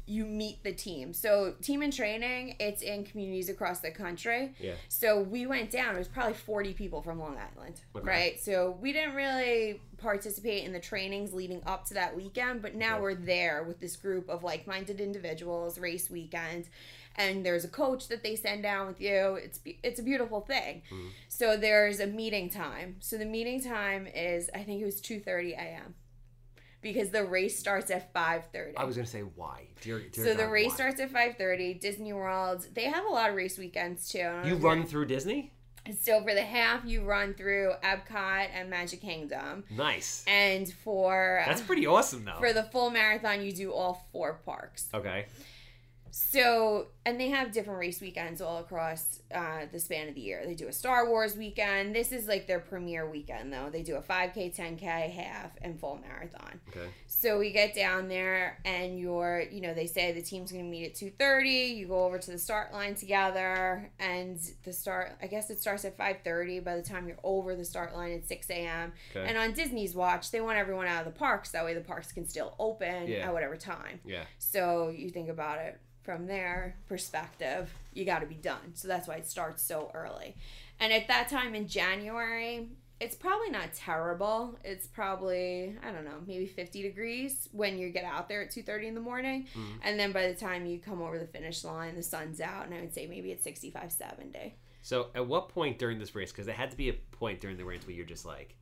You 0.06 0.24
meet 0.24 0.62
the 0.62 0.72
team. 0.72 1.12
So 1.12 1.54
team 1.62 1.82
in 1.82 1.90
training, 1.90 2.56
it's 2.60 2.80
in 2.82 3.04
communities 3.04 3.48
across 3.48 3.80
the 3.80 3.90
country. 3.90 4.54
Yeah. 4.60 4.74
So 4.88 5.20
we 5.20 5.46
went 5.46 5.70
down. 5.70 5.96
It 5.96 5.98
was 5.98 6.08
probably 6.08 6.34
40 6.34 6.74
people 6.74 7.02
from 7.02 7.18
Long 7.18 7.36
Island, 7.36 7.80
Okay. 7.94 8.06
right? 8.06 8.40
So 8.40 8.78
we 8.80 8.92
didn't 8.92 9.14
really 9.16 9.80
participate 9.98 10.64
in 10.64 10.72
the 10.72 10.78
trainings 10.80 11.32
leading 11.32 11.62
up 11.66 11.86
to 11.86 11.94
that 11.94 12.14
weekend, 12.16 12.62
but 12.62 12.74
now 12.74 12.96
Yeah. 12.96 13.02
we're 13.02 13.14
there 13.14 13.64
with 13.64 13.80
this 13.80 13.96
group 13.96 14.28
of 14.28 14.44
like-minded 14.44 15.00
individuals, 15.00 15.78
race 15.78 16.08
weekend, 16.08 16.68
and 17.16 17.44
there's 17.44 17.64
a 17.64 17.68
coach 17.68 18.08
that 18.08 18.22
they 18.22 18.36
send 18.36 18.62
down 18.62 18.86
with 18.86 19.00
you. 19.00 19.36
It's 19.42 19.58
it's 19.82 19.98
a 19.98 20.02
beautiful 20.02 20.42
thing. 20.42 20.82
Mhm. 20.90 21.10
So 21.28 21.56
there's 21.56 21.98
a 21.98 22.06
meeting 22.06 22.50
time. 22.50 22.96
So 23.00 23.16
the 23.16 23.24
meeting 23.24 23.60
time 23.62 24.06
is 24.06 24.50
I 24.54 24.62
think 24.64 24.82
it 24.82 24.84
was 24.84 25.00
2:30 25.00 25.54
a.m. 25.54 25.94
because 26.92 27.10
the 27.10 27.24
race 27.24 27.58
starts 27.58 27.90
at 27.90 28.12
5:30. 28.12 28.76
I 28.76 28.84
was 28.84 28.96
gonna 28.96 29.06
say 29.06 29.20
why. 29.20 29.66
Dear, 29.80 30.00
dear 30.00 30.24
So 30.24 30.34
the 30.34 30.48
race 30.48 30.70
why? 30.70 30.74
starts 30.74 31.00
at 31.00 31.10
5:30. 31.10 31.74
Disney 31.80 32.12
World, 32.12 32.66
they 32.74 32.84
have 32.84 33.04
a 33.04 33.08
lot 33.08 33.30
of 33.30 33.36
race 33.36 33.58
weekends 33.58 34.08
too. 34.10 34.22
Know 34.22 34.42
You 34.44 34.56
run 34.56 34.84
through 34.86 35.06
Disney? 35.06 35.52
So 36.02 36.20
for 36.22 36.34
the 36.34 36.42
half, 36.42 36.84
you 36.84 37.02
run 37.04 37.34
through 37.34 37.72
Epcot 37.84 38.48
and 38.52 38.68
Magic 38.68 39.00
Kingdom, 39.00 39.62
Nice. 39.70 40.24
and 40.26 40.72
for 40.72 41.42
That's 41.46 41.62
pretty 41.62 41.86
awesome 41.86 42.24
though. 42.24 42.38
for 42.40 42.52
the 42.52 42.64
full 42.64 42.90
marathon, 42.90 43.40
you 43.44 43.52
do 43.52 43.72
all 43.72 44.04
four 44.12 44.34
parks. 44.44 44.88
okay. 44.92 45.26
So 46.18 46.86
and 47.04 47.20
they 47.20 47.28
have 47.28 47.52
different 47.52 47.78
race 47.78 48.00
weekends 48.00 48.40
all 48.40 48.56
across 48.56 49.20
uh, 49.34 49.66
the 49.70 49.78
span 49.78 50.08
of 50.08 50.14
the 50.14 50.22
year. 50.22 50.42
They 50.46 50.54
do 50.54 50.66
a 50.66 50.72
Star 50.72 51.06
Wars 51.10 51.36
weekend. 51.36 51.94
This 51.94 52.10
is 52.10 52.26
like 52.26 52.46
their 52.46 52.58
premier 52.58 53.08
weekend 53.08 53.52
though. 53.52 53.68
They 53.70 53.82
do 53.82 53.96
a 53.96 54.00
5K, 54.00 54.56
10K, 54.56 55.10
half, 55.12 55.50
and 55.60 55.78
full 55.78 56.00
marathon. 56.00 56.58
Okay. 56.70 56.88
So 57.06 57.38
we 57.38 57.52
get 57.52 57.74
down 57.74 58.08
there 58.08 58.58
and 58.64 58.98
you're, 58.98 59.42
you 59.52 59.60
know, 59.60 59.74
they 59.74 59.86
say 59.86 60.12
the 60.12 60.22
team's 60.22 60.50
going 60.50 60.64
to 60.64 60.70
meet 60.70 60.86
at 60.86 60.94
2:30. 60.94 61.76
You 61.76 61.86
go 61.86 62.06
over 62.06 62.18
to 62.18 62.30
the 62.30 62.38
start 62.38 62.72
line 62.72 62.94
together 62.94 63.90
and 64.00 64.40
the 64.64 64.72
start 64.72 65.12
I 65.20 65.26
guess 65.26 65.50
it 65.50 65.60
starts 65.60 65.84
at 65.84 65.98
5:30 65.98 66.64
by 66.64 66.76
the 66.76 66.82
time 66.82 67.06
you're 67.08 67.18
over 67.24 67.54
the 67.54 67.64
start 67.64 67.94
line 67.94 68.12
at 68.12 68.26
6 68.26 68.48
a.m. 68.50 68.94
Okay. 69.14 69.28
And 69.28 69.36
on 69.36 69.52
Disney's 69.52 69.94
watch, 69.94 70.30
they 70.30 70.40
want 70.40 70.56
everyone 70.56 70.86
out 70.86 71.06
of 71.06 71.12
the 71.12 71.18
parks 71.18 71.50
that 71.50 71.62
way 71.62 71.74
the 71.74 71.82
parks 71.82 72.10
can 72.10 72.26
still 72.26 72.54
open 72.58 73.06
Yeah. 73.06 73.26
at 73.26 73.34
whatever 73.34 73.56
time. 73.58 74.00
yeah. 74.06 74.24
So 74.38 74.88
you 74.88 75.10
think 75.10 75.28
about 75.28 75.58
it 75.58 75.78
from 76.06 76.26
their 76.26 76.76
perspective, 76.88 77.70
you 77.92 78.06
got 78.06 78.20
to 78.20 78.26
be 78.26 78.36
done. 78.36 78.72
So 78.74 78.88
that's 78.88 79.06
why 79.06 79.16
it 79.16 79.28
starts 79.28 79.62
so 79.62 79.90
early. 79.92 80.34
And 80.80 80.92
at 80.92 81.08
that 81.08 81.28
time 81.28 81.54
in 81.54 81.68
January, 81.68 82.68
it's 83.00 83.14
probably 83.16 83.50
not 83.50 83.74
terrible. 83.74 84.58
It's 84.64 84.86
probably, 84.86 85.76
I 85.82 85.90
don't 85.90 86.04
know, 86.06 86.18
maybe 86.26 86.46
50 86.46 86.80
degrees 86.80 87.48
when 87.52 87.76
you 87.76 87.90
get 87.90 88.04
out 88.04 88.28
there 88.28 88.40
at 88.42 88.50
2:30 88.50 88.86
in 88.86 88.94
the 88.94 89.00
morning. 89.02 89.46
Mhm. 89.54 89.80
And 89.82 90.00
then 90.00 90.12
by 90.12 90.28
the 90.28 90.34
time 90.34 90.64
you 90.64 90.78
come 90.78 91.02
over 91.02 91.18
the 91.18 91.26
finish 91.26 91.62
line, 91.64 91.94
the 91.96 92.02
sun's 92.02 92.40
out 92.40 92.64
and 92.64 92.74
I 92.74 92.80
would 92.80 92.94
say 92.94 93.06
maybe 93.06 93.32
it's 93.32 93.42
65 93.44 93.92
70. 93.92 94.54
So 94.80 95.10
at 95.14 95.26
what 95.26 95.48
point 95.50 95.78
during 95.78 95.98
this 95.98 96.14
race? 96.14 96.30
Because 96.32 96.46
there 96.46 96.54
had 96.54 96.70
to 96.70 96.76
be 96.76 96.88
a 96.88 96.94
point 96.94 97.40
during 97.40 97.56
the 97.58 97.64
race 97.64 97.84
where 97.86 97.94
you're 97.96 98.06
just 98.06 98.24
like, 98.24 98.54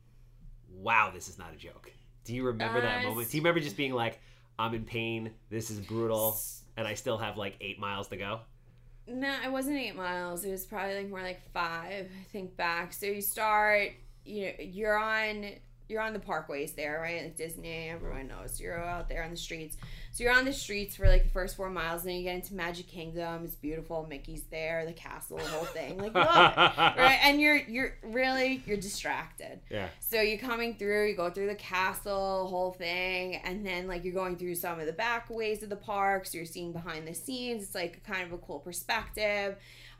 "Wow, 0.69 1.11
this 1.13 1.29
is 1.29 1.37
not 1.37 1.53
a 1.53 1.57
joke." 1.57 1.91
Do 2.25 2.33
you 2.35 2.43
remember 2.43 2.81
that 2.81 3.05
Uh, 3.05 3.09
moment? 3.09 3.29
Do 3.29 3.37
you 3.37 3.41
remember 3.41 3.59
just 3.61 3.77
being 3.77 3.93
like, 3.93 4.19
"I'm 4.57 4.73
in 4.73 4.83
pain. 4.85 5.33
This 5.49 5.69
is 5.69 5.79
brutal." 5.79 6.37
And 6.77 6.87
I 6.87 6.93
still 6.93 7.17
have 7.17 7.37
like 7.37 7.55
eight 7.61 7.79
miles 7.79 8.07
to 8.09 8.17
go. 8.17 8.41
No, 9.07 9.35
it 9.43 9.51
wasn't 9.51 9.77
eight 9.77 9.95
miles. 9.95 10.43
It 10.43 10.51
was 10.51 10.65
probably 10.65 10.95
like 10.95 11.09
more 11.09 11.21
like 11.21 11.41
five. 11.53 12.09
I 12.19 12.23
think 12.31 12.57
back. 12.57 12.91
So 12.93 13.05
you 13.05 13.21
start, 13.21 13.91
you 14.25 14.45
know, 14.45 14.51
you're 14.59 14.97
on 14.97 15.45
you're 15.87 16.01
on 16.01 16.13
the 16.13 16.19
parkways 16.19 16.75
there, 16.75 16.99
right? 17.01 17.23
Like 17.23 17.35
Disney, 17.35 17.89
everyone 17.89 18.27
knows 18.27 18.59
you're 18.59 18.77
out 18.83 19.07
there 19.07 19.23
on 19.23 19.31
the 19.31 19.37
streets. 19.37 19.77
So 20.11 20.23
you're 20.23 20.33
on 20.33 20.45
the 20.45 20.53
streets 20.53 20.95
for 20.95 21.07
like 21.07 21.23
the 21.23 21.29
first 21.29 21.55
four 21.55 21.69
miles, 21.69 22.01
and 22.01 22.09
then 22.09 22.17
you 22.17 22.23
get 22.23 22.35
into 22.35 22.55
Magic 22.55 22.87
Kingdom. 22.87 23.43
It's 23.43 23.55
beautiful. 23.55 24.05
Mickey's 24.09 24.43
there, 24.43 24.85
the 24.85 24.93
castle, 24.93 25.37
the 25.37 25.43
whole 25.43 25.65
thing. 25.65 25.97
Like, 25.97 26.11
it, 26.11 26.15
right? 26.17 27.19
And 27.23 27.39
you're 27.39 27.57
you're 27.57 27.97
really 28.03 28.63
you're 28.65 28.77
distracted. 28.77 29.59
Yeah. 29.69 29.89
So 29.99 30.21
you're 30.21 30.39
coming 30.39 30.75
through, 30.75 31.09
you 31.09 31.15
go 31.15 31.29
through 31.29 31.47
the 31.47 31.55
castle, 31.55 32.47
whole 32.47 32.71
thing, 32.71 33.35
and 33.35 33.65
then 33.65 33.87
like 33.87 34.03
you're 34.03 34.13
going 34.13 34.37
through 34.37 34.55
some 34.55 34.79
of 34.79 34.85
the 34.85 34.93
back 34.93 35.29
ways 35.29 35.61
of 35.63 35.69
the 35.69 35.75
parks. 35.75 36.33
You're 36.33 36.45
seeing 36.45 36.71
behind 36.71 37.07
the 37.07 37.13
scenes. 37.13 37.63
It's 37.63 37.75
like 37.75 38.03
kind 38.03 38.23
of 38.23 38.31
a 38.31 38.37
cool 38.37 38.59
perspective. 38.59 39.57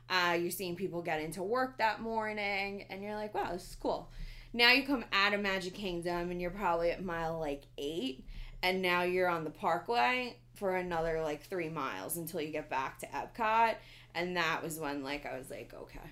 Uh, 0.08 0.36
you're 0.40 0.50
seeing 0.50 0.76
people 0.76 1.02
get 1.02 1.20
into 1.20 1.42
work 1.42 1.78
that 1.78 2.00
morning, 2.00 2.84
and 2.90 3.02
you're 3.02 3.16
like, 3.16 3.34
wow, 3.34 3.52
this 3.52 3.70
is 3.70 3.76
cool. 3.76 4.08
Now 4.56 4.72
you 4.72 4.86
come 4.86 5.04
out 5.12 5.34
of 5.34 5.42
Magic 5.42 5.74
Kingdom, 5.74 6.30
and 6.30 6.40
you're 6.40 6.50
probably 6.50 6.90
at 6.90 7.04
mile 7.04 7.38
like 7.38 7.64
eight, 7.76 8.24
and 8.62 8.80
now 8.80 9.02
you're 9.02 9.28
on 9.28 9.44
the 9.44 9.50
Parkway 9.50 10.38
for 10.54 10.76
another 10.76 11.20
like 11.20 11.42
three 11.44 11.68
miles 11.68 12.16
until 12.16 12.40
you 12.40 12.50
get 12.52 12.70
back 12.70 12.98
to 13.00 13.06
Epcot, 13.08 13.74
and 14.14 14.34
that 14.38 14.62
was 14.62 14.78
when 14.78 15.04
like 15.04 15.26
I 15.26 15.36
was 15.36 15.50
like, 15.50 15.74
okay, 15.74 16.10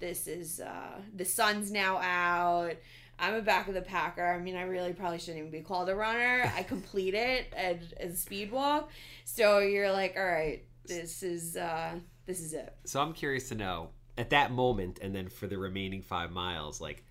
this 0.00 0.26
is 0.26 0.60
uh, 0.60 1.00
the 1.16 1.24
sun's 1.24 1.72
now 1.72 1.96
out. 1.96 2.74
I'm 3.18 3.32
a 3.32 3.40
back 3.40 3.68
of 3.68 3.74
the 3.74 3.80
packer. 3.80 4.34
I 4.34 4.38
mean, 4.38 4.54
I 4.54 4.64
really 4.64 4.92
probably 4.92 5.18
shouldn't 5.18 5.38
even 5.38 5.50
be 5.50 5.62
called 5.62 5.88
a 5.88 5.96
runner. 5.96 6.52
I 6.54 6.62
complete 6.64 7.14
it 7.14 7.46
as, 7.56 7.78
as 7.98 8.12
a 8.12 8.16
speed 8.18 8.52
walk. 8.52 8.90
So 9.24 9.60
you're 9.60 9.90
like, 9.90 10.14
all 10.14 10.26
right, 10.26 10.62
this 10.84 11.22
is 11.22 11.56
uh, 11.56 11.94
this 12.26 12.40
is 12.40 12.52
it. 12.52 12.70
So 12.84 13.00
I'm 13.00 13.14
curious 13.14 13.48
to 13.48 13.54
know 13.54 13.88
at 14.18 14.28
that 14.28 14.52
moment, 14.52 14.98
and 15.00 15.14
then 15.14 15.30
for 15.30 15.46
the 15.46 15.56
remaining 15.56 16.02
five 16.02 16.30
miles, 16.30 16.82
like 16.82 17.02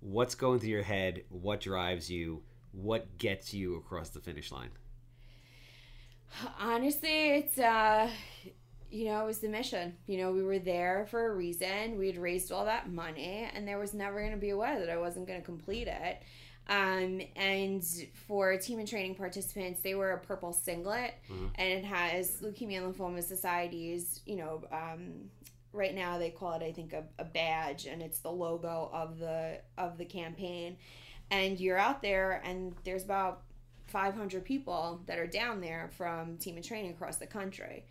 what's 0.00 0.34
going 0.34 0.58
through 0.60 0.70
your 0.70 0.82
head, 0.82 1.24
what 1.28 1.60
drives 1.60 2.10
you, 2.10 2.42
what 2.72 3.18
gets 3.18 3.52
you 3.54 3.76
across 3.76 4.10
the 4.10 4.20
finish 4.20 4.50
line. 4.52 4.70
Honestly, 6.58 7.30
it's 7.36 7.58
uh 7.58 8.08
you 8.92 9.04
know, 9.04 9.22
it 9.22 9.26
was 9.26 9.38
the 9.38 9.48
mission. 9.48 9.94
You 10.08 10.18
know, 10.18 10.32
we 10.32 10.42
were 10.42 10.58
there 10.58 11.06
for 11.10 11.30
a 11.30 11.34
reason. 11.36 11.96
We 11.96 12.08
had 12.08 12.16
raised 12.18 12.50
all 12.50 12.64
that 12.64 12.90
money 12.90 13.48
and 13.54 13.66
there 13.66 13.78
was 13.78 13.94
never 13.94 14.18
going 14.18 14.32
to 14.32 14.36
be 14.36 14.50
a 14.50 14.56
way 14.56 14.76
that 14.80 14.90
I 14.90 14.98
wasn't 14.98 15.28
going 15.28 15.38
to 15.38 15.44
complete 15.46 15.86
it. 15.86 16.22
Um, 16.68 17.20
and 17.36 17.84
for 18.26 18.56
team 18.56 18.80
in 18.80 18.86
training 18.86 19.14
participants, 19.14 19.80
they 19.82 19.94
wear 19.94 20.10
a 20.12 20.18
purple 20.18 20.52
singlet 20.52 21.14
Mhm. 21.30 21.50
and 21.54 21.68
it 21.68 21.84
has 21.84 22.40
Leukemia 22.42 22.82
and 22.84 22.92
Lymphoma 22.94 23.22
Society's, 23.22 24.22
you 24.26 24.36
know, 24.36 24.62
um, 24.72 25.30
right 25.72 25.94
now 25.94 26.18
they 26.18 26.30
call 26.30 26.52
it, 26.54 26.62
I 26.62 26.72
think, 26.72 26.92
a, 26.92 27.04
a 27.18 27.24
badge 27.24 27.86
and 27.86 28.02
it's 28.02 28.18
the 28.20 28.30
logo 28.30 28.90
of 28.92 29.18
the, 29.18 29.60
of 29.78 29.98
the 29.98 30.04
campaign. 30.04 30.76
And 31.30 31.60
you're 31.60 31.78
out 31.78 32.02
there 32.02 32.42
and 32.44 32.74
there's 32.84 33.04
about 33.04 33.42
500 33.86 34.44
people 34.44 35.02
that 35.06 35.18
are 35.18 35.26
down 35.26 35.60
there 35.60 35.90
from 35.96 36.36
team 36.38 36.56
in 36.56 36.62
training 36.62 36.92
across 36.92 37.16
the 37.16 37.26
country. 37.26 37.84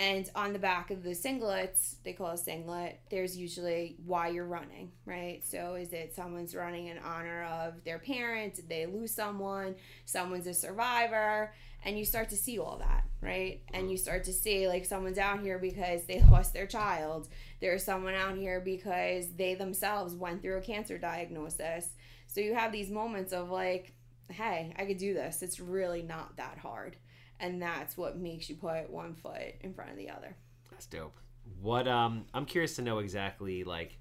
And 0.00 0.30
on 0.36 0.52
the 0.52 0.60
back 0.60 0.92
of 0.92 1.02
the 1.02 1.10
singlets, 1.10 1.96
they 2.04 2.12
call 2.12 2.28
a 2.28 2.36
singlet, 2.36 3.00
there's 3.10 3.36
usually 3.36 3.96
why 4.06 4.28
you're 4.28 4.46
running, 4.46 4.92
right? 5.04 5.44
So 5.44 5.74
is 5.74 5.92
it 5.92 6.14
someone's 6.14 6.54
running 6.54 6.86
in 6.86 6.98
honor 6.98 7.42
of 7.44 7.82
their 7.82 7.98
parents 7.98 8.60
they 8.68 8.86
lose 8.86 9.12
someone? 9.12 9.74
Someone's 10.04 10.46
a 10.46 10.54
survivor. 10.54 11.52
And 11.84 11.98
you 11.98 12.04
start 12.04 12.28
to 12.30 12.36
see 12.36 12.58
all 12.58 12.78
that, 12.78 13.04
right? 13.20 13.62
And 13.72 13.90
you 13.90 13.96
start 13.96 14.24
to 14.24 14.32
see 14.32 14.68
like 14.68 14.84
someone's 14.84 15.18
out 15.18 15.40
here 15.40 15.58
because 15.58 16.04
they 16.04 16.22
lost 16.30 16.52
their 16.52 16.66
child. 16.66 17.28
There's 17.60 17.84
someone 17.84 18.14
out 18.14 18.36
here 18.36 18.60
because 18.60 19.28
they 19.36 19.54
themselves 19.54 20.14
went 20.14 20.42
through 20.42 20.58
a 20.58 20.62
cancer 20.62 20.98
diagnosis. 20.98 21.90
So 22.26 22.40
you 22.40 22.54
have 22.54 22.72
these 22.72 22.90
moments 22.90 23.32
of 23.32 23.50
like, 23.50 23.94
hey, 24.28 24.74
I 24.76 24.84
could 24.84 24.98
do 24.98 25.14
this. 25.14 25.42
It's 25.42 25.60
really 25.60 26.02
not 26.02 26.36
that 26.36 26.58
hard. 26.58 26.96
And 27.40 27.62
that's 27.62 27.96
what 27.96 28.18
makes 28.18 28.48
you 28.48 28.56
put 28.56 28.90
one 28.90 29.14
foot 29.14 29.54
in 29.60 29.72
front 29.72 29.90
of 29.90 29.96
the 29.96 30.10
other. 30.10 30.36
That's 30.70 30.86
dope. 30.86 31.16
What 31.60 31.88
um 31.88 32.26
I'm 32.34 32.44
curious 32.44 32.76
to 32.76 32.82
know 32.82 32.98
exactly 32.98 33.64
like 33.64 33.98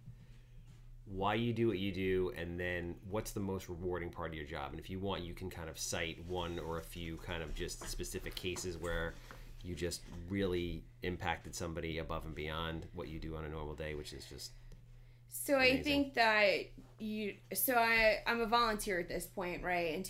why 1.10 1.36
you 1.36 1.54
do 1.54 1.67
what 1.67 1.80
you 1.80 1.91
do, 1.91 2.32
and 2.38 2.60
then 2.60 2.96
what's 3.10 3.32
the 3.32 3.39
most 3.39 3.70
rewarding 3.70 4.10
part 4.10 4.30
of 4.30 4.36
your 4.36 4.46
job. 4.46 4.72
And 4.72 4.80
if 4.80 4.89
you 4.89 5.00
want, 5.00 5.24
you 5.24 5.34
can 5.34 5.50
kind 5.50 5.70
of 5.70 5.80
cite 5.80 6.24
one 6.28 6.60
or 6.60 6.80
a 6.80 6.84
few 6.84 7.17
kind 7.17 7.41
of 7.41 7.54
just 7.54 7.88
specific 7.88 8.36
cases 8.36 8.78
where 8.78 9.13
you 9.63 9.76
just 9.76 10.02
really 10.30 10.84
impacted 11.04 11.56
somebody 11.56 11.98
above 11.98 12.26
and 12.26 12.36
beyond 12.36 12.86
what 12.93 13.08
you 13.08 13.20
do 13.20 13.36
on 13.36 13.46
a 13.46 13.50
normal 13.50 13.76
day, 13.76 13.96
which 13.96 14.13
is 14.13 14.26
just 14.26 14.52
So 15.30 15.58
I 15.58 15.82
think 15.82 16.13
that 16.15 16.70
you. 17.00 17.36
So 17.54 17.76
I 17.76 18.20
I'm 18.26 18.41
a 18.41 18.46
volunteer 18.46 19.00
at 19.00 19.08
this 19.08 19.26
point, 19.26 19.63
right? 19.63 19.93
In 19.93 20.04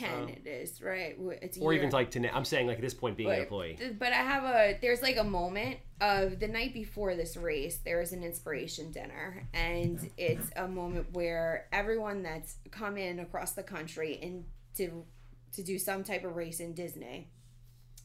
Um, 0.00 0.08
2010, 0.08 0.10
Oh. 0.22 0.28
it 0.28 0.48
is 0.48 0.80
right. 0.82 1.16
It's 1.42 1.58
or 1.58 1.72
even 1.74 1.90
like 1.90 2.10
to 2.12 2.34
I'm 2.34 2.44
saying 2.44 2.66
like 2.66 2.76
at 2.78 2.82
this 2.82 2.94
point 2.94 3.16
being 3.16 3.30
an 3.30 3.40
employee. 3.40 3.78
But 3.98 4.12
I 4.12 4.16
have 4.16 4.44
a 4.44 4.78
there's 4.80 5.02
like 5.02 5.16
a 5.16 5.24
moment 5.24 5.78
of 6.00 6.40
the 6.40 6.48
night 6.48 6.72
before 6.72 7.14
this 7.14 7.36
race. 7.36 7.78
There 7.84 8.00
is 8.00 8.12
an 8.12 8.22
inspiration 8.24 8.90
dinner, 8.90 9.46
and 9.52 10.10
it's 10.16 10.50
a 10.56 10.66
moment 10.68 11.12
where 11.12 11.66
everyone 11.72 12.22
that's 12.22 12.56
come 12.70 12.96
in 12.96 13.18
across 13.20 13.52
the 13.52 13.62
country 13.62 14.18
and 14.22 14.44
to 14.76 15.04
to 15.52 15.62
do 15.62 15.78
some 15.78 16.02
type 16.04 16.24
of 16.24 16.34
race 16.36 16.60
in 16.60 16.72
Disney 16.72 17.28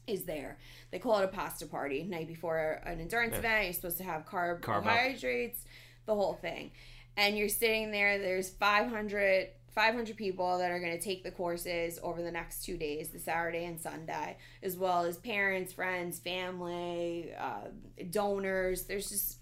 is 0.06 0.24
there. 0.24 0.58
They 0.90 0.98
call 0.98 1.18
it 1.20 1.24
a 1.24 1.28
pasta 1.28 1.66
party. 1.66 2.02
Night 2.04 2.28
before 2.28 2.80
an 2.84 3.00
endurance 3.00 3.32
Yeah. 3.32 3.38
event, 3.38 3.64
you're 3.64 3.72
supposed 3.74 3.98
to 3.98 4.04
have 4.04 4.24
carb, 4.26 4.60
carbohydrates, 4.62 5.64
the 6.06 6.14
whole 6.14 6.34
thing. 6.34 6.72
And 7.16 7.36
you're 7.36 7.48
sitting 7.48 7.90
there, 7.90 8.18
there's 8.18 8.48
500, 8.48 9.48
500 9.78 10.16
people 10.16 10.58
that 10.58 10.72
are 10.72 10.80
going 10.80 10.90
to 10.90 11.00
take 11.00 11.22
the 11.22 11.30
courses 11.30 12.00
over 12.02 12.20
the 12.20 12.32
next 12.32 12.64
two 12.64 12.76
days, 12.76 13.10
the 13.10 13.18
Saturday 13.20 13.64
and 13.64 13.80
Sunday, 13.80 14.36
as 14.60 14.76
well 14.76 15.04
as 15.04 15.18
parents, 15.18 15.72
friends, 15.72 16.18
family, 16.18 17.30
uh, 17.38 17.68
donors. 18.10 18.86
There's 18.86 19.08
just 19.08 19.36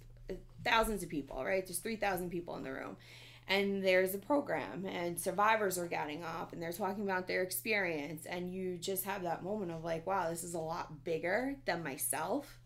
thousands 0.62 1.02
of 1.02 1.08
people, 1.08 1.42
right? 1.42 1.66
There's 1.66 1.78
3,000 1.78 2.28
people 2.28 2.54
in 2.56 2.64
the 2.64 2.70
room. 2.70 2.98
And 3.48 3.82
there's 3.82 4.14
a 4.14 4.18
program, 4.18 4.84
and 4.84 5.18
survivors 5.18 5.78
are 5.78 5.86
getting 5.86 6.22
up 6.22 6.52
and 6.52 6.60
they're 6.60 6.70
talking 6.72 7.04
about 7.04 7.26
their 7.28 7.42
experience. 7.42 8.26
And 8.26 8.52
you 8.52 8.76
just 8.76 9.06
have 9.06 9.22
that 9.22 9.42
moment 9.42 9.70
of 9.70 9.84
like, 9.84 10.06
wow, 10.06 10.28
this 10.28 10.44
is 10.44 10.52
a 10.52 10.58
lot 10.58 11.02
bigger 11.02 11.56
than 11.64 11.82
myself. 11.82 12.58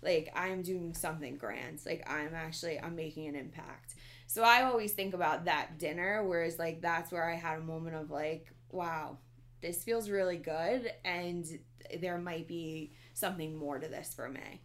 Like, 0.00 0.30
I'm 0.36 0.62
doing 0.62 0.94
something 0.94 1.38
grand. 1.38 1.80
Like, 1.84 2.08
I'm 2.08 2.36
actually, 2.36 2.78
I'm 2.78 2.94
making 2.94 3.26
an 3.26 3.34
impact. 3.34 3.96
So 4.26 4.42
I 4.42 4.62
always 4.62 4.92
think 4.92 5.14
about 5.14 5.44
that 5.44 5.78
dinner, 5.78 6.24
whereas 6.24 6.58
like 6.58 6.80
that's 6.80 7.12
where 7.12 7.28
I 7.28 7.34
had 7.34 7.58
a 7.58 7.62
moment 7.62 7.96
of 7.96 8.10
like, 8.10 8.52
wow, 8.70 9.18
this 9.62 9.82
feels 9.82 10.10
really 10.10 10.36
good, 10.36 10.90
and 11.04 11.46
there 12.00 12.18
might 12.18 12.46
be 12.46 12.92
something 13.14 13.56
more 13.56 13.78
to 13.78 13.88
this 13.88 14.12
for 14.14 14.28
me. 14.28 14.60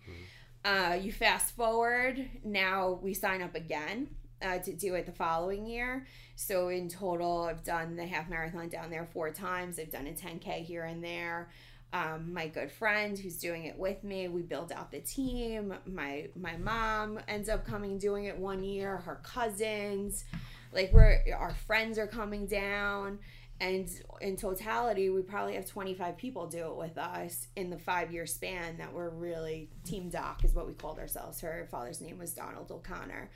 Uh, 0.64 0.98
you 1.02 1.12
fast 1.12 1.56
forward, 1.56 2.24
now 2.44 3.00
we 3.02 3.14
sign 3.14 3.42
up 3.42 3.56
again 3.56 4.08
uh, 4.42 4.60
to 4.60 4.74
do 4.74 4.96
it 4.96 5.06
the 5.06 5.12
following 5.12 5.66
year. 5.66 6.06
So 6.36 6.70
in 6.70 6.90
total, 6.90 7.44
I've 7.44 7.64
done 7.64 7.96
the 7.96 8.06
half 8.06 8.30
marathon 8.30 8.70
down 8.70 8.90
there 8.90 9.08
four 9.14 9.32
times. 9.32 9.80
I've 9.80 9.92
done 9.92 10.08
a 10.08 10.12
10K 10.12 10.64
here 10.64 10.84
and 10.84 11.04
there. 11.04 11.50
Um, 11.94 12.34
my 12.34 12.48
good 12.48 12.72
friend 12.72 13.18
who's 13.20 13.38
doing 13.38 13.66
it 13.66 13.78
with 13.78 14.04
me, 14.04 14.30
we 14.30 14.42
build 14.44 14.72
out 14.72 14.92
the 14.92 15.02
team. 15.02 15.74
My 15.86 16.30
my 16.36 16.56
mom 16.58 17.20
ends 17.28 17.50
up 17.50 17.66
coming 17.66 17.98
doing 17.98 18.26
it 18.26 18.38
one 18.38 18.64
year. 18.64 18.98
Her 18.98 19.20
cousins, 19.24 20.24
like 20.72 20.94
we're 20.94 21.20
our 21.38 21.54
friends 21.68 21.98
are 21.98 22.08
coming 22.08 22.48
down, 22.48 23.20
and 23.60 23.90
in 24.22 24.38
totality, 24.38 25.10
we 25.10 25.22
probably 25.22 25.56
have 25.56 25.66
25 25.66 26.18
people 26.18 26.48
do 26.48 26.68
it 26.68 26.78
with 26.78 26.98
us 26.98 27.48
in 27.58 27.70
the 27.70 27.78
five 27.78 28.12
year 28.12 28.26
span 28.26 28.78
that 28.78 28.94
we're 28.94 29.10
really 29.10 29.70
Team 29.84 30.10
Doc 30.10 30.46
is 30.46 30.54
what 30.54 30.68
we 30.68 30.74
called 30.74 30.98
ourselves. 30.98 31.42
Her 31.42 31.68
father's 31.70 32.00
name 32.00 32.18
was 32.18 32.34
Donald 32.34 32.72
O'Connor. 32.72 33.30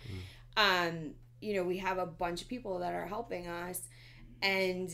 Um, 0.56 1.12
you 1.42 1.54
know, 1.56 1.64
we 1.64 1.78
have 1.80 1.98
a 1.98 2.06
bunch 2.06 2.42
of 2.42 2.48
people 2.48 2.80
that 2.80 2.94
are 2.94 3.06
helping 3.06 3.48
us, 3.48 3.82
and 4.42 4.90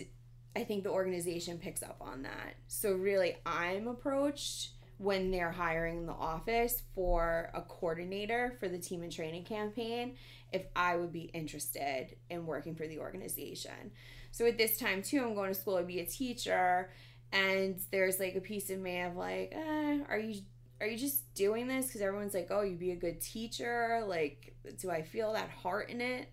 I 0.55 0.63
think 0.63 0.83
the 0.83 0.89
organization 0.89 1.57
picks 1.57 1.81
up 1.81 1.97
on 2.01 2.23
that. 2.23 2.55
So 2.67 2.93
really, 2.93 3.37
I'm 3.45 3.87
approached 3.87 4.71
when 4.97 5.31
they're 5.31 5.51
hiring 5.51 6.05
the 6.05 6.13
office 6.13 6.83
for 6.93 7.49
a 7.55 7.61
coordinator 7.61 8.55
for 8.59 8.67
the 8.67 8.77
team 8.77 9.01
in 9.01 9.09
training 9.09 9.43
campaign 9.43 10.15
if 10.51 10.63
I 10.75 10.95
would 10.95 11.11
be 11.11 11.31
interested 11.33 12.15
in 12.29 12.45
working 12.45 12.75
for 12.75 12.87
the 12.87 12.99
organization. 12.99 13.91
So 14.31 14.45
at 14.45 14.57
this 14.57 14.77
time 14.77 15.01
too, 15.01 15.23
I'm 15.23 15.33
going 15.33 15.53
to 15.53 15.59
school 15.59 15.77
to 15.77 15.83
be 15.83 16.01
a 16.01 16.05
teacher, 16.05 16.91
and 17.31 17.79
there's 17.91 18.19
like 18.19 18.35
a 18.35 18.41
piece 18.41 18.69
of 18.69 18.79
me 18.79 19.01
of 19.01 19.15
like, 19.15 19.53
eh, 19.55 19.99
are 20.07 20.19
you 20.19 20.41
are 20.79 20.87
you 20.87 20.97
just 20.97 21.33
doing 21.35 21.67
this 21.67 21.87
because 21.87 22.01
everyone's 22.01 22.33
like, 22.33 22.47
oh, 22.49 22.61
you'd 22.61 22.79
be 22.79 22.91
a 22.91 22.95
good 22.95 23.21
teacher? 23.21 24.03
Like, 24.07 24.55
do 24.79 24.89
I 24.89 25.03
feel 25.03 25.33
that 25.33 25.49
heart 25.49 25.89
in 25.89 26.01
it? 26.01 26.27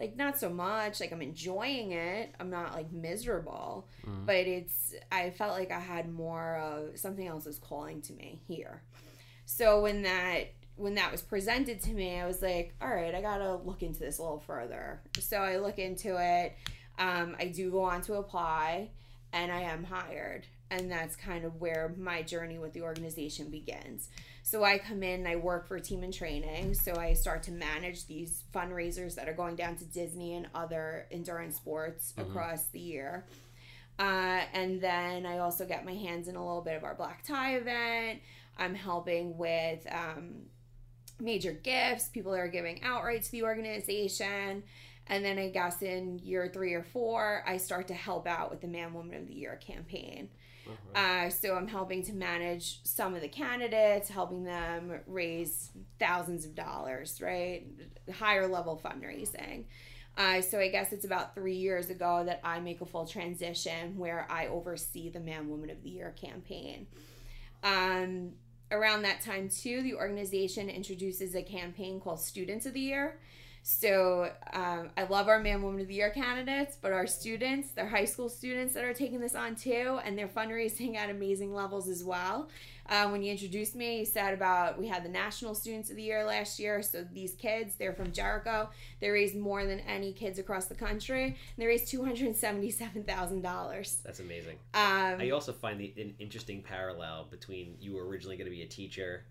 Like, 0.00 0.16
not 0.16 0.38
so 0.38 0.48
much. 0.48 0.98
Like, 0.98 1.12
I'm 1.12 1.20
enjoying 1.20 1.92
it. 1.92 2.34
I'm 2.40 2.48
not 2.48 2.72
like 2.74 2.90
miserable, 2.90 3.86
Mhm. 4.06 4.24
but 4.26 4.36
it's, 4.36 4.94
I 5.12 5.28
felt 5.30 5.52
like 5.52 5.70
I 5.70 5.78
had 5.78 6.10
more 6.10 6.56
of 6.56 6.98
something 6.98 7.26
else 7.26 7.44
was 7.44 7.58
calling 7.58 8.00
to 8.02 8.14
me 8.14 8.40
here. 8.48 8.82
So 9.44 9.82
when 9.82 10.02
that, 10.02 10.44
when 10.76 10.94
that 10.94 11.12
was 11.12 11.20
presented 11.20 11.82
to 11.82 11.92
me, 11.92 12.18
I 12.18 12.26
was 12.26 12.40
like, 12.40 12.74
all 12.80 12.88
right, 12.88 13.14
I 13.14 13.20
gotta 13.20 13.56
look 13.56 13.82
into 13.82 14.00
this 14.00 14.18
a 14.18 14.22
little 14.22 14.40
further. 14.40 15.02
So 15.18 15.36
I 15.36 15.58
look 15.58 15.78
into 15.78 16.16
it. 16.18 16.54
Um, 16.98 17.36
I 17.38 17.48
do 17.48 17.70
go 17.70 17.82
on 17.82 18.00
to 18.02 18.14
apply 18.14 18.90
and 19.34 19.52
I 19.52 19.60
am 19.62 19.84
hired. 19.84 20.46
And 20.70 20.90
that's 20.90 21.16
kind 21.16 21.44
of 21.44 21.60
where 21.60 21.94
my 21.98 22.22
journey 22.22 22.58
with 22.58 22.72
the 22.72 22.82
organization 22.82 23.50
begins. 23.50 24.08
So 24.44 24.62
I 24.62 24.78
come 24.78 25.02
in, 25.02 25.26
I 25.26 25.36
work 25.36 25.66
for 25.66 25.80
Team 25.80 26.04
in 26.04 26.12
Training. 26.12 26.74
So 26.74 26.94
I 26.96 27.14
start 27.14 27.42
to 27.44 27.52
manage 27.52 28.06
these 28.06 28.44
fundraisers 28.54 29.16
that 29.16 29.28
are 29.28 29.32
going 29.34 29.56
down 29.56 29.76
to 29.76 29.84
Disney 29.84 30.34
and 30.34 30.46
other 30.54 31.06
endurance 31.10 31.56
sports 31.56 32.12
Mhm. 32.16 32.22
across 32.22 32.66
the 32.66 32.78
year. 32.78 33.24
Uh, 33.98 34.42
and 34.54 34.80
then 34.80 35.26
I 35.26 35.38
also 35.38 35.66
get 35.66 35.84
my 35.84 35.94
hands 35.94 36.28
in 36.28 36.36
a 36.36 36.44
little 36.44 36.62
bit 36.62 36.76
of 36.76 36.84
our 36.84 36.94
black 36.94 37.24
tie 37.26 37.56
event. 37.56 38.20
I'm 38.56 38.74
helping 38.74 39.36
with 39.36 39.86
um, 39.92 40.46
major 41.18 41.52
gifts. 41.52 42.08
People 42.08 42.32
are 42.34 42.48
giving 42.48 42.82
outright 42.82 43.22
to 43.24 43.30
the 43.32 43.42
organization. 43.42 44.62
And 45.06 45.24
then 45.24 45.38
I 45.38 45.48
guess 45.48 45.82
in 45.82 46.18
year 46.20 46.48
three 46.52 46.72
or 46.74 46.84
four, 46.84 47.42
I 47.46 47.56
start 47.56 47.88
to 47.88 47.94
help 47.94 48.26
out 48.28 48.50
with 48.50 48.60
the 48.60 48.68
Man 48.68 48.94
Woman 48.94 49.16
of 49.16 49.26
the 49.26 49.34
Year 49.34 49.56
campaign. 49.56 50.30
Uh, 50.94 51.30
so 51.30 51.54
I'm 51.54 51.68
helping 51.68 52.02
to 52.04 52.12
manage 52.12 52.80
some 52.84 53.14
of 53.14 53.20
the 53.20 53.28
candidates, 53.28 54.08
helping 54.08 54.44
them 54.44 55.00
raise 55.06 55.70
thousands 55.98 56.44
of 56.44 56.54
dollars, 56.54 57.20
right? 57.20 57.66
Higher 58.12 58.46
level 58.46 58.80
fundraising. 58.82 59.64
Uh, 60.16 60.40
so 60.40 60.58
I 60.58 60.68
guess 60.68 60.92
it's 60.92 61.04
about 61.04 61.34
three 61.34 61.56
years 61.56 61.88
ago 61.88 62.24
that 62.26 62.40
I 62.44 62.60
make 62.60 62.80
a 62.80 62.86
full 62.86 63.06
transition 63.06 63.96
where 63.96 64.26
I 64.28 64.48
oversee 64.48 65.08
the 65.08 65.20
Man 65.20 65.48
Woman 65.48 65.70
of 65.70 65.82
the 65.82 65.90
Year 65.90 66.14
campaign. 66.20 66.86
Um, 67.62 68.32
around 68.70 69.02
that 69.02 69.22
time, 69.22 69.48
too, 69.48 69.82
the 69.82 69.94
organization 69.94 70.68
introduces 70.68 71.34
a 71.34 71.42
campaign 71.42 72.00
called 72.00 72.20
Students 72.20 72.66
of 72.66 72.74
the 72.74 72.80
Year. 72.80 73.20
So 73.62 74.30
um, 74.52 74.90
I 74.96 75.04
love 75.04 75.28
our 75.28 75.38
Man 75.38 75.62
Woman 75.62 75.80
of 75.80 75.88
the 75.88 75.94
Year 75.94 76.10
candidates, 76.10 76.76
but 76.80 76.92
our 76.92 77.06
students, 77.06 77.70
they're 77.72 77.86
high 77.86 78.06
school 78.06 78.28
students 78.28 78.74
that 78.74 78.84
are 78.84 78.94
taking 78.94 79.20
this 79.20 79.34
on 79.34 79.54
too, 79.54 80.00
and 80.04 80.16
they're 80.16 80.28
fundraising 80.28 80.96
at 80.96 81.10
amazing 81.10 81.54
levels 81.54 81.88
as 81.88 82.02
well. 82.02 82.48
Uh, 82.88 83.08
when 83.08 83.22
you 83.22 83.30
introduced 83.30 83.76
me, 83.76 84.00
you 84.00 84.04
said 84.04 84.34
about 84.34 84.76
we 84.76 84.88
had 84.88 85.04
the 85.04 85.08
National 85.08 85.54
Students 85.54 85.90
of 85.90 85.96
the 85.96 86.02
Year 86.02 86.24
last 86.24 86.58
year. 86.58 86.82
So 86.82 87.06
these 87.12 87.34
kids, 87.34 87.76
they're 87.76 87.92
from 87.92 88.10
Jericho. 88.10 88.68
They 88.98 89.10
raised 89.10 89.36
more 89.36 89.64
than 89.64 89.78
any 89.80 90.12
kids 90.12 90.40
across 90.40 90.66
the 90.66 90.74
country. 90.74 91.24
And 91.26 91.36
they 91.56 91.66
raised 91.66 91.86
two 91.86 92.04
hundred 92.04 92.34
seventy-seven 92.34 93.04
thousand 93.04 93.42
dollars. 93.42 93.98
That's 94.04 94.18
amazing. 94.18 94.56
Um, 94.74 95.20
I 95.20 95.30
also 95.30 95.52
find 95.52 95.78
the 95.78 95.94
an 95.98 96.14
interesting 96.18 96.62
parallel 96.62 97.28
between 97.30 97.76
you 97.80 97.94
were 97.94 98.08
originally 98.08 98.36
going 98.36 98.50
to 98.50 98.56
be 98.56 98.62
a 98.62 98.68
teacher, 98.68 99.24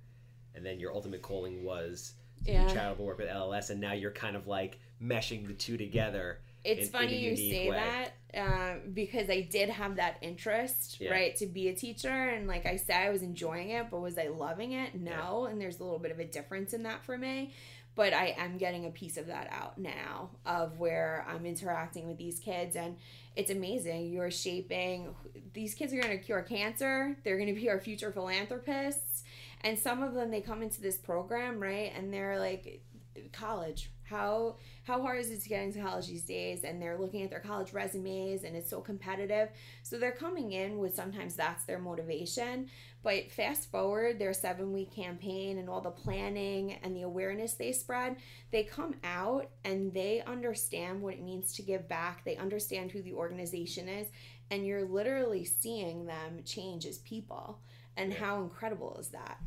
and 0.56 0.66
then 0.66 0.80
your 0.80 0.94
ultimate 0.94 1.22
calling 1.22 1.66
was 1.66 2.14
Yeah. 2.46 2.68
do 2.68 2.74
charitable 2.74 3.06
work 3.06 3.18
with 3.20 3.28
LLS, 3.30 3.70
and 3.70 3.80
now 3.82 3.94
you're 3.94 4.12
kind 4.12 4.36
of 4.36 4.48
like 4.48 4.80
meshing 5.02 5.48
the 5.48 5.54
two 5.54 5.78
together. 5.78 6.40
It's 6.64 6.80
in- 6.82 6.86
in 6.88 6.92
funny 6.92 7.16
a 7.28 7.30
you 7.32 7.36
say 7.38 7.70
way. 7.70 7.76
that 7.78 8.12
uh, 8.38 8.76
because 8.94 9.30
I 9.30 9.42
did 9.42 9.70
have 9.70 9.96
that 9.96 10.18
interest, 10.22 11.00
Yeah. 11.00 11.12
right, 11.12 11.36
to 11.38 11.46
be 11.48 11.70
a 11.70 11.74
teacher. 11.76 12.10
And 12.10 12.48
like 12.48 12.66
I 12.66 12.76
said, 12.76 12.98
I 13.08 13.10
was 13.10 13.22
enjoying 13.24 13.70
it, 13.72 13.88
but 13.90 14.02
was 14.02 14.18
I 14.18 14.28
loving 14.28 14.74
it? 14.74 14.94
No. 14.94 15.46
And 15.46 15.60
there's 15.60 15.80
a 15.80 15.84
little 15.84 15.98
bit 16.00 16.12
of 16.12 16.20
a 16.20 16.26
difference 16.26 16.74
in 16.74 16.84
that 16.84 17.04
for 17.06 17.18
me. 17.18 17.54
But 17.96 18.14
I 18.14 18.36
am 18.38 18.58
getting 18.58 18.86
a 18.86 18.92
piece 18.92 19.18
of 19.18 19.28
that 19.28 19.48
out 19.52 19.78
now 19.80 20.30
of 20.46 20.78
where 20.80 21.26
I'm 21.28 21.46
interacting 21.46 22.08
with 22.08 22.18
these 22.18 22.40
kids. 22.40 22.76
And 22.76 22.98
it's 23.36 23.50
amazing. 23.50 24.12
You're 24.12 24.30
shaping, 24.32 25.16
these 25.54 25.74
kids 25.74 25.92
are 25.94 25.98
going 26.02 26.18
to 26.18 26.24
cure 26.24 26.42
cancer, 26.44 27.18
they're 27.24 27.38
going 27.38 27.54
to 27.54 27.60
be 27.60 27.70
our 27.70 27.80
future 27.80 28.12
philanthropists. 28.12 29.24
And 29.62 29.78
some 29.78 30.04
of 30.04 30.14
them, 30.14 30.32
they 30.32 30.42
come 30.42 30.62
into 30.62 30.82
this 30.82 30.98
program, 30.98 31.60
right? 31.60 31.92
And 31.96 32.14
they're 32.14 32.40
like, 32.40 32.84
college. 33.32 33.92
How 34.04 34.56
how 34.84 35.02
hard 35.02 35.20
is 35.20 35.30
it 35.30 35.42
to 35.44 35.50
get 35.50 35.64
into 35.64 35.82
college 35.82 36.08
these 36.08 36.24
days? 36.24 36.64
And 36.64 36.82
they're 36.82 36.98
looking 36.98 37.22
at 37.22 37.30
their 37.30 37.40
college 37.40 37.74
resumes, 37.74 38.44
and 38.44 38.56
it's 38.56 38.70
so 38.70 38.82
competitive. 38.82 39.50
So 39.84 39.98
they're 39.98 40.12
coming 40.12 40.54
in 40.54 40.80
with 40.80 40.96
sometimes 40.96 41.36
that's 41.36 41.66
their 41.66 41.80
motivation. 41.80 42.70
But 43.04 43.32
fast 43.32 43.72
forward 43.72 44.18
their 44.18 44.34
seven 44.34 44.74
week 44.74 44.94
campaign 44.94 45.60
and 45.60 45.70
all 45.70 45.82
the 45.82 45.92
planning 45.92 46.74
and 46.84 46.96
the 46.96 47.04
awareness 47.04 47.54
they 47.54 47.72
spread, 47.72 48.18
they 48.52 48.64
come 48.64 48.96
out 49.04 49.50
and 49.64 49.94
they 49.94 50.22
understand 50.26 51.02
what 51.02 51.14
it 51.14 51.24
means 51.24 51.54
to 51.54 51.62
give 51.62 51.88
back. 51.88 52.26
They 52.26 52.36
understand 52.36 52.92
who 52.92 53.02
the 53.02 53.14
organization 53.14 53.88
is, 53.88 54.08
and 54.50 54.66
you're 54.66 54.86
literally 54.86 55.46
seeing 55.46 56.06
them 56.06 56.40
change 56.46 56.86
as 56.86 56.98
people. 57.00 57.60
And 58.00 58.14
how 58.14 58.42
incredible 58.42 58.98
is 59.00 59.10
that? 59.10 59.38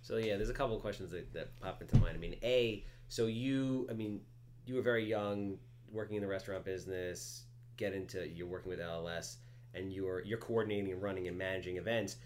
So 0.00 0.16
yeah, 0.16 0.36
there's 0.36 0.50
a 0.50 0.54
couple 0.54 0.74
of 0.74 0.82
questions 0.82 1.12
that, 1.12 1.32
that 1.32 1.58
pop 1.60 1.80
into 1.80 1.96
mind. 1.98 2.14
I 2.14 2.18
mean, 2.18 2.36
a 2.42 2.84
so 3.08 3.26
you, 3.26 3.86
I 3.90 3.94
mean, 3.94 4.20
you 4.66 4.74
were 4.74 4.82
very 4.82 5.04
young, 5.04 5.58
working 5.90 6.16
in 6.16 6.22
the 6.22 6.28
restaurant 6.28 6.64
business, 6.64 7.44
get 7.76 7.94
into 7.94 8.28
you're 8.28 8.46
working 8.46 8.70
with 8.70 8.80
LLS, 8.80 9.36
and 9.74 9.92
you're 9.92 10.24
you're 10.24 10.38
coordinating 10.38 10.92
and 10.92 11.02
running 11.02 11.28
and 11.28 11.38
managing 11.38 11.76
events. 11.76 12.16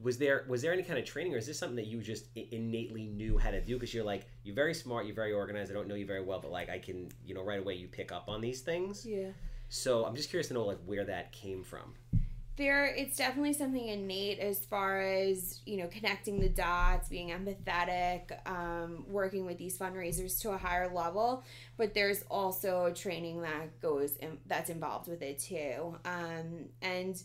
Was 0.00 0.18
there 0.18 0.44
was 0.48 0.62
there 0.62 0.72
any 0.72 0.82
kind 0.82 0.98
of 0.98 1.04
training, 1.04 1.34
or 1.34 1.38
is 1.38 1.46
this 1.46 1.58
something 1.58 1.76
that 1.76 1.86
you 1.86 2.02
just 2.02 2.26
innately 2.34 3.06
knew 3.06 3.38
how 3.38 3.50
to 3.50 3.60
do? 3.60 3.74
Because 3.74 3.94
you're 3.94 4.04
like 4.04 4.26
you're 4.42 4.54
very 4.54 4.74
smart, 4.74 5.06
you're 5.06 5.14
very 5.14 5.32
organized. 5.32 5.70
I 5.70 5.74
don't 5.74 5.88
know 5.88 5.94
you 5.94 6.06
very 6.06 6.22
well, 6.22 6.40
but 6.40 6.50
like 6.50 6.68
I 6.68 6.78
can, 6.78 7.08
you 7.24 7.34
know, 7.34 7.42
right 7.42 7.60
away 7.60 7.74
you 7.74 7.86
pick 7.86 8.10
up 8.10 8.28
on 8.28 8.40
these 8.40 8.60
things. 8.60 9.06
Yeah. 9.06 9.28
So 9.68 10.04
I'm 10.04 10.14
just 10.14 10.30
curious 10.30 10.48
to 10.48 10.54
know 10.54 10.64
like 10.64 10.78
where 10.86 11.04
that 11.04 11.32
came 11.32 11.62
from. 11.62 11.94
There 12.56 12.86
it's 12.86 13.16
definitely 13.16 13.52
something 13.52 13.88
innate 13.88 14.38
as 14.38 14.64
far 14.64 15.00
as 15.00 15.60
you 15.66 15.76
know 15.76 15.86
connecting 15.88 16.40
the 16.40 16.48
dots 16.48 17.08
being 17.08 17.28
empathetic 17.28 18.36
um, 18.48 19.04
working 19.08 19.44
with 19.44 19.58
these 19.58 19.78
fundraisers 19.78 20.40
to 20.40 20.50
a 20.50 20.56
higher 20.56 20.92
level. 20.92 21.44
But 21.76 21.94
there's 21.94 22.22
also 22.30 22.92
training 22.94 23.42
that 23.42 23.80
goes 23.80 24.16
in, 24.16 24.38
that's 24.46 24.70
involved 24.70 25.08
with 25.08 25.22
it 25.22 25.38
too. 25.38 25.96
Um, 26.04 26.66
and 26.80 27.22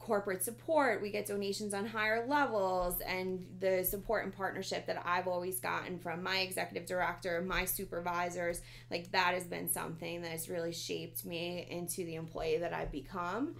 corporate 0.00 0.42
support 0.42 1.00
we 1.00 1.08
get 1.08 1.24
donations 1.24 1.72
on 1.72 1.86
higher 1.86 2.26
levels. 2.26 3.00
And 3.00 3.46
the 3.60 3.84
support 3.84 4.24
and 4.24 4.36
partnership 4.36 4.86
that 4.86 5.00
i've 5.06 5.28
always 5.28 5.60
gotten 5.60 6.00
from 6.00 6.22
my 6.22 6.38
executive 6.38 6.86
director 6.86 7.40
my 7.42 7.64
supervisors 7.64 8.60
like 8.90 9.12
that 9.12 9.34
has 9.34 9.44
been 9.44 9.70
something 9.70 10.22
that 10.22 10.32
has 10.32 10.48
really 10.48 10.72
shaped 10.72 11.24
me 11.24 11.64
into 11.70 12.04
the 12.04 12.16
employee 12.16 12.58
that 12.58 12.74
i've 12.74 12.90
become 12.90 13.54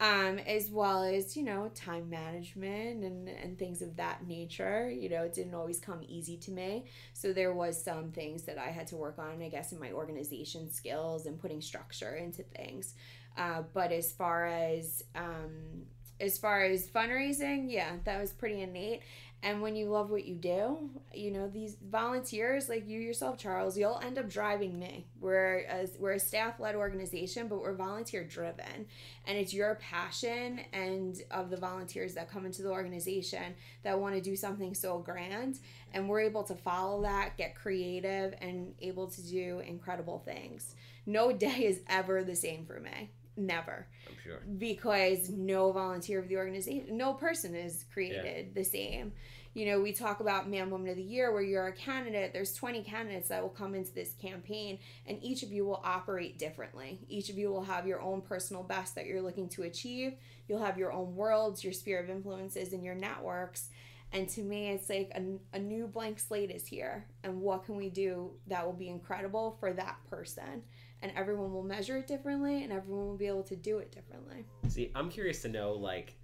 um, 0.00 0.38
as 0.38 0.70
well 0.70 1.02
as 1.02 1.36
you 1.36 1.44
know 1.44 1.70
time 1.74 2.08
management 2.08 3.04
and 3.04 3.28
and 3.28 3.58
things 3.58 3.82
of 3.82 3.96
that 3.96 4.26
nature. 4.26 4.90
You 4.90 5.08
know 5.10 5.22
it 5.22 5.34
didn't 5.34 5.54
always 5.54 5.78
come 5.78 6.00
easy 6.08 6.36
to 6.38 6.50
me. 6.50 6.86
So 7.12 7.32
there 7.32 7.52
was 7.52 7.82
some 7.82 8.10
things 8.10 8.44
that 8.44 8.58
i 8.58 8.70
had 8.70 8.86
to 8.88 8.96
work 8.96 9.18
on 9.18 9.42
i 9.42 9.48
guess 9.48 9.72
in 9.72 9.80
my 9.80 9.92
organization 9.92 10.70
skills 10.72 11.26
and 11.26 11.38
putting 11.38 11.60
structure 11.60 12.16
into 12.16 12.42
things. 12.42 12.94
Uh, 13.36 13.62
but 13.72 13.92
as 13.92 14.10
far 14.12 14.46
as 14.46 15.04
um, 15.14 15.84
as 16.20 16.38
far 16.38 16.62
as 16.64 16.86
fundraising 16.86 17.72
yeah 17.72 17.92
that 18.04 18.20
was 18.20 18.32
pretty 18.32 18.60
innate 18.60 19.00
and 19.42 19.62
when 19.62 19.74
you 19.74 19.86
love 19.86 20.10
what 20.10 20.26
you 20.26 20.34
do 20.34 20.90
you 21.14 21.30
know 21.30 21.48
these 21.48 21.76
volunteers 21.90 22.68
like 22.68 22.86
you 22.88 23.00
yourself 23.00 23.38
charles 23.38 23.76
you'll 23.76 24.00
end 24.04 24.18
up 24.18 24.28
driving 24.28 24.78
me. 24.78 25.06
We're 25.20 25.60
a, 25.70 25.88
we're 25.98 26.12
a 26.12 26.20
staff-led 26.20 26.74
organization 26.74 27.48
but 27.48 27.60
we're 27.60 27.74
volunteer 27.74 28.24
driven 28.24 28.86
and 29.26 29.38
it's 29.38 29.52
your 29.52 29.76
passion 29.76 30.60
and 30.72 31.20
of 31.30 31.50
the 31.50 31.56
volunteers 31.56 32.14
that 32.14 32.30
come 32.30 32.46
into 32.46 32.62
the 32.62 32.70
organization 32.70 33.54
that 33.82 33.98
want 33.98 34.14
to 34.14 34.20
do 34.20 34.36
something 34.36 34.74
so 34.74 34.98
grand. 34.98 35.58
And 35.92 36.08
we're 36.08 36.20
able 36.20 36.44
to 36.44 36.54
follow 36.54 37.02
that 37.02 37.36
get 37.36 37.54
creative 37.54 38.34
and 38.40 38.74
able 38.80 39.08
to 39.08 39.22
do 39.22 39.60
incredible 39.60 40.18
things. 40.18 40.74
No 41.06 41.32
day 41.36 41.64
is 41.66 41.80
ever 41.88 42.22
the 42.22 42.36
same 42.36 42.66
for 42.66 42.80
me 42.80 43.10
never 43.36 43.86
I'm 44.08 44.14
sure. 44.22 44.40
because 44.58 45.30
no 45.30 45.72
volunteer 45.72 46.18
of 46.18 46.28
the 46.28 46.36
organization, 46.36 46.96
no 46.96 47.14
person 47.14 47.54
is 47.54 47.84
created 47.92 48.54
the 48.54 48.64
same. 48.64 49.12
You 49.52 49.66
know, 49.66 49.80
we 49.80 49.92
talk 49.92 50.20
about 50.20 50.48
Man 50.48 50.70
Woman 50.70 50.90
of 50.90 50.96
the 50.96 51.02
Year 51.02 51.32
where 51.32 51.42
you're 51.42 51.66
a 51.66 51.72
candidate, 51.72 52.32
there's 52.32 52.54
20 52.54 52.84
candidates 52.84 53.28
that 53.30 53.42
will 53.42 53.48
come 53.48 53.74
into 53.74 53.92
this 53.92 54.14
campaign, 54.22 54.78
and 55.08 55.18
each 55.22 55.42
of 55.42 55.50
you 55.50 55.64
will 55.64 55.80
operate 55.84 56.38
differently. 56.38 57.00
Each 57.08 57.30
of 57.30 57.36
you 57.36 57.50
will 57.50 57.64
have 57.64 57.84
your 57.84 58.00
own 58.00 58.20
personal 58.20 58.62
best 58.62 58.94
that 58.94 59.06
you're 59.06 59.22
looking 59.22 59.48
to 59.50 59.64
achieve. 59.64 60.14
You'll 60.46 60.62
have 60.62 60.78
your 60.78 60.92
own 60.92 61.16
worlds, 61.16 61.64
your 61.64 61.72
sphere 61.72 62.00
of 62.00 62.08
influences, 62.08 62.72
and 62.72 62.84
your 62.84 62.94
networks. 62.94 63.70
And 64.12 64.28
to 64.30 64.42
me, 64.42 64.70
it's 64.70 64.88
like 64.88 65.12
a, 65.14 65.56
a 65.56 65.58
new 65.60 65.86
blank 65.86 66.18
slate 66.18 66.50
is 66.50 66.66
here. 66.66 67.06
And 67.22 67.40
what 67.40 67.64
can 67.64 67.76
we 67.76 67.88
do 67.90 68.30
that 68.48 68.64
will 68.66 68.72
be 68.72 68.88
incredible 68.88 69.56
for 69.60 69.72
that 69.72 69.98
person? 70.08 70.62
And 71.02 71.12
everyone 71.16 71.52
will 71.52 71.62
measure 71.62 71.96
it 71.96 72.06
differently, 72.06 72.62
and 72.64 72.72
everyone 72.72 73.06
will 73.06 73.16
be 73.16 73.26
able 73.28 73.44
to 73.44 73.56
do 73.56 73.78
it 73.78 73.90
differently. 73.92 74.44
See, 74.68 74.90
I'm 74.94 75.08
curious 75.10 75.40
to 75.42 75.48
know 75.48 75.72
like 75.72 76.14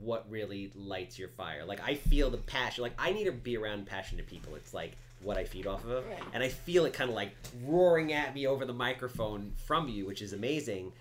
what 0.00 0.28
really 0.30 0.72
lights 0.74 1.18
your 1.18 1.28
fire. 1.28 1.64
Like 1.64 1.80
I 1.86 1.94
feel 1.94 2.30
the 2.30 2.38
passion. 2.38 2.82
Like 2.82 2.94
I 2.98 3.12
need 3.12 3.24
to 3.24 3.32
be 3.32 3.56
around 3.56 3.86
passionate 3.86 4.26
people. 4.26 4.54
It's 4.54 4.72
like 4.72 4.92
what 5.20 5.36
I 5.36 5.44
feed 5.44 5.66
off 5.66 5.84
of, 5.84 6.04
Right. 6.06 6.18
and 6.32 6.42
I 6.42 6.48
feel 6.48 6.84
it 6.86 6.92
kind 6.92 7.10
of 7.10 7.14
like 7.14 7.32
roaring 7.64 8.12
at 8.12 8.34
me 8.34 8.46
over 8.46 8.64
the 8.64 8.72
microphone 8.72 9.52
from 9.66 9.86
you, 9.88 10.06
which 10.06 10.22
is 10.22 10.32
amazing. 10.32 10.92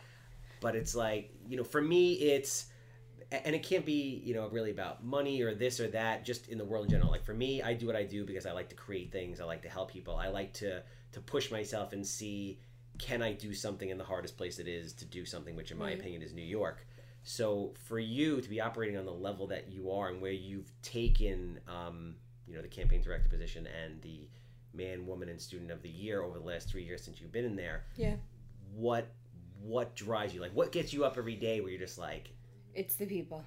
But 0.60 0.76
it's 0.76 0.94
like 0.94 1.32
you 1.48 1.56
know, 1.58 1.64
for 1.64 1.82
me, 1.82 2.14
it's 2.14 2.66
and 3.32 3.56
it 3.56 3.64
can't 3.64 3.86
be 3.86 4.22
you 4.26 4.34
know 4.34 4.48
really 4.50 4.72
about 4.72 5.04
money 5.04 5.42
or 5.42 5.54
this 5.56 5.80
or 5.80 5.88
that 5.90 6.26
just 6.26 6.48
in 6.50 6.58
the 6.58 6.66
world 6.66 6.86
in 6.86 6.92
general. 6.92 7.10
Like 7.12 7.24
for 7.24 7.34
me 7.34 7.62
i 7.62 7.74
do 7.74 7.88
what 7.88 7.96
i 7.96 8.04
do 8.04 8.26
because 8.26 8.46
i 8.46 8.52
like 8.52 8.70
to 8.70 8.76
create 8.76 9.12
things. 9.12 9.40
I 9.40 9.46
like 9.46 9.62
to 9.64 9.70
help 9.70 9.92
people. 9.92 10.16
I 10.16 10.28
like 10.28 10.54
to 10.54 10.84
to 11.14 11.20
push 11.22 11.52
myself 11.52 11.94
and 11.94 12.06
see 12.06 12.60
can 13.00 13.22
i 13.22 13.32
do 13.34 13.54
something 13.54 13.90
in 13.90 13.98
the 13.98 14.04
hardest 14.04 14.38
place 14.38 14.60
it 14.60 14.68
is 14.68 14.94
to 14.94 15.06
do 15.06 15.26
something 15.26 15.56
which 15.56 15.72
in 15.72 15.78
my 15.78 15.86
Right. 15.86 16.00
opinion 16.00 16.22
is 16.22 16.34
new 16.34 16.42
york. 16.44 16.86
So 17.24 17.74
for 17.88 18.00
you 18.00 18.42
to 18.42 18.50
be 18.50 18.60
operating 18.60 18.98
on 18.98 19.06
the 19.06 19.14
level 19.14 19.48
that 19.48 19.72
you 19.72 19.92
are 19.92 20.10
and 20.10 20.22
where 20.22 20.32
you've 20.32 20.72
taken 20.82 21.60
um, 21.68 22.16
you 22.48 22.56
know 22.56 22.62
the 22.62 22.68
campaign 22.68 23.02
director 23.02 23.30
position 23.30 23.68
and 23.68 24.02
the 24.02 24.28
man 24.74 25.06
woman 25.06 25.30
and 25.30 25.40
student 25.40 25.70
of 25.72 25.82
the 25.82 25.90
year 25.90 26.22
over 26.24 26.40
the 26.40 26.46
last 26.46 26.70
three 26.70 26.84
years 26.84 27.04
since 27.04 27.20
you've 27.22 27.32
been 27.32 27.46
in 27.46 27.56
there 27.56 27.84
Yeah. 27.96 28.16
what 28.76 29.08
what 29.62 29.96
drives 29.96 30.34
you? 30.34 30.42
Like 30.42 30.54
what 30.56 30.72
gets 30.72 30.92
you 30.92 31.06
up 31.06 31.18
every 31.18 31.36
day 31.36 31.62
where 31.62 31.70
you're 31.70 31.80
just 31.80 31.98
like 32.00 32.32
It's 32.74 32.96
the 32.96 33.06
people. 33.06 33.44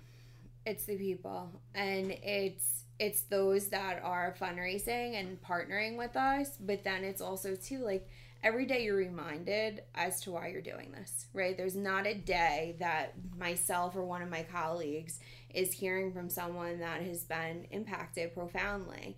It's 0.66 0.84
the 0.84 0.96
people. 0.96 1.50
And 1.74 2.10
it's 2.10 2.84
it's 2.98 3.22
those 3.22 3.68
that 3.68 4.00
are 4.04 4.36
fundraising 4.40 5.18
and 5.18 5.42
partnering 5.42 5.98
with 5.98 6.16
us, 6.16 6.56
but 6.60 6.84
then 6.84 7.02
it's 7.02 7.20
also 7.20 7.56
too 7.56 7.78
like 7.84 8.08
every 8.44 8.66
day 8.66 8.84
you're 8.84 8.96
reminded 8.96 9.82
as 9.94 10.20
to 10.20 10.30
why 10.30 10.48
you're 10.48 10.60
doing 10.60 10.92
this, 10.92 11.26
right? 11.32 11.56
There's 11.56 11.74
not 11.74 12.06
a 12.06 12.14
day 12.14 12.76
that 12.78 13.14
myself 13.38 13.96
or 13.96 14.04
one 14.04 14.22
of 14.22 14.28
my 14.28 14.42
colleagues 14.42 15.18
is 15.52 15.72
hearing 15.72 16.12
from 16.12 16.28
someone 16.28 16.78
that 16.80 17.00
has 17.02 17.24
been 17.24 17.66
impacted 17.70 18.34
profoundly. 18.34 19.16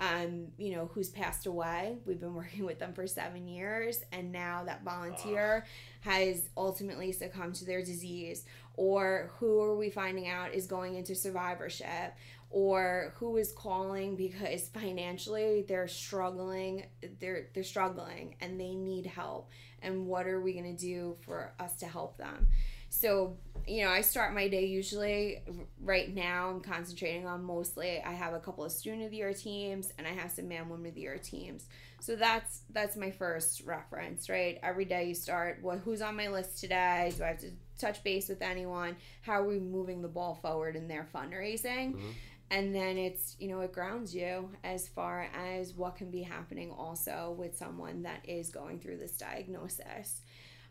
Um, 0.00 0.52
you 0.58 0.76
know, 0.76 0.88
who's 0.94 1.08
passed 1.08 1.46
away. 1.46 1.96
We've 2.06 2.20
been 2.20 2.34
working 2.36 2.64
with 2.64 2.78
them 2.78 2.92
for 2.92 3.08
seven 3.08 3.48
years, 3.48 4.04
and 4.12 4.30
now 4.30 4.62
that 4.64 4.84
volunteer 4.84 5.66
has 6.02 6.48
ultimately 6.56 7.10
succumbed 7.10 7.56
to 7.56 7.64
their 7.64 7.80
disease 7.80 8.44
or 8.78 9.32
who 9.40 9.60
are 9.60 9.76
we 9.76 9.90
finding 9.90 10.28
out 10.28 10.54
is 10.54 10.68
going 10.68 10.94
into 10.94 11.12
survivorship 11.12 12.14
or 12.48 13.12
who 13.16 13.36
is 13.36 13.50
calling 13.50 14.14
because 14.14 14.68
financially 14.74 15.64
they're 15.66 15.88
struggling 15.88 16.86
they're 17.18 17.48
they're 17.52 17.64
struggling 17.64 18.36
and 18.40 18.58
they 18.58 18.76
need 18.76 19.04
help 19.04 19.50
and 19.82 20.06
what 20.06 20.26
are 20.26 20.40
we 20.40 20.52
going 20.52 20.76
to 20.76 20.80
do 20.80 21.16
for 21.20 21.52
us 21.60 21.76
to 21.76 21.86
help 21.86 22.16
them? 22.18 22.48
So 22.88 23.36
you 23.66 23.84
know 23.84 23.90
i 23.90 24.00
start 24.00 24.32
my 24.32 24.48
day 24.48 24.64
usually 24.64 25.42
right 25.82 26.14
now 26.14 26.48
i'm 26.48 26.60
concentrating 26.60 27.26
on 27.26 27.44
mostly 27.44 28.00
i 28.00 28.12
have 28.12 28.32
a 28.32 28.38
couple 28.38 28.64
of 28.64 28.72
student 28.72 29.02
of 29.02 29.10
the 29.10 29.18
year 29.18 29.34
teams 29.34 29.92
and 29.98 30.06
i 30.06 30.10
have 30.10 30.30
some 30.30 30.48
man 30.48 30.70
woman 30.70 30.86
of 30.86 30.94
the 30.94 31.02
year 31.02 31.18
teams. 31.18 31.66
So 32.00 32.16
that's 32.16 32.62
that's 32.70 32.96
my 32.96 33.10
first 33.10 33.62
reference 33.66 34.30
right? 34.30 34.58
Every 34.62 34.86
day 34.86 35.08
you 35.08 35.14
start 35.14 35.58
well 35.62 35.76
who's 35.76 36.00
on 36.00 36.16
my 36.16 36.28
list 36.28 36.60
today? 36.60 37.12
Do 37.16 37.24
i 37.24 37.26
have 37.26 37.40
to 37.40 37.50
touch 37.78 38.02
base 38.04 38.28
with 38.28 38.42
anyone 38.42 38.96
how 39.22 39.32
are 39.34 39.46
we 39.46 39.58
moving 39.58 40.02
the 40.02 40.08
ball 40.08 40.34
forward 40.34 40.76
in 40.76 40.88
their 40.88 41.06
fundraising 41.14 41.94
Mhm. 41.94 42.12
and 42.50 42.74
then 42.74 42.98
it's 42.98 43.36
you 43.38 43.48
know 43.48 43.60
it 43.60 43.72
grounds 43.72 44.14
you 44.14 44.50
as 44.64 44.88
far 44.88 45.28
as 45.34 45.74
what 45.74 45.96
can 45.96 46.10
be 46.10 46.22
happening 46.22 46.70
also 46.70 47.34
with 47.38 47.56
someone 47.56 48.02
that 48.02 48.20
is 48.28 48.50
going 48.50 48.78
through 48.80 48.96
this 48.98 49.12
diagnosis 49.16 50.20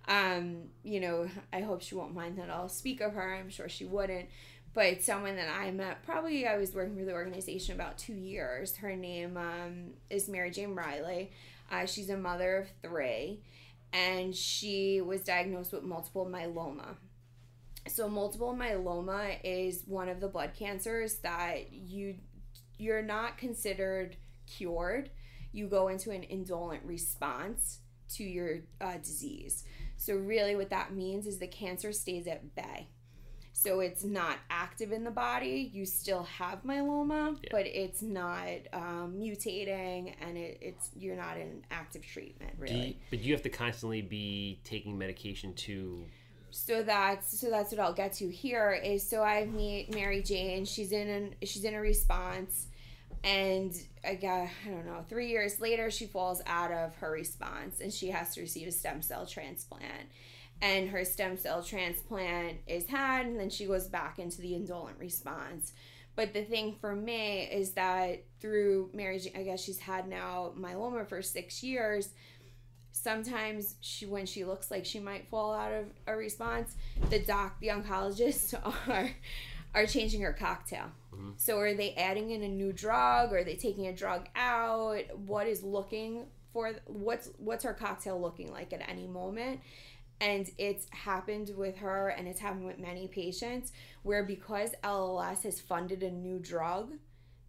um 0.07 0.63
you 0.83 0.99
know 0.99 1.27
i 1.51 1.59
hope 1.61 1.81
she 1.81 1.95
won't 1.95 2.13
mind 2.13 2.37
that 2.37 2.49
i'll 2.49 2.69
speak 2.69 3.01
of 3.01 3.13
her 3.13 3.33
i'm 3.35 3.49
sure 3.49 3.67
she 3.69 3.85
wouldn't 3.85 4.27
but 4.73 5.01
someone 5.01 5.37
that 5.37 5.47
I 5.49 5.71
met, 5.71 6.03
probably 6.03 6.45
I 6.45 6.55
was 6.57 6.75
working 6.75 6.95
for 6.97 7.03
the 7.03 7.13
organization 7.13 7.73
about 7.73 7.97
two 7.97 8.13
years. 8.13 8.75
Her 8.75 8.95
name 8.95 9.35
um, 9.35 9.93
is 10.11 10.29
Mary 10.29 10.51
Jane 10.51 10.75
Riley. 10.75 11.31
Uh, 11.71 11.87
she's 11.87 12.11
a 12.11 12.17
mother 12.17 12.57
of 12.57 12.67
three, 12.83 13.41
and 13.97 14.35
she 14.35 15.01
was 15.01 15.21
diagnosed 15.21 15.73
with 15.73 15.83
multiple 15.83 16.25
myeloma. 16.25 16.95
So 17.87 18.07
multiple 18.07 18.55
myeloma 18.57 19.37
is 19.43 19.83
one 19.87 20.07
of 20.07 20.19
the 20.19 20.27
blood 20.27 20.51
cancers 20.57 21.15
that 21.19 21.73
you 21.73 22.15
you're 22.77 23.01
not 23.01 23.39
considered 23.39 24.15
cured. 24.45 25.09
you 25.51 25.67
go 25.67 25.87
into 25.87 26.11
an 26.11 26.21
indolent 26.23 26.83
response 26.83 27.79
to 28.09 28.23
your 28.23 28.59
uh, 28.79 28.97
disease. 28.97 29.63
So, 29.97 30.13
really, 30.13 30.55
what 30.55 30.69
that 30.69 30.93
means 30.93 31.25
is 31.25 31.39
the 31.39 31.47
cancer 31.47 31.91
stays 31.91 32.27
at 32.27 32.55
bay. 32.55 32.89
So, 33.59 33.79
it's 33.79 34.03
not 34.03 34.37
active 34.51 34.91
in 34.91 35.03
the 35.03 35.09
body. 35.11 35.71
You 35.73 35.85
still 35.85 36.23
have 36.23 36.63
myeloma, 36.63 37.37
Yeah. 37.41 37.49
but 37.51 37.65
it's 37.65 38.03
not 38.03 38.47
um, 38.71 39.15
mutating 39.19 40.13
and 40.21 40.37
it, 40.37 40.59
it's 40.61 40.91
you're 40.95 41.15
not 41.15 41.37
in 41.37 41.63
active 41.71 42.03
treatment, 42.05 42.55
Do 42.57 42.63
really. 42.63 42.87
you, 42.87 42.95
but 43.09 43.19
you 43.19 43.33
have 43.33 43.41
to 43.43 43.49
constantly 43.49 44.01
be 44.03 44.59
taking 44.63 44.95
medication 44.97 45.53
to. 45.55 46.05
so 46.51 46.83
that's 46.83 47.39
so 47.39 47.49
that's 47.49 47.71
what 47.71 47.79
I'll 47.81 47.93
get 47.93 48.13
to 48.13 48.29
here 48.29 48.73
is 48.73 49.07
so 49.07 49.23
I 49.23 49.45
meet 49.45 49.93
Mary 49.93 50.21
Jane. 50.21 50.63
She's 50.65 50.91
in 50.91 51.07
an 51.09 51.35
she's 51.43 51.63
in 51.63 51.73
a 51.73 51.81
response, 51.81 52.67
and 53.23 53.73
I 54.05 54.15
got 54.15 54.49
I 54.65 54.69
don't 54.69 54.85
know 54.85 55.03
three 55.09 55.29
years 55.29 55.59
later 55.59 55.89
she 55.89 56.05
falls 56.05 56.41
out 56.45 56.71
of 56.71 56.95
her 56.97 57.11
response 57.11 57.81
and 57.81 57.91
she 57.91 58.09
has 58.11 58.33
to 58.35 58.41
receive 58.41 58.67
a 58.67 58.71
stem 58.71 59.01
cell 59.01 59.25
transplant. 59.25 60.07
And 60.61 60.89
her 60.89 61.05
stem 61.05 61.37
cell 61.37 61.61
transplant 61.61 62.57
is 62.65 62.87
had, 62.87 63.27
and 63.27 63.39
then 63.39 63.49
she 63.49 63.67
goes 63.67 63.87
back 63.87 64.17
into 64.17 64.41
the 64.41 64.55
indolent 64.55 64.97
response. 64.99 65.73
But 66.15 66.33
the 66.33 66.43
thing 66.43 66.75
for 66.81 66.95
me 66.95 67.43
is 67.43 67.73
that 67.73 68.23
through 68.39 68.89
Mary, 68.91 69.21
I 69.35 69.43
guess 69.43 69.63
she's 69.63 69.77
had 69.77 70.07
now 70.07 70.51
myeloma 70.57 71.07
for 71.07 71.21
six 71.21 71.61
years. 71.61 72.09
Sometimes 72.91 73.75
she 73.81 74.07
when 74.07 74.25
she 74.25 74.43
looks 74.43 74.71
like 74.71 74.83
she 74.83 74.99
might 74.99 75.29
fall 75.29 75.53
out 75.53 75.71
of 75.71 75.85
a 76.07 76.15
response 76.15 76.75
the 77.11 77.19
doc 77.19 77.59
the 77.61 77.67
oncologists 77.67 78.55
are 78.89 79.11
are 79.75 79.85
changing 79.85 80.21
her 80.21 80.33
cocktail. 80.33 80.85
Mm-hmm. 81.13 81.31
So 81.37 81.59
are 81.59 81.75
they 81.75 81.93
adding 81.93 82.31
in 82.31 82.41
a 82.41 82.47
new 82.47 82.73
drug? 82.73 83.31
Or 83.31 83.37
are 83.37 83.43
they 83.43 83.55
taking 83.55 83.85
a 83.85 83.93
drug 83.93 84.27
out? 84.35 85.03
What 85.27 85.45
is 85.45 85.61
looking 85.61 86.25
for 86.51 86.71
what's 86.87 87.29
what's 87.37 87.63
her 87.63 87.73
cocktail 87.73 88.19
looking 88.19 88.51
like 88.51 88.73
at 88.73 88.81
any 88.89 89.05
moment 89.05 89.59
and 90.19 90.49
it's 90.57 90.87
happened 90.91 91.51
with 91.55 91.77
her 91.77 92.09
and 92.09 92.27
it's 92.27 92.39
happened 92.39 92.65
with 92.65 92.79
many 92.79 93.07
patients 93.07 93.71
where 94.03 94.23
because 94.23 94.71
LLS 94.83 95.43
has 95.43 95.59
funded 95.59 96.03
a 96.03 96.11
new 96.11 96.39
drug 96.39 96.93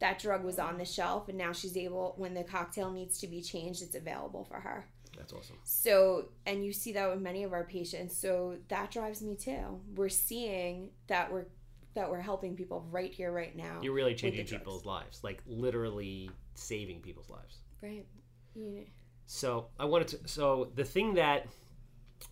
that 0.00 0.18
drug 0.18 0.44
was 0.44 0.58
on 0.58 0.78
the 0.78 0.84
shelf 0.84 1.28
and 1.28 1.36
now 1.38 1.52
she's 1.52 1.76
able 1.76 2.14
when 2.18 2.34
the 2.34 2.44
cocktail 2.44 2.90
needs 2.90 3.18
to 3.18 3.26
be 3.26 3.40
changed 3.42 3.82
it's 3.82 3.96
available 3.96 4.44
for 4.44 4.60
her 4.60 4.86
That's 5.16 5.32
awesome. 5.32 5.56
so, 5.64 6.26
and 6.46 6.64
you 6.64 6.72
see 6.72 6.92
that 6.92 7.10
with 7.10 7.20
many 7.20 7.42
of 7.42 7.52
our 7.52 7.64
patients. 7.64 8.16
So 8.16 8.56
that 8.68 8.90
drives 8.92 9.22
me 9.22 9.34
too. 9.34 9.80
We're 9.96 10.08
seeing 10.08 10.90
that 11.08 11.32
we're 11.32 11.46
that 11.94 12.08
we're 12.08 12.20
helping 12.20 12.54
people 12.54 12.86
right 12.92 13.12
here, 13.12 13.32
right 13.32 13.56
now. 13.56 13.80
You're 13.82 13.94
really 13.94 14.14
changing 14.14 14.46
people's 14.46 14.84
lives, 14.84 15.24
like 15.24 15.42
literally 15.46 16.30
saving 16.54 17.00
people's 17.00 17.28
lives. 17.30 17.56
right. 17.82 18.06
You, 18.54 18.84
So 19.26 19.66
I 19.80 19.84
wanted 19.84 20.08
to. 20.08 20.28
So 20.28 20.70
the 20.76 20.84
thing 20.84 21.14
that 21.14 21.46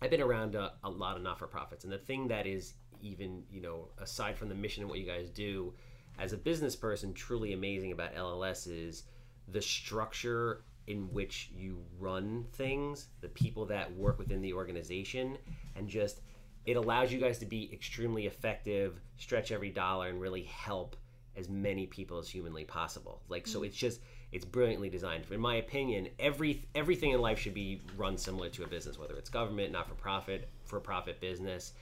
I've 0.01 0.11
been 0.11 0.21
around 0.21 0.55
a, 0.55 0.73
a 0.83 0.89
lot 0.89 1.17
of 1.17 1.23
not 1.23 1.39
for 1.39 1.47
profits, 1.47 1.83
and 1.83 1.93
the 1.93 1.97
thing 1.97 2.27
that 2.27 2.45
is 2.45 2.73
even 3.01 3.43
you 3.51 3.61
know 3.61 3.89
aside 3.99 4.37
from 4.37 4.49
the 4.49 4.55
mission 4.55 4.83
and 4.83 4.89
what 4.89 4.99
you 4.99 5.05
guys 5.05 5.29
do, 5.29 5.73
as 6.19 6.33
a 6.33 6.37
business 6.37 6.75
person, 6.75 7.13
truly 7.13 7.53
amazing 7.53 7.91
about 7.91 8.15
LLS 8.15 8.67
is 8.67 9.03
the 9.47 9.61
structure 9.61 10.63
in 10.87 11.11
which 11.11 11.51
you 11.55 11.83
run 11.99 12.45
things, 12.53 13.07
the 13.21 13.27
people 13.29 13.65
that 13.65 13.93
work 13.95 14.17
within 14.17 14.41
the 14.41 14.53
organization, 14.53 15.37
and 15.75 15.87
just 15.87 16.21
it 16.65 16.75
allows 16.75 17.11
you 17.11 17.19
guys 17.19 17.39
to 17.39 17.45
be 17.45 17.69
extremely 17.73 18.25
effective, 18.25 18.99
stretch 19.17 19.51
every 19.51 19.69
dollar, 19.69 20.07
and 20.07 20.19
really 20.19 20.43
help 20.43 20.95
as 21.35 21.49
many 21.49 21.85
people 21.85 22.17
as 22.17 22.27
humanly 22.27 22.63
possible. 22.63 23.21
Like 23.29 23.47
so, 23.47 23.59
mm-hmm. 23.59 23.67
it's 23.67 23.77
just 23.77 24.01
it's 24.31 24.45
brilliantly 24.45 24.89
designed. 24.89 25.25
In 25.31 25.39
my 25.39 25.55
opinion, 25.55 26.09
every 26.19 26.67
everything 26.75 27.11
in 27.11 27.21
life 27.21 27.39
should 27.39 27.53
be 27.53 27.81
run 27.95 28.17
similar 28.17 28.49
to 28.49 28.63
a 28.63 28.67
business, 28.67 28.97
whether 28.97 29.15
it's 29.15 29.29
government, 29.29 29.71
not 29.71 29.87
for 29.87 29.95
profit, 29.95 30.49
for 30.65 30.79
profit 30.79 31.21
business. 31.21 31.73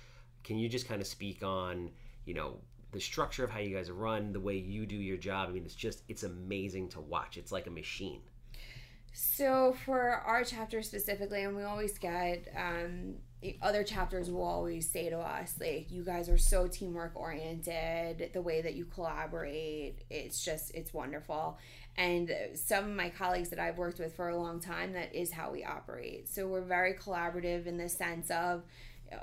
Can 0.43 0.58
you 0.58 0.69
just 0.69 0.88
kind 0.88 1.01
of 1.01 1.08
speak 1.08 1.43
on 1.43 1.89
you 2.25 2.34
know 2.34 2.58
the 2.91 2.99
structure 2.99 3.43
of 3.43 3.49
how 3.49 3.60
you 3.60 3.75
guys 3.75 3.89
run, 3.89 4.31
the 4.31 4.39
way 4.39 4.55
you 4.55 4.86
do 4.86 4.95
your 4.95 5.17
job? 5.17 5.49
I 5.49 5.53
mean, 5.53 5.65
it's 5.65 5.75
just 5.75 6.03
it's 6.08 6.23
amazing 6.23 6.89
to 6.89 7.01
watch. 7.01 7.38
It's 7.38 7.51
like 7.51 7.67
a 7.67 7.71
machine. 7.71 8.21
So 9.13 9.75
for 9.86 10.10
our 10.10 10.43
chapter 10.43 10.81
specifically, 10.81 11.43
and 11.43 11.55
we 11.55 11.63
always 11.63 11.97
get 11.97 12.49
um, 12.55 13.15
other 13.62 13.84
chapters 13.84 14.29
will 14.29 14.43
always 14.43 14.89
say 14.89 15.10
to 15.10 15.19
us 15.19 15.55
like, 15.60 15.91
"You 15.91 16.03
guys 16.03 16.29
are 16.29 16.38
so 16.38 16.67
teamwork 16.67 17.13
oriented. 17.15 18.31
The 18.34 18.41
way 18.41 18.62
that 18.62 18.75
you 18.75 18.86
collaborate, 18.86 20.03
it's 20.10 20.43
just 20.43 20.73
it's 20.73 20.93
wonderful." 20.93 21.58
And 21.97 22.36
some 22.55 22.86
of 22.86 22.95
my 22.95 23.10
colleagues 23.10 23.49
that 23.49 23.60
I've 23.60 23.77
worked 23.77 23.99
with 23.99 24.15
for 24.15 24.29
a 24.29 24.38
long 24.38 24.60
time, 24.60 24.93
that 24.93 25.15
is 25.15 25.31
how 25.31 25.51
we 25.51 25.63
operate. 25.63 26.27
So 26.27 26.47
we're 26.47 26.62
very 26.62 26.93
collaborative 26.93 27.67
in 27.67 27.77
the 27.77 27.88
sense 27.88 28.29
of 28.29 28.63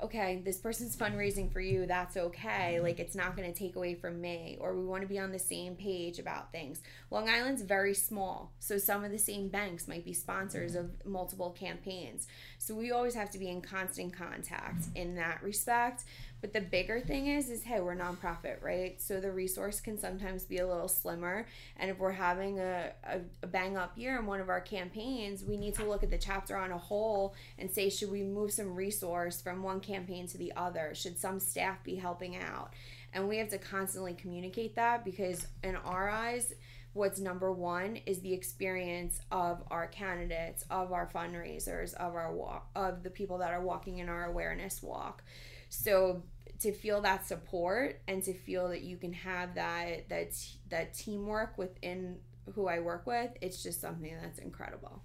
okay, 0.03 0.41
this 0.43 0.57
person's 0.57 0.95
fundraising 0.95 1.51
for 1.51 1.59
you, 1.59 1.85
that's 1.85 2.17
okay. 2.17 2.75
Mm-hmm. 2.75 2.83
Like, 2.83 2.99
it's 2.99 3.15
not 3.15 3.35
going 3.35 3.51
to 3.51 3.57
take 3.57 3.75
away 3.75 3.95
from 3.95 4.21
me. 4.21 4.57
Or 4.59 4.75
we 4.75 4.85
want 4.85 5.01
to 5.01 5.07
be 5.07 5.19
on 5.19 5.31
the 5.31 5.39
same 5.39 5.75
page 5.75 6.19
about 6.19 6.51
things. 6.51 6.81
Long 7.11 7.29
Island's 7.29 7.61
very 7.61 7.93
small, 7.93 8.53
so 8.59 8.77
some 8.77 9.03
of 9.03 9.11
the 9.11 9.19
same 9.19 9.49
banks 9.49 9.87
might 9.87 10.05
be 10.05 10.13
sponsors 10.13 10.75
mm-hmm. 10.75 10.85
of 10.85 11.05
multiple 11.05 11.51
campaigns. 11.51 12.27
So 12.57 12.73
we 12.73 12.91
always 12.91 13.15
have 13.15 13.29
to 13.31 13.39
be 13.39 13.49
in 13.49 13.61
constant 13.61 14.13
contact 14.15 14.85
in 14.95 15.15
that 15.15 15.43
respect. 15.43 16.03
But 16.43 16.51
the 16.51 16.59
bigger 16.59 16.99
thing 16.99 17.27
is, 17.27 17.49
is 17.49 17.63
hey, 17.63 17.79
we're 17.79 17.95
nonprofit, 17.95 18.61
right? 18.61 19.01
So 19.01 19.21
the 19.21 19.31
resource 19.31 19.79
can 19.79 19.97
sometimes 19.97 20.43
be 20.43 20.57
a 20.57 20.67
little 20.67 20.89
slimmer. 20.89 21.47
And 21.77 21.89
if 21.89 21.97
we're 21.97 22.11
having 22.11 22.59
a, 22.59 22.91
a, 23.05 23.21
a 23.43 23.47
bang 23.47 23.77
up 23.77 23.97
year 23.97 24.19
in 24.19 24.25
one 24.25 24.41
of 24.41 24.49
our 24.49 24.59
campaigns, 24.59 25.45
we 25.45 25.55
need 25.55 25.73
to 25.75 25.85
look 25.85 26.03
at 26.03 26.09
the 26.09 26.17
chapter 26.17 26.57
on 26.57 26.73
a 26.73 26.77
whole 26.77 27.33
and 27.57 27.71
say, 27.71 27.89
should 27.89 28.11
we 28.11 28.23
move 28.23 28.51
some 28.51 28.75
resource 28.75 29.41
from 29.41 29.63
one 29.63 29.79
campaign 29.79 30.27
to 30.27 30.37
the 30.37 30.51
other? 30.57 30.93
Should 30.93 31.17
some 31.17 31.39
staff 31.39 31.81
be 31.85 31.95
helping 31.95 32.35
out? 32.35 32.73
And 33.13 33.29
we 33.29 33.37
have 33.37 33.47
to 33.51 33.57
constantly 33.57 34.13
communicate 34.13 34.75
that 34.75 35.05
because, 35.05 35.47
in 35.63 35.77
our 35.77 36.09
eyes, 36.09 36.53
what's 36.91 37.21
number 37.21 37.53
one 37.53 37.99
is 38.05 38.19
the 38.19 38.33
experience 38.33 39.21
of 39.31 39.63
our 39.71 39.87
candidates, 39.87 40.65
of 40.69 40.91
our 40.91 41.09
fundraisers, 41.09 41.93
of 41.93 42.15
our 42.15 42.33
walk, 42.33 42.69
of 42.75 43.01
the 43.01 43.09
people 43.09 43.37
that 43.37 43.53
are 43.53 43.61
walking 43.61 43.99
in 43.99 44.09
our 44.09 44.25
awareness 44.25 44.83
walk. 44.83 45.23
So 45.69 46.21
to 46.63 46.71
feel 46.71 47.01
that 47.01 47.27
support 47.27 48.01
and 48.07 48.23
to 48.23 48.33
feel 48.33 48.69
that 48.69 48.81
you 48.81 48.97
can 48.97 49.13
have 49.13 49.53
that 49.55 50.09
that 50.09 50.33
that 50.69 50.93
teamwork 50.93 51.57
within 51.57 52.17
who 52.55 52.67
I 52.67 52.79
work 52.79 53.05
with, 53.05 53.31
it's 53.41 53.61
just 53.61 53.79
something 53.79 54.13
that's 54.21 54.39
incredible. 54.39 55.01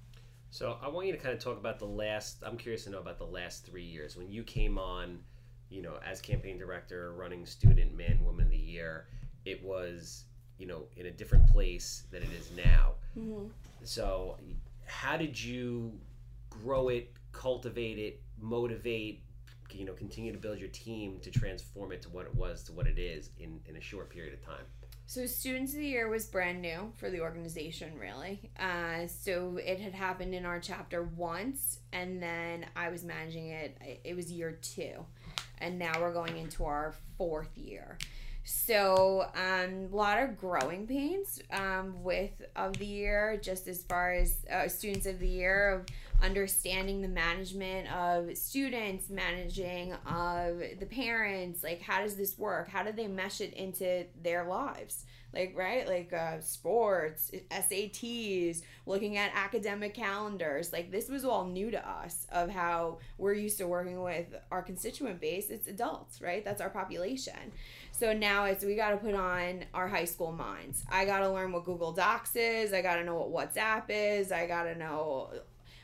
So 0.51 0.79
I 0.83 0.89
want 0.89 1.07
you 1.07 1.13
to 1.13 1.19
kind 1.19 1.35
of 1.35 1.41
talk 1.41 1.59
about 1.59 1.79
the 1.79 1.87
last. 1.87 2.43
I'm 2.45 2.57
curious 2.57 2.85
to 2.85 2.91
know 2.91 3.01
about 3.01 3.19
the 3.19 3.27
last 3.27 3.67
three 3.67 3.85
years 3.85 4.17
when 4.17 4.31
you 4.31 4.45
came 4.45 4.79
on, 4.79 5.19
you 5.69 5.83
know, 5.83 5.99
as 6.07 6.21
campaign 6.21 6.59
director, 6.59 7.13
running 7.15 7.45
student 7.45 7.95
man, 7.95 8.19
woman 8.25 8.47
of 8.47 8.51
the 8.51 8.57
year. 8.57 9.09
It 9.45 9.63
was, 9.63 10.25
you 10.59 10.67
know, 10.67 10.85
in 10.97 11.07
a 11.07 11.11
different 11.11 11.49
place 11.49 12.05
than 12.11 12.23
it 12.23 12.31
is 12.39 12.51
now. 12.57 12.93
Mm-hmm. 13.19 13.49
So, 13.83 14.37
how 14.87 15.17
did 15.17 15.41
you 15.43 15.93
grow 16.51 16.89
it, 16.89 17.13
cultivate 17.33 17.99
it, 17.99 18.21
motivate, 18.41 19.23
you 19.75 19.85
know, 19.85 19.93
continue 19.93 20.33
to 20.33 20.39
build 20.39 20.59
your 20.59 20.69
team 20.69 21.19
to 21.23 21.31
transform 21.31 21.93
it 21.93 22.03
to 22.03 22.09
what 22.09 22.27
it 22.27 22.35
was 22.35 22.63
to 22.65 22.73
what 22.73 22.87
it 22.87 22.99
is 22.99 23.31
in 23.39 23.61
in 23.67 23.77
a 23.77 23.81
short 23.81 24.11
period 24.11 24.35
of 24.35 24.45
time? 24.45 24.65
So, 25.11 25.25
Students 25.25 25.73
of 25.73 25.79
the 25.79 25.87
Year 25.87 26.11
was 26.11 26.27
brand 26.27 26.61
new 26.61 26.93
for 26.97 27.09
the 27.09 27.21
organization, 27.21 27.99
really. 27.99 28.51
Uh, 28.61 29.07
so, 29.07 29.57
it 29.57 29.81
had 29.81 29.95
happened 29.95 30.35
in 30.35 30.45
our 30.45 30.61
chapter 30.61 31.03
once, 31.03 31.79
and 31.95 32.23
then 32.23 32.67
I 32.77 32.91
was 32.91 33.05
managing 33.05 33.49
it. 33.49 33.79
It 34.05 34.15
was 34.15 34.31
year 34.31 34.59
two, 34.61 35.07
and 35.59 35.79
now 35.79 35.99
we're 35.99 36.13
going 36.13 36.37
into 36.37 36.67
our 36.67 36.95
fourth 37.17 37.57
year. 37.57 37.97
So, 38.45 39.27
um, 39.35 39.89
a 39.93 39.97
lot 39.97 40.23
of 40.23 40.37
growing 40.37 40.87
pains 40.87 41.41
um, 41.53 42.03
with 42.03 42.33
of 42.57 42.79
the 42.79 42.87
year, 42.87 43.39
just 43.43 43.67
as 43.67 43.83
far 43.85 44.13
as 44.13 44.45
uh, 44.51 44.69
Students 44.69 45.07
of 45.07 45.19
the 45.21 45.29
Year, 45.29 45.71
of 45.71 45.87
understanding 46.23 47.01
the 47.01 47.09
management 47.09 47.93
of 47.93 48.37
students, 48.37 49.09
managing 49.09 49.93
of 50.07 50.59
the 50.79 50.87
parents. 50.87 51.63
Like, 51.63 51.81
how 51.81 52.03
does 52.03 52.17
this 52.17 52.37
work? 52.39 52.69
How 52.69 52.83
do 52.83 52.93
they 52.93 53.07
mesh 53.07 53.41
it 53.41 53.55
into 53.55 54.05
their 54.23 54.45
lives? 54.45 55.05
Like, 55.33 55.53
right? 55.57 55.87
Like, 55.87 56.13
uh, 56.13 56.41
sports, 56.41 57.31
SATs, 57.51 58.63
looking 58.87 59.17
at 59.19 59.31
academic 59.35 59.95
calendars. 59.95 60.73
Like, 60.73 60.91
this 60.91 61.09
was 61.09 61.25
all 61.25 61.45
new 61.45 61.71
to 61.71 61.89
us 61.89 62.27
of 62.33 62.51
how 62.51 62.99
we're 63.19 63.35
used 63.35 63.59
to 63.59 63.69
working 63.69 64.03
with 64.03 64.27
our 64.51 64.63
constituent 64.63 65.21
base. 65.21 65.51
It's 65.51 65.69
adults, 65.69 66.21
right? 66.21 66.45
That's 66.45 66.61
our 66.61 66.71
population. 66.71 67.53
So 67.93 68.13
now 68.13 68.45
it's 68.45 68.65
we 68.65 68.75
got 68.75 68.91
to 68.91 68.97
put 68.97 69.15
on 69.15 69.65
our 69.75 69.87
high 69.87 70.07
school 70.07 70.33
minds. 70.33 70.85
I 70.91 71.05
got 71.05 71.21
to 71.21 71.31
learn 71.31 71.53
what 71.53 71.65
Google 71.65 71.93
Docs 71.93 72.35
is. 72.37 72.73
I 72.73 72.81
got 72.81 72.97
to 72.97 73.05
know 73.05 73.17
what 73.17 73.55
WhatsApp 73.55 73.85
is. 73.89 74.33
I 74.33 74.47
got 74.47 74.65
to 74.65 74.75
know 74.77 75.31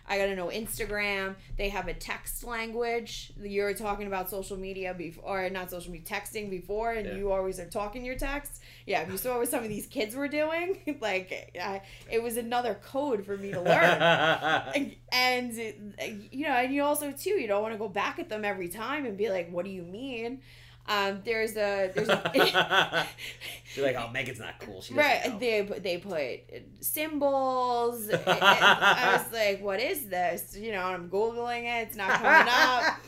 I 0.07 0.19
gotta 0.19 0.37
know 0.37 0.49
Instagram. 0.49 1.35
They 1.57 1.71
have 1.71 1.89
a 1.89 1.95
text 1.95 2.45
language. 2.45 3.33
You're 3.41 3.73
talking 3.75 4.07
about 4.07 4.29
social 4.29 4.57
media 4.59 4.93
before, 4.93 5.47
or 5.47 5.51
not 5.51 5.71
social 5.71 5.93
media, 5.93 6.07
texting 6.07 6.51
before, 6.51 6.93
and 6.93 7.07
Yeah. 7.07 7.17
you 7.17 7.33
always 7.33 7.59
are 7.59 7.69
talking 7.69 8.05
your 8.05 8.17
text. 8.17 8.63
Yeah, 8.87 9.01
if 9.03 9.11
you 9.11 9.17
saw 9.17 9.39
what 9.39 9.49
some 9.49 9.63
of 9.63 9.69
these 9.71 9.87
kids 9.87 10.15
were 10.15 10.29
doing, 10.29 10.99
like 11.01 11.53
I, 11.61 11.81
it 12.11 12.23
was 12.23 12.37
another 12.37 12.75
code 12.75 13.25
for 13.25 13.37
me 13.37 13.53
to 13.53 13.61
learn. 13.61 14.95
and 15.13 15.53
uh, 15.59 16.05
you 16.31 16.47
know, 16.49 16.55
and 16.55 16.75
you 16.75 16.83
also 16.83 17.13
too, 17.13 17.31
you 17.31 17.47
don't 17.47 17.63
want 17.63 17.73
to 17.73 17.79
go 17.79 17.89
back 17.89 18.19
at 18.19 18.29
them 18.29 18.45
every 18.45 18.69
time 18.69 19.07
and 19.07 19.17
be 19.17 19.31
like, 19.31 19.51
"What 19.51 19.65
do 19.65 19.71
you 19.71 19.83
mean?" 19.85 20.41
Um, 20.87 21.23
there's 21.25 21.53
a 21.53 21.91
there's 21.95 22.09
a, 22.09 22.31
You're 23.75 23.87
like, 23.87 23.97
oh, 23.97 24.11
Meagan's 24.13 24.39
not 24.39 24.59
cool. 24.59 24.83
She 24.83 24.95
right 24.95 25.27
know. 25.27 25.39
they 25.39 25.63
put 25.63 25.83
they 25.83 25.99
put 25.99 26.85
symbols 26.85 28.09
i 28.27 29.17
was 29.17 29.33
like 29.33 29.63
what 29.63 29.81
is 29.81 30.07
this? 30.09 30.57
You 30.57 30.73
know 30.73 30.83
i'm 30.83 31.09
googling 31.09 31.65
it. 31.65 31.89
It's 31.89 31.97
not 31.97 32.11
coming 32.11 32.53
up. 32.53 33.01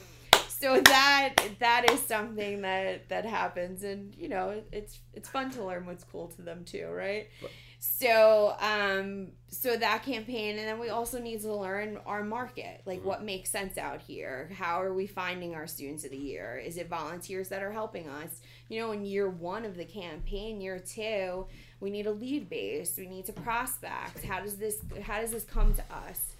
So 0.48 0.80
that 0.80 1.34
that 1.60 1.90
is 1.90 2.00
something 2.00 2.62
that 2.62 3.08
that 3.10 3.26
happens. 3.26 3.84
And 3.84 4.14
you 4.14 4.28
know 4.28 4.62
it's 4.72 4.98
it's 5.12 5.28
fun 5.28 5.50
to 5.52 5.64
learn 5.64 5.84
what's 5.84 6.04
cool 6.04 6.28
to 6.28 6.42
them 6.42 6.64
too 6.64 6.88
right 6.88 7.28
so 7.78 8.56
um 8.60 9.28
so 9.48 9.76
that 9.76 10.02
campaign 10.02 10.58
and 10.58 10.68
then 10.68 10.78
we 10.78 10.88
also 10.88 11.18
need 11.18 11.40
to 11.40 11.52
learn 11.52 11.98
our 12.06 12.22
market 12.22 12.82
like 12.84 13.04
what 13.04 13.22
makes 13.22 13.50
sense 13.50 13.78
out 13.78 14.00
here. 14.00 14.50
How 14.54 14.82
are 14.82 14.92
we 14.92 15.06
finding 15.06 15.54
our 15.54 15.66
students 15.66 16.04
of 16.04 16.10
the 16.10 16.16
year? 16.16 16.60
Is 16.64 16.76
it 16.76 16.88
volunteers 16.88 17.48
that 17.48 17.62
are 17.62 17.72
helping 17.72 18.08
us? 18.08 18.40
You 18.68 18.80
know 18.80 18.92
in 18.92 19.04
year 19.04 19.28
one 19.28 19.64
of 19.64 19.76
the 19.76 19.84
campaign 19.84 20.60
year 20.60 20.78
two 20.78 21.46
we 21.80 21.90
need 21.90 22.06
a 22.06 22.12
lead 22.12 22.48
base. 22.48 22.94
We 22.96 23.06
need 23.06 23.26
to 23.26 23.32
prospect. 23.32 24.24
How 24.24 24.40
does 24.40 24.56
this 24.56 24.80
how 25.02 25.20
does 25.20 25.30
this 25.30 25.44
come 25.44 25.74
to 25.74 25.82
us 25.94 26.35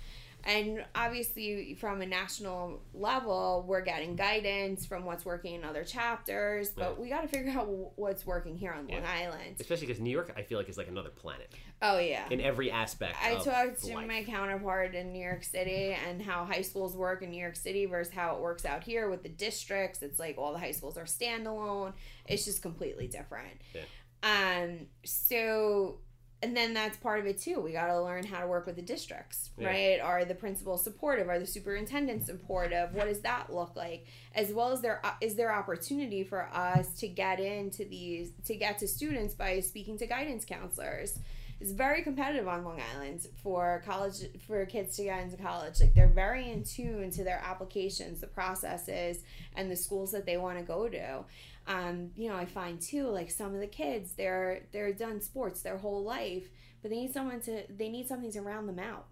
and 0.46 0.84
obviously 0.94 1.74
from 1.74 2.00
a 2.00 2.06
national 2.06 2.80
level 2.94 3.64
we're 3.66 3.80
getting 3.82 4.14
guidance 4.16 4.86
from 4.86 5.04
what's 5.04 5.24
working 5.24 5.54
in 5.56 5.64
other 5.64 5.84
chapters 5.84 6.70
but 6.70 6.94
Yeah. 6.96 7.02
we 7.02 7.08
got 7.08 7.22
to 7.22 7.28
figure 7.28 7.50
out 7.52 7.68
what's 7.96 8.24
working 8.24 8.56
here 8.56 8.72
on 8.72 8.86
long 8.86 9.02
Yeah. 9.02 9.10
island 9.12 9.56
Especially 9.60 9.86
because 9.88 10.00
New 10.00 10.10
York, 10.10 10.32
I 10.36 10.42
feel 10.42 10.56
like, 10.58 10.68
is 10.68 10.78
like 10.78 10.88
another 10.88 11.10
planet 11.10 11.52
oh 11.82 11.98
yeah 11.98 12.26
in 12.30 12.40
every 12.40 12.70
aspect. 12.70 13.16
I 13.22 13.34
talked 13.34 13.82
to 13.84 13.94
life. 13.94 14.06
my 14.06 14.22
counterpart 14.24 14.94
in 14.94 15.12
New 15.12 15.22
York 15.22 15.42
City 15.44 15.96
and 16.08 16.22
how 16.22 16.44
high 16.44 16.62
schools 16.62 16.96
work 16.96 17.22
in 17.22 17.30
New 17.30 17.40
York 17.40 17.56
City 17.56 17.84
versus 17.86 18.12
how 18.14 18.36
it 18.36 18.40
works 18.40 18.64
out 18.64 18.84
here 18.84 19.10
with 19.10 19.22
the 19.22 19.28
districts. 19.28 20.00
It's 20.02 20.18
like 20.18 20.38
all 20.38 20.52
the 20.52 20.58
high 20.58 20.70
schools 20.70 20.96
are 20.96 21.04
standalone. 21.04 21.92
It's 22.26 22.44
just 22.44 22.62
completely 22.62 23.08
different. 23.08 23.60
Yeah. 23.74 23.82
Um. 24.22 24.86
So, 25.04 25.98
and 26.42 26.56
then 26.56 26.74
that's 26.74 26.96
part 26.98 27.18
of 27.20 27.26
it 27.26 27.38
too. 27.40 27.60
We 27.60 27.72
got 27.72 27.86
to 27.86 28.02
learn 28.02 28.24
how 28.26 28.40
to 28.40 28.46
work 28.46 28.66
with 28.66 28.76
the 28.76 28.82
districts, 28.82 29.50
Yeah. 29.56 29.68
right? 29.68 30.00
Are 30.00 30.24
the 30.24 30.34
principals 30.34 30.84
supportive? 30.84 31.28
Are 31.28 31.38
the 31.38 31.46
superintendents 31.46 32.26
supportive? 32.26 32.94
What 32.94 33.06
does 33.06 33.20
that 33.20 33.52
look 33.52 33.74
like? 33.74 34.06
As 34.34 34.52
well 34.52 34.70
as 34.72 34.82
there 34.82 35.00
uh, 35.04 35.12
there 35.34 35.52
opportunity 35.54 36.24
for 36.24 36.48
us 36.52 36.88
to 37.00 37.08
get 37.08 37.40
into 37.40 37.84
these 37.84 38.32
to 38.44 38.54
get 38.54 38.78
to 38.78 38.88
students 38.88 39.34
by 39.34 39.60
speaking 39.60 39.96
to 39.98 40.06
guidance 40.06 40.44
counselors 40.44 41.18
it's 41.60 41.72
very 41.72 42.02
competitive 42.02 42.46
on 42.46 42.64
Long 42.64 42.80
Island 42.94 43.26
for 43.42 43.82
college 43.86 44.24
for 44.46 44.64
kids 44.66 44.96
to 44.96 45.04
get 45.04 45.22
into 45.22 45.36
college. 45.36 45.80
Like 45.80 45.94
they're 45.94 46.08
very 46.08 46.50
in 46.50 46.64
tune 46.64 47.10
to 47.12 47.24
their 47.24 47.42
applications, 47.42 48.20
the 48.20 48.26
processes, 48.26 49.22
and 49.54 49.70
the 49.70 49.76
schools 49.76 50.12
that 50.12 50.26
they 50.26 50.36
want 50.36 50.58
to 50.58 50.64
go 50.64 50.88
to. 50.88 51.24
Um, 51.66 52.10
you 52.14 52.28
know, 52.28 52.36
I 52.36 52.44
find 52.44 52.80
too 52.80 53.08
like 53.08 53.30
some 53.30 53.54
of 53.54 53.60
the 53.60 53.66
kids 53.66 54.12
they're 54.12 54.62
they're 54.72 54.92
done 54.92 55.20
sports 55.20 55.62
their 55.62 55.78
whole 55.78 56.04
life, 56.04 56.48
but 56.82 56.90
they 56.90 56.96
need 56.98 57.12
someone 57.14 57.40
to 57.42 57.62
they 57.70 57.88
need 57.88 58.06
something 58.06 58.30
to 58.32 58.42
round 58.42 58.68
them 58.68 58.78
out. 58.78 59.06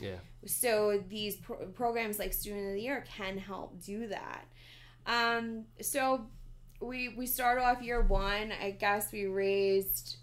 Yeah. 0.00 0.16
So 0.46 1.02
these 1.08 1.36
pro- 1.36 1.66
programs 1.66 2.18
like 2.20 2.32
Student 2.32 2.68
of 2.68 2.74
the 2.74 2.82
Year 2.82 3.04
can 3.16 3.38
help 3.38 3.82
do 3.82 4.06
that. 4.06 4.46
Um, 5.04 5.64
so 5.80 6.26
we 6.80 7.08
we 7.16 7.26
start 7.26 7.58
off 7.58 7.82
year 7.82 8.02
one. 8.02 8.52
I 8.62 8.70
guess 8.70 9.10
we 9.10 9.26
raised 9.26 10.18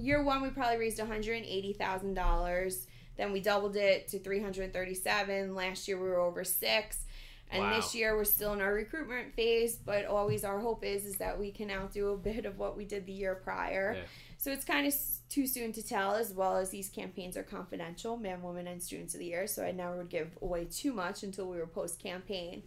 year 0.00 0.22
one. 0.22 0.42
We 0.42 0.50
probably 0.50 0.78
raised 0.78 0.98
one 0.98 1.08
hundred 1.08 1.36
and 1.38 1.46
eighty 1.46 1.72
thousand 1.72 2.14
dollars. 2.14 2.86
Then 3.16 3.32
we 3.32 3.40
doubled 3.40 3.76
it 3.76 4.08
to 4.08 4.18
three 4.18 4.40
hundred 4.40 4.72
thirty-seven. 4.72 5.54
Last 5.54 5.86
year 5.86 5.96
we 6.00 6.08
were 6.08 6.20
over 6.20 6.44
six. 6.44 7.04
And 7.52 7.64
Wow. 7.64 7.76
this 7.76 7.96
year 7.96 8.16
we're 8.16 8.24
still 8.24 8.52
in 8.52 8.60
our 8.60 8.72
recruitment 8.72 9.34
phase, 9.34 9.74
but 9.74 10.04
always 10.06 10.44
our 10.44 10.60
hope 10.60 10.84
is 10.84 11.04
is 11.04 11.16
that 11.16 11.36
we 11.38 11.50
can 11.50 11.68
outdo 11.68 12.10
a 12.10 12.16
bit 12.16 12.46
of 12.46 12.58
what 12.58 12.76
we 12.76 12.84
did 12.84 13.06
the 13.06 13.12
year 13.12 13.34
prior. 13.34 13.94
Yeah. 13.96 14.02
So 14.38 14.52
it's 14.52 14.64
kind 14.64 14.86
of 14.86 14.94
too 15.28 15.46
soon 15.48 15.72
to 15.72 15.82
tell, 15.82 16.14
as 16.14 16.32
well 16.32 16.56
as 16.56 16.70
these 16.70 16.88
campaigns 16.88 17.36
are 17.36 17.42
confidential, 17.42 18.16
man, 18.16 18.40
woman, 18.40 18.68
and 18.68 18.80
students 18.80 19.14
of 19.14 19.20
the 19.20 19.26
year. 19.26 19.46
So 19.48 19.64
I 19.64 19.72
never 19.72 19.96
would 19.98 20.08
give 20.08 20.38
away 20.40 20.64
too 20.64 20.92
much 20.92 21.24
until 21.24 21.46
we 21.46 21.58
were 21.58 21.66
post 21.66 22.00
campaign. 22.00 22.62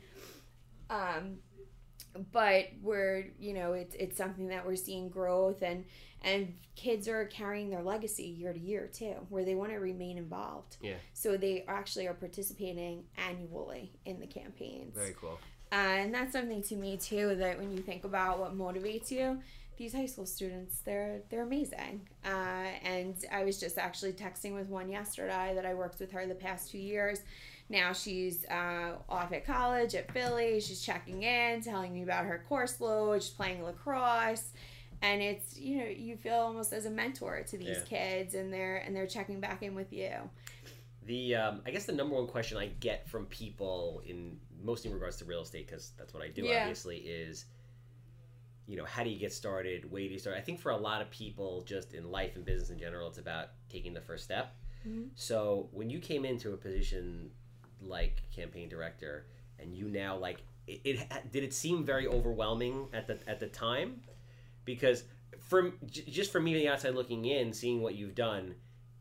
Um, 0.89 1.37
but 2.31 2.65
we're 2.81 3.27
you 3.39 3.53
know 3.53 3.73
it's 3.73 3.95
it's 3.95 4.17
something 4.17 4.47
that 4.47 4.65
we're 4.65 4.75
seeing 4.75 5.09
growth 5.09 5.61
and 5.61 5.85
and 6.23 6.53
kids 6.75 7.07
are 7.07 7.25
carrying 7.25 7.69
their 7.69 7.83
legacy 7.83 8.23
year 8.23 8.53
to 8.53 8.59
year 8.59 8.89
too, 8.91 9.15
where 9.29 9.43
they 9.43 9.55
want 9.55 9.71
to 9.71 9.77
remain 9.77 10.17
involved. 10.17 10.77
Yeah. 10.81 10.95
So 11.13 11.35
they 11.35 11.65
actually 11.67 12.07
are 12.07 12.13
participating 12.13 13.03
annually 13.17 13.91
in 14.05 14.19
the 14.19 14.27
campaigns. 14.27 14.95
Very 14.95 15.15
cool. 15.19 15.37
Uh, 15.71 15.75
and 15.75 16.13
that's 16.13 16.31
something 16.31 16.61
to 16.63 16.75
me 16.75 16.97
too 16.97 17.35
that 17.35 17.59
when 17.59 17.71
you 17.71 17.79
think 17.79 18.05
about 18.05 18.39
what 18.39 18.57
motivates 18.57 19.11
you, 19.11 19.39
these 19.75 19.91
high 19.93 20.05
school 20.05 20.25
students 20.25 20.79
they're 20.85 21.21
they're 21.29 21.43
amazing. 21.43 22.07
Uh, 22.23 22.67
and 22.83 23.15
I 23.31 23.43
was 23.43 23.59
just 23.59 23.77
actually 23.77 24.13
texting 24.13 24.53
with 24.53 24.67
one 24.69 24.89
yesterday 24.89 25.53
that 25.55 25.65
I 25.65 25.73
worked 25.73 25.99
with 25.99 26.11
her 26.11 26.25
the 26.25 26.35
past 26.35 26.71
two 26.71 26.77
years. 26.77 27.21
Now 27.69 27.93
she's 27.93 28.45
uh, 28.45 28.97
off 29.09 29.31
at 29.31 29.45
college 29.45 29.95
at 29.95 30.11
Philly. 30.11 30.59
She's 30.59 30.81
checking 30.81 31.23
in, 31.23 31.61
telling 31.61 31.93
me 31.93 32.03
about 32.03 32.25
her 32.25 32.43
course 32.47 32.79
load. 32.81 33.23
She's 33.23 33.31
playing 33.31 33.63
lacrosse, 33.63 34.51
and 35.01 35.21
it's 35.21 35.57
you 35.57 35.77
know 35.77 35.85
you 35.85 36.17
feel 36.17 36.35
almost 36.35 36.73
as 36.73 36.85
a 36.85 36.89
mentor 36.91 37.43
to 37.47 37.57
these 37.57 37.77
Yeah. 37.77 37.83
kids, 37.85 38.35
and 38.35 38.53
they're 38.53 38.77
and 38.77 38.95
they're 38.95 39.07
checking 39.07 39.39
back 39.39 39.63
in 39.63 39.75
with 39.75 39.91
you. 39.93 40.11
The 41.05 41.35
um, 41.35 41.61
I 41.65 41.71
guess 41.71 41.85
the 41.85 41.93
number 41.93 42.15
one 42.15 42.27
question 42.27 42.57
I 42.57 42.67
get 42.67 43.09
from 43.09 43.25
people 43.27 44.01
in 44.05 44.37
mostly 44.61 44.89
in 44.89 44.93
regards 44.93 45.17
to 45.17 45.25
real 45.25 45.41
estate 45.41 45.67
because 45.67 45.91
that's 45.97 46.13
what 46.13 46.23
I 46.23 46.29
do 46.29 46.43
Yeah. 46.45 46.59
obviously 46.61 46.97
is 46.97 47.45
you 48.65 48.77
know 48.77 48.85
how 48.85 49.03
do 49.03 49.09
you 49.09 49.19
get 49.19 49.33
started 49.33 49.91
where 49.91 50.01
do 50.03 50.07
you 50.07 50.17
start 50.19 50.37
I 50.37 50.41
think 50.41 50.57
for 50.61 50.71
a 50.71 50.77
lot 50.77 51.01
of 51.01 51.09
people 51.09 51.63
just 51.67 51.93
in 51.93 52.09
life 52.09 52.37
and 52.37 52.45
business 52.45 52.69
in 52.69 52.79
general 52.79 53.09
it's 53.09 53.17
about 53.17 53.49
taking 53.67 53.93
the 53.93 53.99
first 53.99 54.23
step 54.23 54.55
Mhm. 54.87 55.09
so 55.15 55.67
when 55.73 55.89
you 55.89 55.99
came 55.99 56.23
into 56.23 56.53
a 56.53 56.57
position 56.57 57.29
like 57.87 58.21
campaign 58.35 58.69
director 58.69 59.27
and 59.59 59.75
you 59.75 59.89
now 59.89 60.17
like 60.17 60.41
it, 60.67 60.81
it 60.83 61.31
did 61.31 61.43
it 61.43 61.53
seem 61.53 61.83
very 61.83 62.07
overwhelming 62.07 62.87
at 62.93 63.07
the 63.07 63.17
at 63.27 63.39
the 63.39 63.47
time? 63.47 64.01
Because 64.65 65.03
from 65.39 65.73
just 65.91 66.31
for 66.31 66.39
me 66.39 66.53
the 66.53 66.67
outside 66.67 66.95
looking 66.95 67.25
in 67.25 67.51
seeing 67.51 67.81
what 67.81 67.95
you've 67.95 68.15
done 68.15 68.55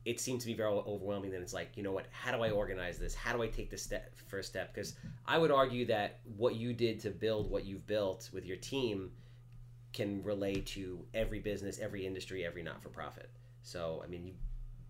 it 0.05 0.18
seems 0.18 0.43
to 0.43 0.49
be 0.49 0.55
very 0.55 0.68
overwhelming 0.68 1.30
then 1.30 1.41
it's 1.41 1.53
like 1.53 1.76
you 1.76 1.83
know 1.83 1.93
what 1.93 2.07
how 2.11 2.33
do 2.33 2.43
i 2.43 2.51
organize 2.51 2.99
this? 2.99 3.14
How 3.14 3.33
do 3.33 3.43
i 3.43 3.47
take 3.47 3.70
this 3.70 3.83
step 3.83 4.12
first 4.26 4.49
step? 4.49 4.74
Because 4.74 4.97
i 5.26 5.39
would 5.39 5.51
argue 5.53 5.87
that 5.87 6.18
what 6.37 6.57
you 6.57 6.72
did 6.72 6.99
to 7.01 7.11
build 7.11 7.51
what 7.51 7.64
you've 7.64 7.87
built 7.87 8.28
with 8.33 8.45
your 8.45 8.57
team 8.57 9.12
can 9.93 10.22
relate 10.24 10.66
to 10.66 11.05
every 11.14 11.39
business 11.39 11.78
every 11.78 12.07
industry 12.07 12.45
every 12.45 12.62
not-for-profit. 12.62 13.30
So 13.62 14.03
i 14.05 14.09
mean 14.09 14.26
you've 14.26 14.37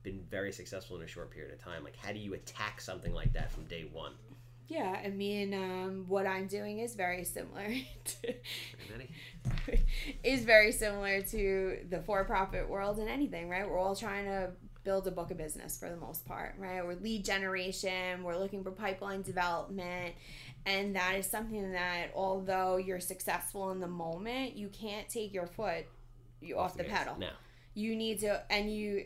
been 0.03 0.21
very 0.31 0.53
successful 0.53 0.97
in 0.97 1.03
a 1.03 1.07
short 1.07 1.31
period 1.31 1.53
of 1.53 1.59
time 1.63 1.85
like 1.85 1.97
how 1.97 2.13
do 2.13 2.19
you 2.19 2.35
attack 2.35 2.81
something 2.81 3.13
like 3.15 3.33
that 3.33 3.51
from 3.53 3.65
day 3.65 3.89
one 3.93 4.13
Yeah, 4.69 4.97
I 5.05 5.11
mean, 5.11 5.53
um, 5.53 6.05
what 6.09 6.27
I'm 6.27 6.47
doing 6.47 6.79
is 6.79 6.95
very 6.95 7.25
similar 7.25 7.69
to, 8.23 8.35
is 10.25 10.45
very 10.45 10.73
similar 10.73 11.21
to 11.23 11.79
the 11.91 12.01
for-profit 12.01 12.69
world 12.69 12.99
and 12.99 13.09
anything, 13.09 13.49
right? 13.51 13.69
We're 13.69 13.79
all 13.79 13.95
trying 13.97 14.25
to 14.27 14.51
build 14.85 15.07
a 15.07 15.11
book 15.11 15.31
of 15.31 15.37
business 15.37 15.77
for 15.79 15.89
the 15.91 15.97
most 15.97 16.25
part, 16.27 16.55
right? 16.59 16.85
We're 16.85 16.95
lead 16.95 17.25
generation, 17.25 18.23
we're 18.23 18.39
looking 18.39 18.63
for 18.65 18.71
pipeline 18.71 19.23
development, 19.23 20.15
and 20.65 20.97
that 20.97 21.17
is 21.17 21.29
something 21.29 21.73
that 21.73 22.07
although 22.15 22.77
you're 22.77 23.01
successful 23.01 23.71
in 23.73 23.81
the 23.81 23.89
moment, 23.89 24.57
you 24.57 24.69
can't 24.69 25.09
take 25.09 25.35
your 25.35 25.47
foot 25.47 25.87
you 26.41 26.59
off, 26.59 26.77
the 26.77 26.85
gas. 26.85 26.99
pedal 26.99 27.17
no 27.19 27.31
you 27.75 27.97
need 27.97 28.21
to 28.21 28.43
and 28.51 28.73
you 28.75 29.05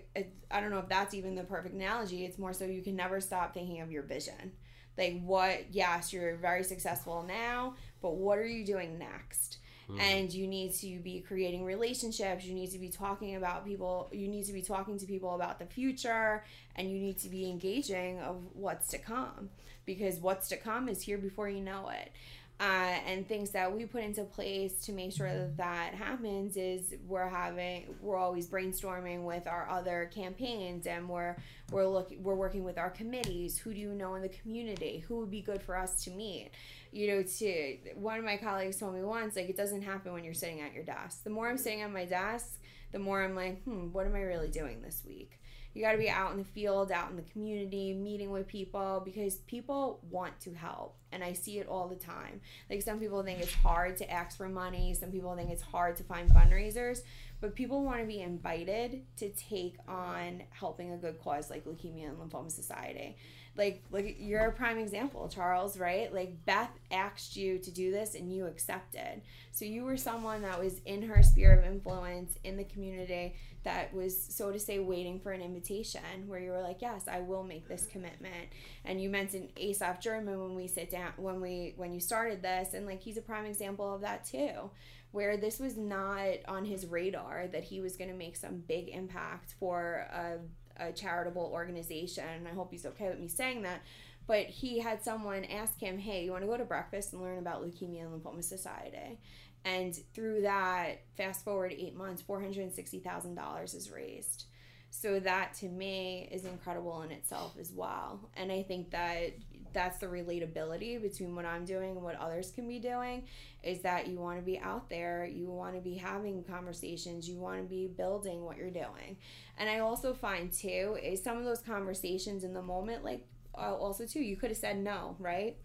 i 0.51 0.61
don't 0.61 0.71
know 0.71 0.79
if 0.79 0.89
that's 0.89 1.14
even 1.14 1.35
the 1.35 1.45
perfect 1.45 1.75
analogy. 1.75 2.25
It's 2.25 2.39
more 2.39 2.53
so 2.53 2.64
you 2.64 2.83
can 2.83 2.97
never 2.97 3.21
stop 3.21 3.55
thinking 3.55 3.81
of 3.81 3.91
your 3.93 4.03
vision. 4.03 4.53
Like 4.99 5.21
what 5.23 5.75
yes 5.75 6.12
you're 6.12 6.37
very 6.37 6.64
successful 6.64 7.25
now 7.27 7.75
but 8.01 8.17
what 8.17 8.39
are 8.39 8.47
you 8.47 8.64
doing 8.64 8.99
next? 8.99 9.59
Mhm. 9.89 10.01
and 10.01 10.35
you 10.35 10.49
need 10.49 10.75
to 10.75 10.99
be 10.99 11.21
creating 11.21 11.64
relationships. 11.64 12.45
You 12.45 12.55
need 12.55 12.73
to 12.73 12.79
be 12.81 12.89
talking 12.89 13.37
about 13.37 13.64
people 13.64 14.09
you 14.12 14.27
need 14.27 14.45
to 14.47 14.53
be 14.53 14.62
talking 14.62 14.99
to 14.99 15.07
people 15.07 15.37
about 15.37 15.61
the 15.61 15.67
future 15.67 16.43
and 16.75 16.91
you 16.91 16.99
need 16.99 17.19
to 17.19 17.29
be 17.29 17.49
engaging 17.49 18.19
of 18.19 18.43
what's 18.53 18.89
to 18.89 18.99
come 18.99 19.49
because 19.85 20.19
what's 20.19 20.49
to 20.49 20.57
come 20.57 20.89
is 20.89 21.03
here 21.03 21.19
before 21.19 21.49
you 21.49 21.61
know 21.61 21.89
it 21.91 22.11
uh, 22.59 22.63
and 23.07 23.29
things 23.29 23.51
that 23.51 23.71
we 23.75 23.85
put 23.85 24.03
into 24.03 24.25
place 24.25 24.81
to 24.87 24.93
make 24.93 25.13
sure 25.13 25.29
that 25.29 25.57
that 25.59 25.95
happens 25.95 26.57
is 26.57 26.95
we're 27.07 27.29
having 27.29 27.95
we're 28.01 28.17
always 28.17 28.49
brainstorming 28.49 29.25
with 29.25 29.47
our 29.47 29.69
other 29.69 30.11
campaigns 30.15 30.87
and 30.87 31.09
we're 31.09 31.37
we're 31.71 31.87
looking 31.87 32.23
we're 32.23 32.35
working 32.35 32.65
with 32.65 32.79
our 32.79 32.91
committees. 32.91 33.59
Who 33.59 33.75
do 33.75 33.81
you 33.81 33.93
know 33.93 34.15
in 34.15 34.23
the 34.23 34.31
community? 34.31 35.05
Who 35.07 35.19
would 35.19 35.31
be 35.31 35.43
good 35.43 35.63
for 35.63 35.77
us 35.77 36.03
to 36.05 36.11
meet? 36.11 36.51
You 36.93 37.09
know 37.09 37.23
to 37.23 37.77
one 37.95 38.19
of 38.19 38.25
my 38.25 38.39
colleagues 38.39 38.79
told 38.79 38.95
me 38.95 39.03
once 39.03 39.37
like 39.37 39.51
it 39.51 39.57
doesn't 39.57 39.83
happen 39.83 40.13
when 40.15 40.25
you're 40.25 40.35
sitting 40.35 40.63
at 40.63 40.73
your 40.73 40.85
desk. 40.85 41.25
The 41.25 41.31
more 41.31 41.49
i'm 41.49 41.59
sitting 41.59 41.83
at 41.83 41.93
my 41.93 42.05
desk 42.05 42.59
the 42.93 42.99
more 42.99 43.23
i'm 43.23 43.35
like 43.35 43.63
hmm 43.65 43.93
what 43.93 44.07
am 44.07 44.15
i 44.15 44.21
really 44.21 44.49
doing 44.49 44.81
this 44.83 45.03
week 45.07 45.39
you 45.77 45.83
got 45.83 45.93
to 45.93 45.99
be 45.99 46.09
out 46.09 46.33
in 46.33 46.39
the 46.39 46.45
field, 46.45 46.91
out 46.91 47.11
in 47.11 47.16
the 47.16 47.22
community, 47.22 47.93
meeting 47.93 48.31
with 48.31 48.49
people 48.49 49.03
because 49.05 49.37
people 49.37 50.01
want 50.11 50.41
to 50.41 50.55
help. 50.55 50.97
And 51.12 51.22
I 51.22 51.35
see 51.35 51.59
it 51.59 51.68
all 51.68 51.87
the 51.87 51.97
time. 51.97 52.41
Like 52.70 52.81
some 52.81 52.99
people 52.99 53.22
think 53.22 53.41
it's 53.41 53.53
hard 53.53 53.99
to 53.99 54.11
ask 54.11 54.39
for 54.39 54.49
money, 54.49 54.95
some 54.95 55.12
people 55.12 55.37
think 55.37 55.51
it's 55.51 55.62
hard 55.62 55.97
to 55.97 56.03
find 56.03 56.31
fundraisers, 56.31 57.03
but 57.43 57.55
people 57.55 57.85
want 57.85 58.01
to 58.01 58.07
be 58.07 58.22
invited 58.22 59.03
to 59.18 59.29
take 59.29 59.77
on 59.87 60.43
helping 60.49 60.93
a 60.93 60.97
good 60.97 61.22
cause 61.22 61.51
like 61.51 61.66
Leukemia 61.66 62.09
and 62.09 62.16
Lymphoma 62.18 62.51
Society 62.51 63.16
like 63.57 63.83
like 63.91 64.16
you're 64.18 64.47
a 64.47 64.53
prime 64.53 64.79
example 64.79 65.29
charles 65.29 65.79
right 65.79 66.12
like 66.12 66.45
beth 66.45 66.70
asked 66.91 67.37
you 67.37 67.59
to 67.59 67.70
do 67.70 67.91
this 67.91 68.14
and 68.14 68.33
you 68.33 68.47
accepted 68.47 69.22
so 69.51 69.64
you 69.64 69.85
were 69.85 69.97
someone 69.97 70.43
that 70.43 70.62
was 70.62 70.81
in 70.85 71.03
her 71.03 71.22
sphere 71.22 71.59
of 71.59 71.64
influence 71.64 72.37
in 72.45 72.57
the 72.57 72.64
community 72.64 73.35
that 73.67 73.93
was 73.93 74.17
so 74.19 74.51
to 74.51 74.59
say 74.59 74.79
waiting 74.79 75.21
for 75.21 75.33
an 75.33 75.43
invitation 75.43 76.01
where 76.27 76.41
you 76.41 76.51
were 76.51 76.62
like 76.62 76.81
yes 76.81 77.07
i 77.09 77.21
will 77.21 77.43
make 77.43 77.69
this 77.69 77.87
commitment 77.87 78.49
and 78.85 79.01
you 79.01 79.11
mentioned 79.11 79.49
asaf 79.59 80.01
german 80.01 80.41
when 80.41 80.55
we 80.55 80.67
sit 80.67 80.91
down 80.91 81.12
when 81.17 81.41
we 81.41 81.75
when 81.77 81.93
you 81.93 82.01
started 82.01 82.43
this 82.43 82.75
and 82.75 82.87
like 82.87 83.03
he's 83.03 83.17
a 83.17 83.23
prime 83.23 83.45
example 83.45 83.95
of 83.95 84.01
that 84.01 84.25
too 84.25 84.71
where 85.12 85.37
this 85.37 85.59
was 85.59 85.77
not 85.77 86.35
on 86.49 86.64
his 86.64 86.87
radar 86.87 87.47
that 87.49 87.64
he 87.64 87.81
was 87.81 87.97
going 87.97 88.11
to 88.11 88.17
make 88.17 88.37
some 88.37 88.62
big 88.67 88.89
impact 88.89 89.55
for 89.59 90.07
a 90.12 90.39
a 90.79 90.93
charitable 90.93 91.51
organization. 91.53 92.25
And 92.25 92.49
I 92.49 92.53
hope 92.53 92.71
he's 92.71 92.87
okay 92.87 93.09
with 93.09 93.19
me 93.19 93.29
saying 93.29 93.62
that. 93.62 93.83
But 94.27 94.47
he 94.47 94.81
had 94.81 95.05
someone 95.05 95.45
ask 95.45 95.79
him, 95.79 95.99
Hey, 95.99 96.25
you 96.25 96.33
want 96.33 96.43
to 96.43 96.49
go 96.49 96.57
to 96.57 96.64
breakfast 96.64 97.12
and 97.12 97.23
learn 97.23 97.39
about 97.39 97.62
Leukemia 97.62 98.03
and 98.03 98.23
Lymphoma 98.23 98.43
Society? 98.43 99.21
And 99.67 99.99
through 100.14 100.43
that, 100.43 101.03
fast 101.17 101.45
forward 101.45 101.75
eight 101.77 101.97
months, 101.97 102.23
$460,000 102.23 103.75
is 103.75 103.91
raised. 103.91 104.45
So 104.91 105.19
that 105.19 105.55
to 105.55 105.67
me 105.67 106.29
is 106.31 106.45
incredible 106.45 107.03
in 107.03 107.11
itself 107.11 107.57
as 107.61 107.73
well. 107.73 108.31
And 108.37 108.53
I 108.53 108.62
think 108.62 108.93
that 108.93 109.33
that's 109.73 109.99
the 109.99 110.07
relatability 110.07 111.03
between 111.03 111.35
what 111.35 111.45
I'm 111.45 111.64
doing 111.64 111.91
and 111.91 112.03
what 112.03 112.14
others 112.14 112.53
can 112.53 112.69
be 112.69 112.79
doing 112.79 113.25
is 113.64 113.83
that 113.83 114.07
you 114.07 114.19
want 114.19 114.39
to 114.39 114.45
be 114.45 114.59
out 114.61 114.89
there, 114.89 115.27
you 115.27 115.51
want 115.51 115.75
to 115.75 115.81
be 115.81 115.97
having 115.97 116.45
conversations, 116.45 117.29
you 117.29 117.37
want 117.37 117.59
to 117.59 117.69
be 117.69 117.89
building 117.89 118.45
what 118.45 118.57
you're 118.57 118.71
doing. 118.71 119.19
And 119.59 119.69
I 119.69 119.81
also 119.81 120.14
find 120.14 120.53
too 120.53 120.97
is 121.03 121.23
some 121.23 121.39
of 121.39 121.45
those 121.45 121.61
conversations 121.61 122.45
in 122.45 122.55
the 122.55 122.62
moment 122.62 123.05
like 123.05 123.27
uh, 123.59 123.75
also 123.75 124.07
too 124.07 124.21
you 124.21 124.37
could 124.37 124.51
have 124.51 124.59
said 124.59 124.79
no, 124.79 125.17
right? 125.19 125.57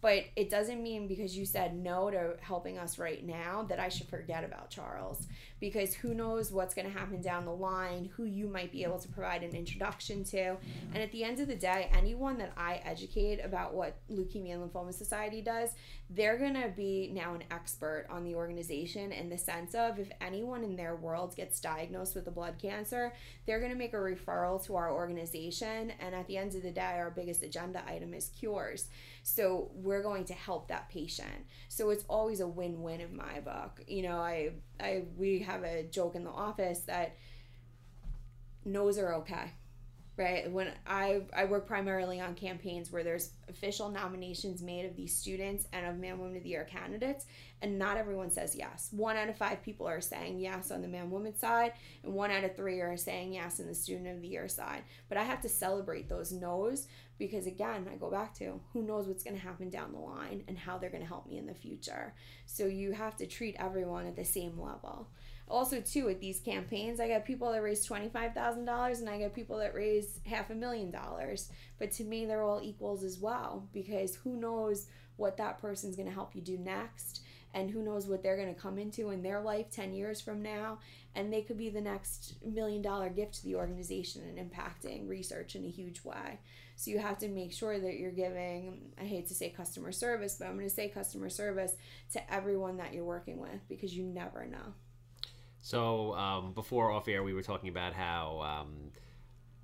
But 0.00 0.24
it 0.36 0.48
doesn't 0.48 0.82
mean 0.82 1.08
because 1.08 1.36
you 1.36 1.44
said 1.44 1.76
no 1.76 2.10
to 2.10 2.36
helping 2.40 2.78
us 2.78 2.98
right 2.98 3.24
now 3.26 3.64
that 3.68 3.80
I 3.80 3.88
should 3.88 4.08
forget 4.08 4.44
about 4.44 4.70
Charles 4.70 5.26
because 5.60 5.94
who 5.94 6.14
knows 6.14 6.52
what's 6.52 6.74
going 6.74 6.86
to 6.90 6.96
happen 6.96 7.20
down 7.20 7.44
the 7.44 7.52
line, 7.52 8.10
who 8.16 8.24
you 8.24 8.46
might 8.46 8.70
be 8.70 8.84
able 8.84 8.98
to 8.98 9.08
provide 9.08 9.42
an 9.42 9.56
introduction 9.56 10.22
to. 10.24 10.56
And 10.94 11.02
at 11.02 11.10
the 11.10 11.24
end 11.24 11.40
of 11.40 11.48
the 11.48 11.56
day, 11.56 11.90
anyone 11.92 12.38
that 12.38 12.52
I 12.56 12.80
educate 12.84 13.40
about 13.44 13.74
what 13.74 13.96
Leukemia 14.10 14.54
and 14.54 14.70
Lymphoma 14.70 14.94
Society 14.94 15.42
does, 15.42 15.70
they're 16.10 16.38
going 16.38 16.54
to 16.54 16.68
be 16.68 17.10
now 17.12 17.34
an 17.34 17.42
expert 17.50 18.06
on 18.08 18.24
the 18.24 18.34
organization 18.34 19.12
in 19.12 19.28
the 19.28 19.38
sense 19.38 19.74
of 19.74 19.98
if 19.98 20.10
anyone 20.20 20.62
in 20.62 20.76
their 20.76 20.96
world 20.96 21.34
gets 21.34 21.60
diagnosed 21.60 22.14
with 22.14 22.26
a 22.28 22.30
blood 22.30 22.54
cancer, 22.60 23.12
they're 23.46 23.58
going 23.58 23.72
to 23.72 23.78
make 23.78 23.94
a 23.94 23.96
referral 23.96 24.64
to 24.64 24.76
our 24.76 24.92
organization. 24.92 25.92
And 25.98 26.14
at 26.14 26.26
the 26.28 26.36
end 26.36 26.54
of 26.54 26.62
the 26.62 26.70
day, 26.70 26.94
our 26.98 27.10
biggest 27.10 27.42
agenda 27.42 27.82
item 27.86 28.14
is 28.14 28.30
cures. 28.38 28.86
So 29.28 29.70
we're 29.74 30.02
going 30.02 30.24
to 30.26 30.34
help 30.34 30.68
that 30.68 30.88
patient. 30.88 31.46
So 31.68 31.90
it's 31.90 32.04
always 32.08 32.40
a 32.40 32.48
win-win 32.48 33.00
in 33.00 33.16
my 33.16 33.40
book. 33.40 33.82
You 33.86 34.02
know, 34.02 34.16
I 34.16 34.52
I 34.80 35.04
we 35.16 35.40
have 35.40 35.62
a 35.64 35.84
joke 35.84 36.14
in 36.14 36.24
the 36.24 36.30
office 36.30 36.80
that 36.80 37.16
no's 38.64 38.98
are 38.98 39.14
okay 39.14 39.52
right 40.18 40.50
when 40.50 40.70
i 40.86 41.22
i 41.34 41.44
work 41.44 41.66
primarily 41.66 42.20
on 42.20 42.34
campaigns 42.34 42.90
where 42.90 43.04
there's 43.04 43.30
official 43.48 43.88
nominations 43.88 44.62
made 44.62 44.84
of 44.84 44.96
these 44.96 45.16
students 45.16 45.66
and 45.72 45.86
of 45.86 45.96
man 45.96 46.18
woman 46.18 46.36
of 46.36 46.42
the 46.42 46.48
year 46.48 46.66
candidates 46.70 47.24
and 47.62 47.78
not 47.78 47.96
everyone 47.96 48.30
says 48.30 48.54
yes 48.54 48.88
one 48.90 49.16
out 49.16 49.28
of 49.28 49.36
five 49.36 49.62
people 49.62 49.86
are 49.86 50.00
saying 50.00 50.38
yes 50.38 50.70
on 50.70 50.82
the 50.82 50.88
man 50.88 51.08
woman 51.10 51.34
side 51.38 51.72
and 52.02 52.12
one 52.12 52.30
out 52.30 52.44
of 52.44 52.54
three 52.56 52.80
are 52.80 52.96
saying 52.96 53.32
yes 53.32 53.60
in 53.60 53.66
the 53.66 53.74
student 53.74 54.08
of 54.08 54.20
the 54.20 54.28
year 54.28 54.48
side 54.48 54.82
but 55.08 55.16
i 55.16 55.22
have 55.22 55.40
to 55.40 55.48
celebrate 55.48 56.08
those 56.08 56.32
no's 56.32 56.88
because 57.18 57.46
again 57.46 57.88
i 57.92 57.96
go 57.96 58.10
back 58.10 58.34
to 58.34 58.60
who 58.72 58.82
knows 58.82 59.06
what's 59.06 59.24
going 59.24 59.36
to 59.36 59.42
happen 59.42 59.68
down 59.68 59.92
the 59.92 59.98
line 59.98 60.42
and 60.48 60.56
how 60.56 60.78
they're 60.78 60.90
going 60.90 61.02
to 61.02 61.08
help 61.08 61.26
me 61.26 61.38
in 61.38 61.46
the 61.46 61.54
future. 61.54 62.14
So 62.46 62.66
you 62.66 62.92
have 62.92 63.16
to 63.16 63.26
treat 63.26 63.56
everyone 63.58 64.06
at 64.06 64.16
the 64.16 64.24
same 64.24 64.58
level. 64.58 65.08
Also 65.48 65.80
too 65.80 66.04
with 66.04 66.20
these 66.20 66.40
campaigns 66.40 67.00
i 67.00 67.08
got 67.08 67.24
people 67.24 67.52
that 67.52 67.62
raise 67.62 67.86
$25000 67.86 68.98
and 68.98 69.08
i 69.08 69.18
got 69.18 69.34
people 69.34 69.58
that 69.58 69.74
raise 69.74 70.20
half 70.26 70.50
a 70.50 70.54
million 70.54 70.90
dollars. 70.90 71.50
But 71.78 71.92
to 71.92 72.04
me 72.04 72.26
they're 72.26 72.44
all 72.44 72.60
equals 72.62 73.02
as 73.02 73.18
well 73.18 73.68
because 73.72 74.16
who 74.16 74.36
knows 74.38 74.86
what 75.16 75.36
that 75.36 75.60
person's 75.60 75.96
going 75.96 76.08
to 76.08 76.14
help 76.14 76.34
you 76.34 76.40
do 76.40 76.58
next 76.58 77.22
and 77.54 77.70
who 77.70 77.82
knows 77.82 78.06
what 78.06 78.22
they're 78.22 78.36
going 78.36 78.54
to 78.54 78.60
come 78.60 78.78
into 78.78 79.10
in 79.10 79.22
their 79.22 79.40
life 79.40 79.70
10 79.70 79.94
years 79.94 80.20
from 80.20 80.42
now 80.42 80.78
and 81.14 81.32
they 81.32 81.42
could 81.42 81.58
be 81.58 81.70
the 81.70 81.80
next 81.80 82.34
million 82.44 82.82
dollar 82.82 83.08
gift 83.08 83.34
to 83.34 83.44
the 83.44 83.56
organization 83.56 84.22
and 84.22 84.38
impacting 84.38 85.08
research 85.08 85.56
in 85.56 85.64
a 85.64 85.68
huge 85.68 86.04
way. 86.04 86.38
So 86.76 86.90
you 86.90 86.98
have 86.98 87.18
to 87.18 87.28
make 87.28 87.52
sure 87.52 87.78
that 87.78 87.98
you're 87.98 88.12
giving 88.12 88.92
i 89.00 89.04
hate 89.04 89.26
to 89.28 89.34
say 89.34 89.50
customer 89.50 89.90
service 89.90 90.36
but 90.38 90.46
i'm 90.46 90.54
going 90.54 90.68
to 90.68 90.74
say 90.74 90.88
customer 90.88 91.28
service 91.28 91.72
to 92.12 92.32
everyone 92.32 92.76
that 92.76 92.94
you're 92.94 93.04
working 93.04 93.38
with 93.38 93.66
because 93.68 93.96
you 93.96 94.04
never 94.04 94.46
know. 94.46 94.74
So 95.60 96.14
um, 96.14 96.52
before 96.52 96.90
off 96.90 97.08
air, 97.08 97.22
we 97.22 97.34
were 97.34 97.42
talking 97.42 97.68
about 97.68 97.92
how 97.92 98.40
um, 98.40 98.92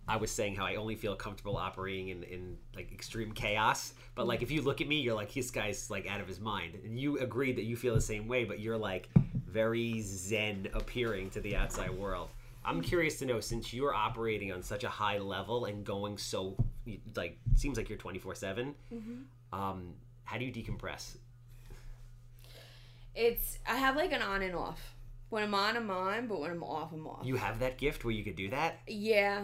I 0.07 0.17
was 0.17 0.31
saying 0.31 0.57
how 0.57 0.67
I 0.67 0.77
only 0.77 0.97
feel 0.97 1.17
comfortable 1.17 1.57
operating 1.57 2.09
in, 2.09 2.23
in 2.25 2.59
like 2.75 2.93
extreme 2.93 3.33
chaos. 3.33 3.95
But 4.15 4.27
like 4.27 4.43
if 4.43 4.51
you 4.51 4.63
look 4.63 4.81
at 4.81 4.89
me, 4.89 5.01
you're 5.01 5.15
like 5.15 5.33
this 5.33 5.51
guy's 5.51 5.91
like 5.91 6.07
out 6.09 6.21
of 6.21 6.29
his 6.29 6.41
mind, 6.41 6.79
and 6.85 6.99
you 6.99 7.19
agreed 7.19 7.57
that 7.57 7.65
you 7.65 7.77
feel 7.77 7.95
the 7.95 8.01
same 8.01 8.29
way, 8.29 8.45
but 8.45 8.61
you're 8.61 8.77
like 8.77 9.09
very 9.47 10.01
zen 10.03 10.69
appearing 10.75 11.31
to 11.31 11.41
the 11.41 11.57
outside 11.57 11.91
world. 11.91 12.29
I'm 12.65 12.81
curious 12.81 13.19
to 13.19 13.27
know 13.27 13.41
since 13.41 13.73
you're 13.73 13.95
operating 13.95 14.53
on 14.53 14.63
such 14.63 14.85
a 14.85 14.89
high 14.89 15.19
level 15.19 15.67
and 15.67 15.85
going 15.85 16.19
so 16.19 16.57
like 17.15 17.39
seems 17.55 17.77
like 17.77 17.89
you're 17.89 17.99
24 17.99 18.35
seven. 18.35 18.75
Mm-hmm. 18.93 19.59
Um, 19.59 19.95
how 20.25 20.39
do 20.39 20.45
you 20.45 20.53
decompress? 20.53 21.17
It's 23.15 23.59
I 23.67 23.77
have 23.77 23.97
like 23.97 24.13
an 24.13 24.23
on 24.23 24.43
and 24.43 24.55
off 24.55 24.95
when 25.35 25.43
I'm 25.43 25.55
on, 25.55 25.77
I'm 25.77 25.91
on, 25.91 26.29
but 26.29 26.41
when 26.41 26.51
I'm 26.51 26.63
off, 26.63 26.93
I'm 26.93 27.07
off. 27.07 27.27
You 27.27 27.35
have 27.37 27.59
that 27.59 27.77
gift 27.77 28.05
where 28.05 28.13
you 28.13 28.23
could 28.23 28.37
do 28.37 28.51
that? 28.51 28.79
Yeah, 28.87 29.43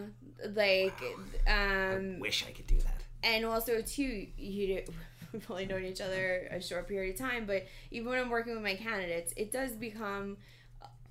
like 0.55 1.01
um. 1.47 2.16
I 2.16 2.20
wish 2.20 2.45
I 2.47 2.53
could 2.53 2.66
do 2.66 2.78
that. 2.78 3.03
And 3.22 3.45
also, 3.45 3.82
too, 3.82 4.26
you 4.36 4.66
do 4.66 4.93
we've 5.32 5.51
only 5.51 5.66
known 5.66 5.84
each 5.84 6.01
other 6.01 6.49
a 6.51 6.61
short 6.61 6.88
period 6.88 7.14
of 7.14 7.20
time, 7.20 7.47
but 7.47 7.66
even 7.91 8.09
when 8.09 8.18
I'm 8.18 8.30
working 8.30 8.55
with 8.55 8.62
my 8.62 8.74
candidates, 8.74 9.32
it 9.36 9.53
does 9.53 9.72
become 9.72 10.36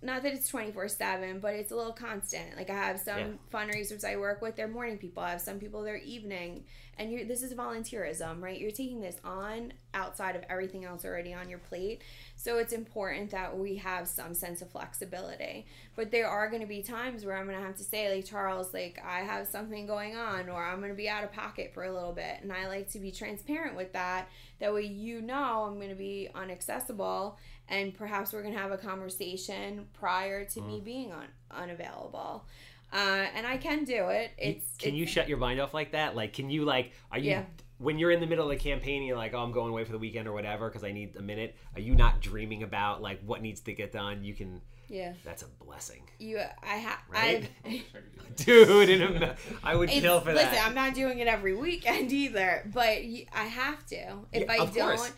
not 0.01 0.23
that 0.23 0.33
it's 0.33 0.47
24 0.47 0.87
7 0.87 1.39
but 1.39 1.55
it's 1.55 1.71
a 1.71 1.75
little 1.75 1.91
constant. 1.91 2.55
Like 2.55 2.69
i 2.69 2.73
have 2.73 2.99
some 2.99 3.17
yeah. 3.17 3.27
fundraisers 3.53 4.05
i 4.05 4.15
work 4.15 4.41
with 4.41 4.55
they're 4.55 4.67
morning 4.67 4.97
people. 4.97 5.23
I 5.23 5.31
have 5.31 5.41
some 5.41 5.59
people 5.59 5.83
they're 5.83 5.97
evening. 5.97 6.63
And 6.97 7.11
you're 7.11 7.25
this 7.25 7.43
is 7.43 7.53
volunteerism 7.53 8.41
right? 8.41 8.59
You're 8.59 8.71
taking 8.71 9.01
this 9.01 9.17
on 9.23 9.73
outside 9.93 10.35
of 10.35 10.43
everything 10.49 10.85
else 10.85 11.03
already 11.03 11.33
on 11.33 11.49
your 11.49 11.59
plate. 11.59 12.01
So 12.35 12.57
it's 12.59 12.71
important 12.71 13.31
that 13.31 13.57
we 13.57 13.75
have 13.77 14.07
some 14.07 14.33
sense 14.33 14.61
of 14.61 14.69
flexibility. 14.69 15.65
But 15.95 16.11
there 16.11 16.27
are 16.27 16.49
going 16.49 16.61
to 16.61 16.67
be 16.67 16.81
times 16.81 17.25
where 17.25 17.37
i'm 17.37 17.45
going 17.45 17.57
to 17.59 17.65
have 17.65 17.75
to 17.77 17.83
say 17.83 18.13
like 18.15 18.25
charles 18.25 18.73
like 18.73 19.01
i 19.05 19.19
have 19.19 19.47
something 19.47 19.85
going 19.85 20.15
on 20.15 20.49
or 20.49 20.63
i'm 20.63 20.79
going 20.79 20.91
to 20.91 20.97
be 20.97 21.09
out 21.09 21.23
of 21.23 21.33
pocket 21.33 21.71
for 21.73 21.83
a 21.83 21.93
little 21.93 22.13
bit. 22.13 22.37
And 22.41 22.53
i 22.53 22.67
like 22.67 22.89
to 22.91 22.99
be 22.99 23.11
transparent 23.11 23.75
with 23.75 23.91
that. 23.93 24.29
That 24.59 24.73
way 24.73 24.85
you 24.85 25.21
know 25.21 25.65
i'm 25.67 25.75
going 25.75 25.89
to 25.89 25.95
be 25.95 26.29
unaccessible 26.33 27.35
and 27.69 27.93
perhaps 27.93 28.33
we're 28.33 28.41
going 28.41 28.53
to 28.53 28.59
have 28.59 28.71
a 28.71 28.77
conversation 28.77 29.87
prior 29.93 30.43
to 30.43 30.59
mm. 30.59 30.67
me 30.67 30.81
being 30.83 31.11
on, 31.11 31.27
unavailable. 31.51 32.45
Uh, 32.91 33.25
and 33.35 33.45
I 33.45 33.57
can 33.57 33.83
do 33.83 34.07
it. 34.09 34.31
It's 34.37 34.75
can 34.77 34.89
it's, 34.89 34.97
you 34.97 35.05
shut 35.05 35.29
your 35.29 35.37
mind 35.37 35.59
off 35.59 35.73
like 35.73 35.91
that? 35.91 36.15
Like, 36.15 36.33
can 36.33 36.49
you 36.49 36.65
like 36.65 36.91
are 37.11 37.19
you 37.19 37.31
yeah. 37.31 37.43
when 37.77 37.99
you're 37.99 38.11
in 38.11 38.19
the 38.19 38.25
middle 38.25 38.45
of 38.45 38.49
the 38.49 38.61
campaign, 38.61 39.03
you're 39.03 39.17
like, 39.17 39.33
oh, 39.35 39.39
I'm 39.39 39.51
going 39.51 39.69
away 39.69 39.83
for 39.83 39.91
the 39.91 39.99
weekend 39.99 40.27
or 40.27 40.33
whatever 40.33 40.67
because 40.67 40.83
I 40.83 40.91
need 40.91 41.15
a 41.15 41.21
minute. 41.21 41.55
Are 41.75 41.81
you 41.81 41.93
not 41.93 42.19
dreaming 42.19 42.63
about 42.63 43.01
like 43.01 43.21
what 43.23 43.41
needs 43.41 43.61
to 43.61 43.73
get 43.73 43.91
done? 43.91 44.23
You 44.23 44.33
can. 44.33 44.61
Yeah, 44.87 45.13
that's 45.23 45.43
a 45.43 45.63
blessing. 45.63 46.01
You, 46.17 46.41
I 46.63 46.75
have, 46.77 46.97
right? 47.09 47.47
dude. 48.35 48.89
In 48.89 49.21
a, 49.21 49.35
I 49.63 49.75
would 49.75 49.89
kill 49.89 50.19
for 50.19 50.33
listen, 50.33 50.45
that. 50.45 50.51
Listen, 50.53 50.65
I'm 50.65 50.73
not 50.73 50.95
doing 50.95 51.19
it 51.19 51.27
every 51.27 51.55
weekend 51.55 52.11
either, 52.11 52.67
but 52.73 52.97
I 53.35 53.43
have 53.43 53.85
to. 53.87 54.15
If 54.33 54.47
yeah, 54.47 54.51
I 54.51 54.57
don't, 54.57 54.73
course 54.73 55.11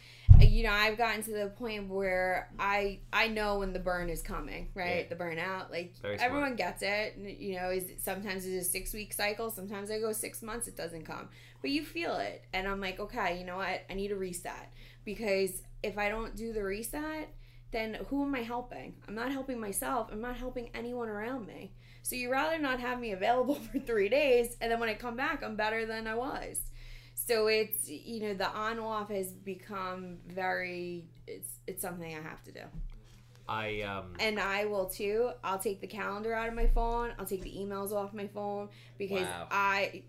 you 0.43 0.63
know 0.63 0.71
i've 0.71 0.97
gotten 0.97 1.23
to 1.23 1.31
the 1.31 1.47
point 1.57 1.87
where 1.87 2.49
i 2.59 2.99
i 3.13 3.27
know 3.27 3.59
when 3.59 3.73
the 3.73 3.79
burn 3.79 4.09
is 4.09 4.21
coming 4.21 4.67
right? 4.73 5.07
Yeah. 5.09 5.15
the 5.15 5.23
burnout 5.23 5.71
like 5.71 5.93
everyone 6.19 6.55
gets 6.55 6.81
it. 6.81 7.17
You 7.17 7.55
know 7.55 7.69
is 7.69 7.85
sometimes 7.97 8.45
it's 8.45 8.67
a 8.67 8.69
six 8.69 8.93
week 8.93 9.13
cycle 9.13 9.49
sometimes 9.51 9.91
i 9.91 9.99
go 9.99 10.11
six 10.11 10.41
months 10.41 10.67
it 10.67 10.75
doesn't 10.75 11.05
come. 11.05 11.29
But 11.61 11.69
you 11.71 11.83
feel 11.85 12.15
it. 12.15 12.43
And 12.53 12.67
i'm 12.67 12.81
like 12.81 12.99
okay 12.99 13.37
you 13.39 13.45
know 13.45 13.57
what? 13.57 13.81
I 13.89 13.93
need 13.93 14.11
a 14.11 14.15
reset. 14.15 14.71
Because 15.05 15.61
if 15.83 15.97
i 15.97 16.09
don't 16.09 16.35
do 16.35 16.53
the 16.53 16.63
reset 16.63 17.29
then 17.71 17.97
who 18.09 18.23
am 18.23 18.35
i 18.35 18.41
helping? 18.41 18.95
I'm 19.07 19.15
not 19.15 19.31
helping 19.31 19.59
myself. 19.59 20.09
I'm 20.11 20.21
not 20.21 20.35
helping 20.37 20.69
anyone 20.73 21.07
around 21.07 21.47
me. 21.47 21.71
So 22.03 22.15
you 22.15 22.31
rather 22.31 22.59
not 22.59 22.79
have 22.79 22.99
me 22.99 23.11
available 23.11 23.55
for 23.71 23.79
three 23.79 24.09
days 24.09 24.57
and 24.59 24.71
then 24.71 24.79
when 24.79 24.89
i 24.89 24.93
come 24.95 25.15
back 25.15 25.43
i'm 25.43 25.55
better 25.55 25.85
than 25.85 26.07
i 26.07 26.15
was 26.15 26.59
so 27.27 27.47
it's 27.47 27.87
you 27.89 28.21
know 28.21 28.33
the 28.33 28.47
on 28.49 28.79
off 28.79 29.09
has 29.09 29.31
become 29.31 30.17
very 30.27 31.05
it's 31.27 31.59
it's 31.67 31.81
something 31.81 32.13
i 32.15 32.21
have 32.21 32.43
to 32.43 32.51
do 32.51 32.61
I 33.49 33.81
um 33.81 34.13
and 34.19 34.39
i 34.39 34.65
will 34.65 34.85
too 34.85 35.31
i'll 35.43 35.59
take 35.59 35.81
the 35.81 35.87
calendar 35.87 36.33
out 36.33 36.47
of 36.47 36.53
my 36.53 36.67
phone 36.67 37.11
i'll 37.19 37.25
take 37.25 37.41
the 37.41 37.51
emails 37.51 37.91
off 37.91 38.13
my 38.13 38.27
phone 38.27 38.69
because 38.97 39.21
Wow. 39.23 39.47
i 39.51 40.03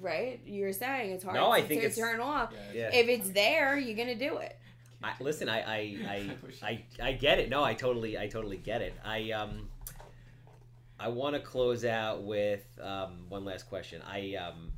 right 0.00 0.40
you're 0.44 0.72
saying 0.72 1.12
it's 1.12 1.24
hard 1.24 1.36
No, 1.36 1.50
I 1.50 1.60
to, 1.62 1.66
think 1.68 1.80
to 1.80 1.86
it's- 1.86 1.96
turn 1.98 2.20
off 2.20 2.52
yeah. 2.74 2.90
if 2.92 3.08
it's 3.08 3.30
there 3.30 3.78
you're 3.78 3.96
gonna 3.96 4.14
do 4.14 4.38
it 4.38 4.56
I, 5.00 5.12
listen, 5.20 5.48
I 5.48 5.60
I, 5.60 5.76
I 6.08 6.30
I 6.66 6.84
I 7.00 7.12
get 7.12 7.38
it. 7.38 7.48
No, 7.50 7.62
I 7.62 7.72
totally 7.74 8.18
I 8.18 8.26
totally 8.26 8.56
get 8.56 8.82
it. 8.82 8.94
I 9.04 9.30
um 9.30 9.68
I 10.98 11.06
want 11.06 11.36
to 11.36 11.40
close 11.40 11.84
out 11.84 12.24
with 12.24 12.66
um, 12.82 13.26
one 13.28 13.44
last 13.44 13.68
question. 13.68 14.02
I 14.04 14.34
um 14.34 14.72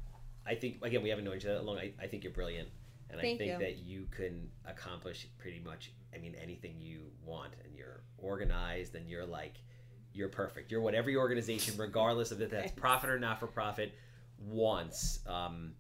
I 0.51 0.57
think 0.57 0.79
again 0.83 1.03
we 1.03 1.09
haven't 1.11 1.25
known 1.25 1.37
each 1.37 1.47
other 1.47 1.55
that 1.55 1.65
long. 1.65 1.79
I, 1.79 1.93
I 2.03 2.09
think 2.09 2.25
you're 2.25 2.33
brilliant, 2.33 2.69
and 3.09 3.21
I 3.21 3.23
think 3.23 3.41
you. 3.41 3.59
that 3.59 3.79
you 3.79 4.09
can 4.11 4.51
accomplish 4.67 5.29
pretty 5.39 5.61
much. 5.61 5.93
I 6.13 6.19
mean 6.19 6.35
anything 6.43 6.75
you 6.81 7.03
want, 7.25 7.53
and 7.65 7.73
you're 7.73 8.03
organized, 8.19 8.97
and 8.97 9.09
you're 9.09 9.25
like 9.25 9.55
you're 10.13 10.29
perfect. 10.29 10.73
You're 10.73 10.81
what 10.81 10.95
every 10.95 11.15
organization, 11.15 11.75
regardless 11.79 12.33
of 12.33 12.41
if 12.41 12.51
that's 12.51 12.73
profit 12.73 13.11
or 13.11 13.19
not 13.21 13.39
for 13.39 13.47
profit, 13.47 13.95
wants. 14.41 15.21
Um, 15.27 15.75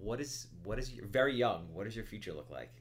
what 0.00 0.20
is 0.20 0.48
what 0.64 0.80
is 0.80 0.92
your 0.92 1.06
very 1.06 1.36
young? 1.36 1.72
What 1.72 1.84
does 1.84 1.94
your 1.94 2.04
future 2.04 2.32
look 2.32 2.50
like? 2.50 2.72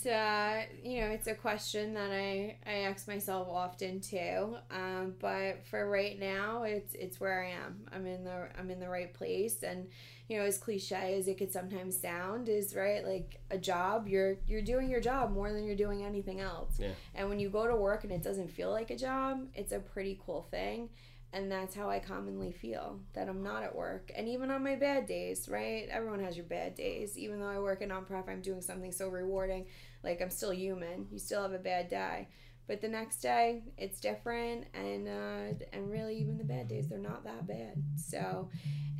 It's 0.00 0.06
uh, 0.06 0.62
you 0.82 1.02
know, 1.02 1.08
it's 1.08 1.26
a 1.26 1.34
question 1.34 1.92
that 1.94 2.10
I 2.10 2.56
I 2.66 2.72
ask 2.80 3.06
myself 3.06 3.48
often 3.50 4.00
too. 4.00 4.56
Um, 4.70 5.14
but 5.20 5.66
for 5.66 5.88
right 5.90 6.18
now, 6.18 6.62
it's 6.62 6.94
it's 6.94 7.20
where 7.20 7.44
I 7.44 7.50
am. 7.50 7.80
I'm 7.92 8.06
in 8.06 8.24
the 8.24 8.48
I'm 8.58 8.70
in 8.70 8.80
the 8.80 8.88
right 8.88 9.12
place, 9.12 9.62
and 9.62 9.88
you 10.28 10.38
know, 10.38 10.44
as 10.44 10.56
cliche 10.56 11.18
as 11.18 11.28
it 11.28 11.36
could 11.36 11.52
sometimes 11.52 11.98
sound, 11.98 12.48
is 12.48 12.74
right 12.74 13.04
like 13.04 13.40
a 13.50 13.58
job. 13.58 14.08
You're 14.08 14.36
you're 14.46 14.62
doing 14.62 14.88
your 14.88 15.00
job 15.00 15.32
more 15.32 15.52
than 15.52 15.64
you're 15.64 15.76
doing 15.76 16.02
anything 16.02 16.40
else. 16.40 16.78
Yeah. 16.78 16.92
And 17.14 17.28
when 17.28 17.38
you 17.38 17.50
go 17.50 17.66
to 17.66 17.76
work 17.76 18.04
and 18.04 18.12
it 18.12 18.22
doesn't 18.22 18.50
feel 18.50 18.70
like 18.70 18.90
a 18.90 18.96
job, 18.96 19.48
it's 19.54 19.72
a 19.72 19.80
pretty 19.80 20.18
cool 20.24 20.46
thing. 20.50 20.88
And 21.32 21.50
that's 21.50 21.76
how 21.76 21.88
I 21.88 22.00
commonly 22.00 22.50
feel 22.50 22.98
that 23.12 23.28
I'm 23.28 23.40
not 23.40 23.62
at 23.62 23.76
work. 23.76 24.10
And 24.16 24.28
even 24.28 24.50
on 24.50 24.64
my 24.64 24.74
bad 24.74 25.06
days, 25.06 25.48
right? 25.48 25.86
Everyone 25.88 26.18
has 26.24 26.36
your 26.36 26.46
bad 26.46 26.74
days. 26.74 27.16
Even 27.16 27.38
though 27.38 27.46
I 27.46 27.60
work 27.60 27.82
at 27.82 27.88
nonprofit, 27.88 28.30
I'm 28.30 28.40
doing 28.40 28.60
something 28.60 28.90
so 28.90 29.06
rewarding. 29.06 29.66
Like 30.02 30.20
I'm 30.20 30.30
still 30.30 30.52
human. 30.52 31.06
You 31.10 31.18
still 31.18 31.42
have 31.42 31.52
a 31.52 31.58
bad 31.58 31.88
day. 31.88 32.28
But 32.66 32.80
the 32.80 32.88
next 32.88 33.20
day, 33.20 33.64
it's 33.76 34.00
different. 34.00 34.66
And 34.74 35.08
uh, 35.08 35.64
and 35.72 35.90
really, 35.90 36.16
even 36.18 36.38
the 36.38 36.44
bad 36.44 36.68
days, 36.68 36.88
they're 36.88 36.98
not 36.98 37.24
that 37.24 37.46
bad. 37.46 37.82
So, 37.96 38.48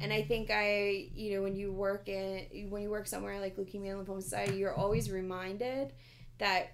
and 0.01 0.13
I 0.13 0.23
think 0.23 0.51
I, 0.51 1.09
you 1.15 1.37
know, 1.37 1.43
when 1.43 1.55
you 1.55 1.73
work 1.73 2.09
in 2.09 2.69
when 2.69 2.83
you 2.83 2.91
work 2.91 3.07
somewhere 3.07 3.39
like 3.41 3.57
Leukemia 3.57 3.93
and 3.93 4.07
Lymphoma 4.07 4.23
Society, 4.23 4.57
you're 4.57 4.75
always 4.75 5.11
reminded 5.11 5.93
that 6.39 6.73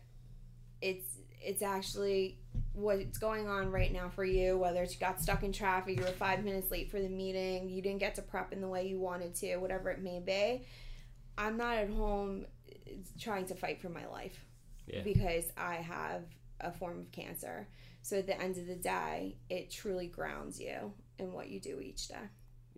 it's 0.81 1.19
it's 1.43 1.63
actually 1.63 2.39
what's 2.73 3.19
going 3.19 3.49
on 3.49 3.71
right 3.71 3.93
now 3.93 4.09
for 4.09 4.25
you 4.25 4.59
whether 4.59 4.83
it's 4.83 4.95
you 4.95 5.01
got 5.01 5.21
stuck 5.21 5.43
in 5.43 5.53
traffic 5.53 5.97
you 5.97 6.05
were 6.05 6.11
five 6.13 6.45
minutes 6.45 6.71
late 6.71 6.91
for 6.91 7.01
the 7.01 7.09
meeting 7.09 7.69
you 7.69 7.81
didn't 7.81 7.99
get 7.99 8.15
to 8.15 8.23
prep 8.23 8.53
in 8.53 8.61
the 8.61 8.69
way 8.69 8.87
you 8.87 8.99
wanted 8.99 9.35
to 9.35 9.57
whatever 9.57 9.91
it 9.91 10.03
may 10.03 10.21
be 10.21 10.67
i'm 11.39 11.57
not 11.57 11.77
at 11.77 11.89
home 11.89 12.45
trying 13.19 13.47
to 13.47 13.55
fight 13.55 13.81
for 13.81 13.89
my 13.89 14.07
life 14.07 14.45
Yeah. 14.87 15.03
because 15.03 15.45
i 15.57 15.75
have 15.77 16.23
a 16.61 16.73
form 16.73 16.99
of 17.01 17.11
cancer 17.13 17.69
so 18.03 18.17
at 18.19 18.27
the 18.27 18.41
end 18.41 18.57
of 18.59 18.67
the 18.67 18.77
day 18.77 19.37
it 19.51 19.71
truly 19.71 20.07
grounds 20.07 20.61
you 20.61 20.93
in 21.19 21.33
what 21.33 21.49
you 21.49 21.61
do 21.61 21.81
each 21.81 22.09
day 22.09 22.27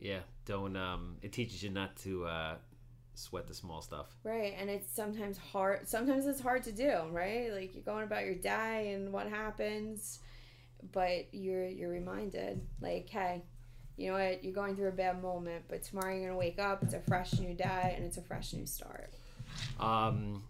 Yeah, 0.01 0.21
don't. 0.47 0.77
Um, 0.77 1.17
it 1.23 1.33
teaches 1.33 1.63
you 1.63 1.71
not 1.71 1.97
to 2.05 2.25
uh, 2.25 2.55
sweat 3.15 3.47
the 3.49 3.55
small 3.55 3.83
stuff. 3.83 4.07
Right, 4.23 4.55
and 4.59 4.71
it's 4.71 4.89
sometimes 4.95 5.37
hard. 5.37 5.89
Sometimes 5.89 6.25
it's 6.27 6.41
hard 6.41 6.63
to 6.65 6.73
do, 6.73 6.93
right? 7.11 7.53
Like 7.53 7.75
you're 7.75 7.83
going 7.83 8.05
about 8.05 8.25
your 8.25 8.37
day 8.37 8.93
and 8.95 9.13
what 9.13 9.27
happens, 9.29 10.21
but 10.93 11.27
you're 11.33 11.67
you're 11.67 11.91
reminded, 11.91 12.61
like, 12.81 13.09
hey, 13.11 13.43
you 13.97 14.09
know 14.13 14.19
what? 14.19 14.45
You're 14.45 14.55
going 14.55 14.77
through 14.77 14.89
a 14.89 14.93
bad 14.93 15.21
moment, 15.21 15.65
but 15.69 15.83
tomorrow 15.83 16.15
you're 16.15 16.29
gonna 16.29 16.39
wake 16.39 16.61
up. 16.61 16.83
It's 16.85 16.95
a 16.95 17.01
fresh 17.01 17.33
new 17.41 17.55
day, 17.55 17.95
and 17.97 18.05
it's 18.05 18.19
a 18.19 18.23
fresh 18.23 18.53
new 18.53 18.67
start. 18.67 19.13
Um, 19.81 20.43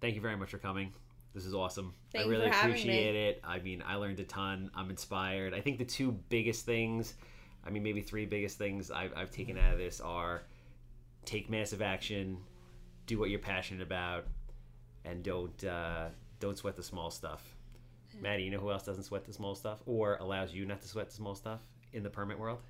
thank 0.00 0.14
you 0.14 0.20
very 0.20 0.36
much 0.36 0.50
for 0.50 0.58
coming. 0.58 0.92
This 1.34 1.44
is 1.46 1.54
awesome. 1.54 1.94
Thank 2.12 2.22
I 2.22 2.26
you 2.26 2.30
really 2.30 2.48
for 2.48 2.54
having 2.54 2.74
me. 2.74 2.80
appreciate 2.80 3.16
it. 3.16 3.40
I 3.42 3.58
mean, 3.58 3.82
I 3.86 3.96
learned 3.96 4.20
a 4.20 4.24
ton. 4.24 4.70
I'm 4.74 4.88
inspired. 4.90 5.52
I 5.52 5.60
think 5.60 5.78
the 5.78 5.84
two 5.84 6.12
biggest 6.28 6.64
things, 6.64 7.14
I 7.66 7.70
mean, 7.70 7.82
maybe 7.82 8.02
three 8.02 8.24
biggest 8.24 8.56
things 8.56 8.90
I've, 8.90 9.12
I've 9.16 9.30
taken 9.32 9.58
out 9.58 9.72
of 9.72 9.78
this 9.78 10.00
are 10.00 10.42
take 11.24 11.50
massive 11.50 11.82
action, 11.82 12.38
do 13.06 13.18
what 13.18 13.30
you're 13.30 13.40
passionate 13.40 13.82
about, 13.82 14.26
and 15.04 15.22
don't 15.22 15.64
uh, 15.64 16.06
don't 16.38 16.56
sweat 16.56 16.76
the 16.76 16.82
small 16.82 17.10
stuff. 17.10 17.42
Maddie, 18.20 18.44
you 18.44 18.50
know 18.52 18.60
who 18.60 18.70
else 18.70 18.84
doesn't 18.84 19.02
sweat 19.02 19.24
the 19.24 19.32
small 19.32 19.56
stuff 19.56 19.80
or 19.86 20.16
allows 20.18 20.54
you 20.54 20.64
not 20.66 20.80
to 20.82 20.88
sweat 20.88 21.08
the 21.08 21.14
small 21.14 21.34
stuff 21.34 21.60
in 21.92 22.04
the 22.04 22.10
permit 22.10 22.38
world? 22.38 22.60